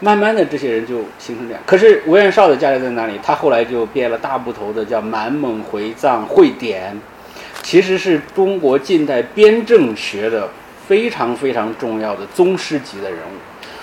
[0.00, 1.60] 慢慢的，这些人就形成这样。
[1.66, 3.14] 可是吴彦绍的家里在哪里？
[3.20, 6.94] 他后来就编了大部头的叫《满蒙回藏会典》，
[7.64, 10.48] 其实是中国近代编政学的。
[10.88, 13.36] 非常非常重要的宗师级的人物。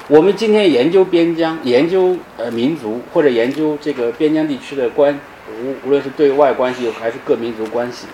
[0.08, 5.18] 我们今天研究边疆、研究呃民族或者研究这个边疆地区的关，
[5.64, 8.08] 无无论是对外关系还是各民族关系，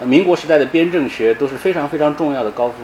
[0.00, 2.76] 呃，民国时代的边政学都是非常非常重要的高峰。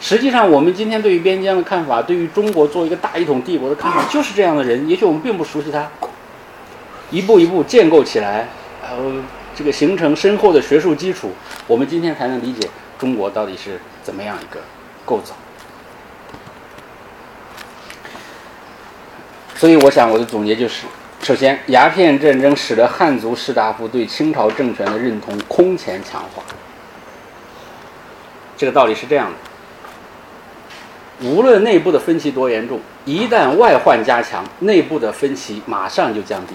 [0.00, 4.86] 实际上，我们今天对于边疆的看法，对于中国作为一个大一统帝国的看法，就是这样的人。
[4.86, 5.90] 也许我们并不熟悉他，
[7.10, 8.48] 一步一步建构起来，
[8.82, 9.22] 呃，
[9.54, 11.30] 这个形成深厚的学术基础，
[11.66, 14.60] 我们今天才能理解中国到底是怎么样一个。
[15.04, 15.34] 构造，
[19.54, 20.86] 所以我想我的总结就是：
[21.22, 26.42] 首先，鸦片战争使得汉族士大夫对清朝政权的认同空前强化。
[28.56, 29.30] 这个道理是这样
[31.20, 36.54] 的：无论内部的分歧多严重，一旦外患加强，内部的分歧马上就降低，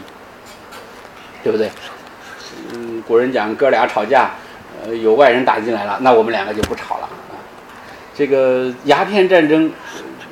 [1.43, 1.69] 对不对？
[2.73, 4.31] 嗯，古人讲哥俩吵架，
[4.83, 7.09] 呃，有外人打进来了，那我们两个就不吵了。
[8.19, 9.71] 这个鸦片战争，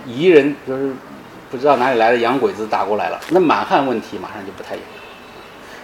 [0.05, 0.91] 彝人就是
[1.49, 4.81] 不知道哪里来的洋鬼子打过来了，那满汉问题马上就不太有，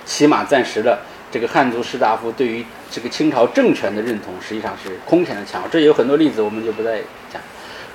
[0.03, 0.99] 起码暂时的
[1.31, 5.63] 这个汉族士大夫对于这个清朝政权的认同实际上是空前的强。
[5.71, 6.97] 这有很多例子，我们就不再
[7.31, 7.41] 讲。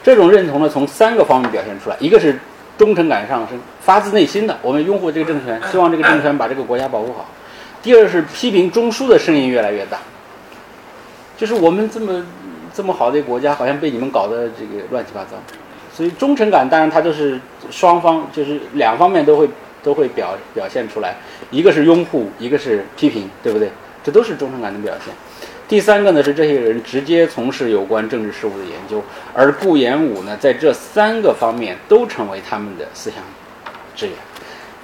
[0.02, 2.40] 这种认同呢，从三个方面表现出来：一个是
[2.78, 7.26] 忠诚感上升，发自内心的，我们拥护这个政权，希望这个政权把这个国家保护好；
[7.82, 9.98] 第二是批评中枢的声音越来越大，
[11.36, 12.24] 就是我们这么。
[12.78, 15.30] 这么好的一个国家，好像被你们搞得这个乱七八糟，
[15.92, 17.36] 所以忠诚感当然它都是
[17.72, 19.50] 双方，就是两方面都会
[19.82, 21.16] 都会表表现出来，
[21.50, 23.68] 一个是拥护，一个是批评，对不对？
[24.04, 25.12] 这都是忠诚感的表现。
[25.66, 29.02] 第三个呢是这些人直接从事有关政治事务的研究，
[29.34, 33.18] 而顾炎武呢在这三个方面都成为他们的思想
[33.96, 34.14] 支援。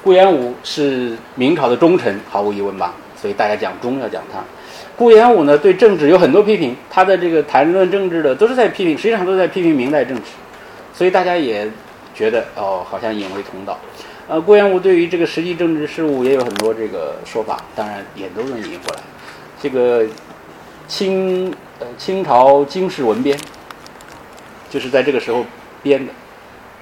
[0.02, 2.92] 顾炎武是明朝的忠臣，毫无疑问吧？
[3.16, 4.40] 所以大家讲忠要讲他。
[4.96, 10.24] 顾炎武呢，对政治有很多批评，他的这个谈论政治的都是在批评，实际上都在批评明代政治，
[10.92, 11.68] 所以大家也
[12.14, 13.78] 觉得哦，好像引为同道。
[14.28, 19.00] 呃，顾炎武对于这个实际政治事务也有很多这个说法，当然也都能引过来。
[19.60, 20.06] 这个
[20.86, 23.36] 清呃清朝经世文编，
[24.70, 25.44] 就是在这个时候
[25.82, 26.12] 编的，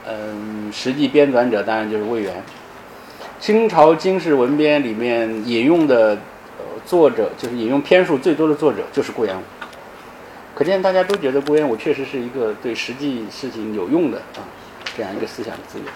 [0.06, 2.42] 嗯，实际编纂者当然就是魏源。
[3.40, 6.16] 清朝经世文编里面引用的
[6.86, 9.42] 作者，就是引用篇数最多的作者就是顾炎武。
[10.54, 14.44] 可见大家都觉得顾炎武确实是一个对实际事情有用的啊
[14.96, 15.86] 这样一个思想资源。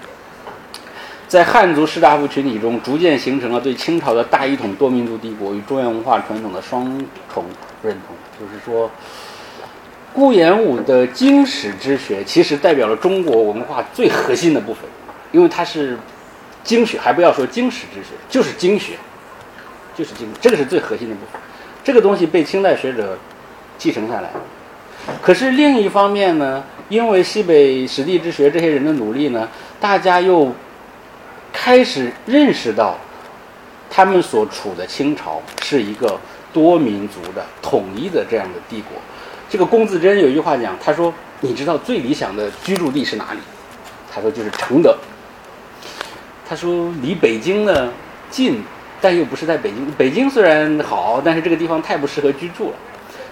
[1.28, 6.84] 在汉族士大夫群体中，逐渐形成了对清朝的大一统多民族帝国与中原文化传统的双
[7.28, 7.44] 重
[7.82, 8.16] 认同。
[8.38, 8.88] 就是说，
[10.14, 14.84] 顾炎武的经史之学其实代表了中国文化最核心的部分，
[15.32, 15.98] 因为它是
[16.62, 18.94] 经学，还不要说经史之学，就是经学，
[19.96, 21.40] 就是经，这个是最核心的部分。
[21.82, 23.18] 这个东西被清代学者
[23.78, 24.30] 继承下来。
[25.22, 29.48] 可是另一方面呢，因为西北史地之学这些人的努力呢，
[29.80, 30.52] 大家又。
[31.58, 32.96] 开始认识到，
[33.90, 36.20] 他们所处的清朝是一个
[36.52, 38.90] 多民族的统一的这样的帝国。
[39.48, 43.40] 这个龚自珍有一句话讲，他说：“你知道最理想的居住地是哪里？”
[44.14, 44.96] 他说：“就是承德。”
[46.46, 47.90] 他说：“离北京呢
[48.30, 48.62] 近，
[49.00, 49.90] 但又不是在北京。
[49.98, 52.76] 北京虽然好，但是这个地方太不适合居住了。”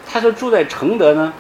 [0.06, 1.32] 他说：“住在承德呢。”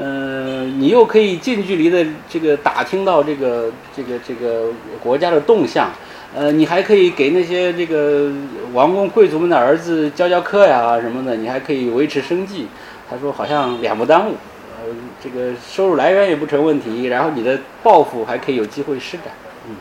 [0.00, 4.70] 嗯，你又可以近距离的这个打听到这个这个这个
[5.02, 5.90] 国家的动向，
[6.36, 8.30] 呃，你还可以给那些这个
[8.72, 12.68] 王公贵族们的儿子教教课呀什么的，你还可以维持生计。
[13.10, 14.34] 他说好像两不耽误，
[14.78, 19.26] 呃，这个收入来源也不成问题，然后你的抱负还可以有机会施展。
[19.68, 19.74] 嗯，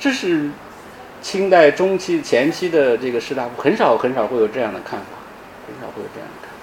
[0.00, 0.50] 这是
[1.22, 5.06] 清代中期前期的这个士大夫很少很少会有这样的看法，
[5.66, 6.56] 很少会有这样的看法。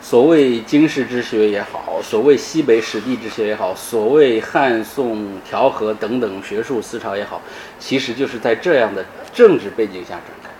[0.00, 7.42] 所谓经世之学也好，所谓西北史地之学也好，所谓汉宋调和等等学术思潮也好，
[7.80, 9.04] 其实就是在这样的
[9.34, 10.50] 政治背景下展开。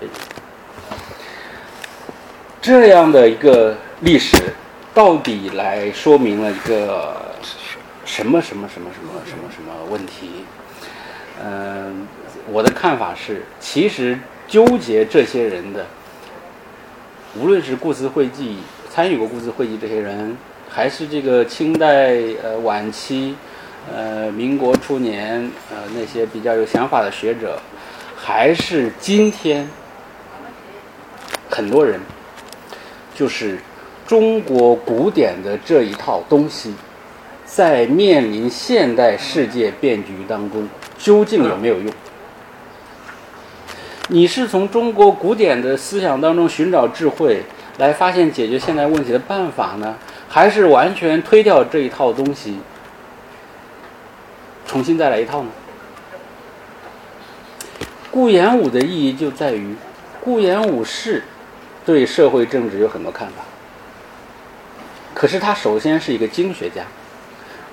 [0.00, 0.08] 嗯，
[2.60, 4.36] 这样的一个历史，
[4.92, 7.33] 到底来说明了一个
[8.04, 10.44] 什么什么什么什么什么什么问题？
[11.42, 12.06] 嗯，
[12.50, 15.84] 我的看法是，其实纠结这些人的。
[17.36, 18.58] 无论是故词会记
[18.88, 20.36] 参与过故词会记这些人，
[20.68, 23.34] 还是这个清代呃晚期，
[23.92, 27.58] 呃民国初年呃那些比较有想法的学者，
[28.16, 29.68] 还是今天
[31.50, 31.98] 很多人，
[33.16, 33.58] 就是
[34.06, 36.72] 中国古典的这一套东西，
[37.54, 40.68] 在面临现代世界变局当中，
[40.98, 41.86] 究竟有没有用？
[44.08, 47.44] 你是从中国古典的思想当中寻找智慧，
[47.78, 49.94] 来发现解决现代问题的办法呢，
[50.28, 52.58] 还是完全推掉这一套东西，
[54.66, 55.50] 重新再来一套呢？
[58.10, 59.76] 顾炎武的意义就在于，
[60.20, 61.22] 顾炎武是
[61.86, 63.44] 对社会政治有很多看法，
[65.14, 66.82] 可是他首先是一个经学家。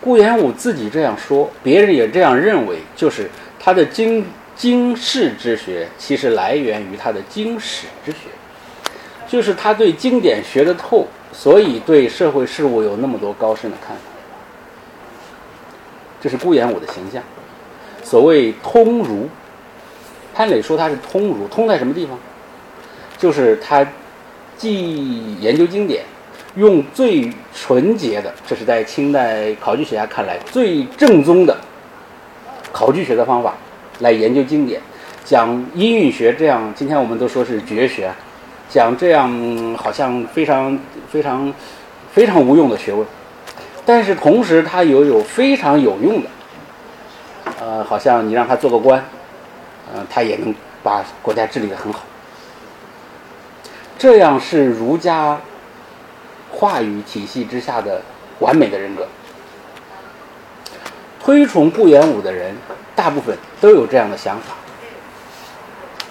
[0.02, 3.30] 顾炎武自己这样说，别人也这样认为，就是
[3.60, 4.26] 他的经。
[4.54, 8.18] 经世之学其实来源于他的经史之学，
[9.28, 14.04] 就是他对经典学得透，所以对社会事物有那么多高深的看法。
[16.22, 17.24] 这是顾炎武的形象。
[18.04, 19.28] 所谓通儒，
[20.36, 22.20] 潘磊说他是通儒，通在什么地方？
[23.18, 23.88] 就是他
[24.58, 26.04] 既研究经典，
[26.56, 31.58] 用最纯洁的，这是在清代考据学家看来最正宗的
[32.72, 33.54] 考据学的方法。
[34.00, 34.82] 来研究经典，
[35.24, 38.12] 讲音韵学，这样今天我们都说是绝学，
[38.68, 39.32] 讲这样
[39.76, 41.54] 好像非常非常
[42.12, 43.06] 非常无用的学问，
[43.86, 46.30] 但是同时它又有非常有用的，
[47.60, 49.04] 呃，好像你让他做个官，
[49.94, 50.52] 呃，他也能
[50.82, 52.02] 把国家治理得很好。
[54.00, 55.40] 这样是儒家
[56.62, 58.02] 话语体系之下的
[58.40, 59.08] 完美的人格。
[61.20, 62.56] 推崇顾炎武的人。
[62.94, 64.54] 大部分都有这样的想法，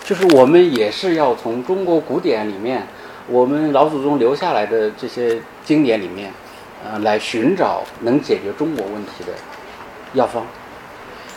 [0.02, 2.84] 就是我们也是要从中国古典里面，
[3.28, 6.32] 我们老祖宗留下来的这些经典里面，
[6.82, 9.32] 呃，来寻找能解决中国问题的
[10.14, 10.44] 药方。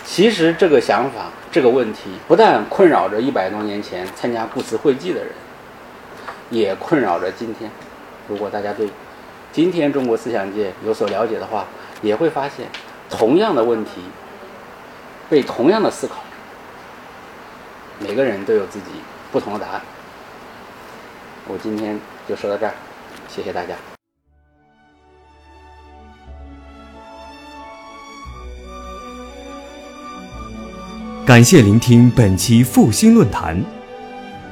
[0.04, 5.30] 其实这个想法，这个问题不但困扰着一百多年前参加故词会记的人，
[6.50, 7.70] 也困扰着今天。
[8.28, 8.88] 如果大家对
[9.54, 11.68] 今天中国思想界有所了解的话，
[12.02, 12.68] 也会发现
[13.08, 14.02] 同样的问题。
[15.30, 16.18] 被同样的思考，
[18.00, 18.86] 每个人都有自己
[19.32, 19.82] 不同的答案。
[21.48, 22.74] 我今天就说到这儿，
[23.28, 23.74] 谢谢大家。
[31.26, 33.64] 感谢聆听本期复兴论坛。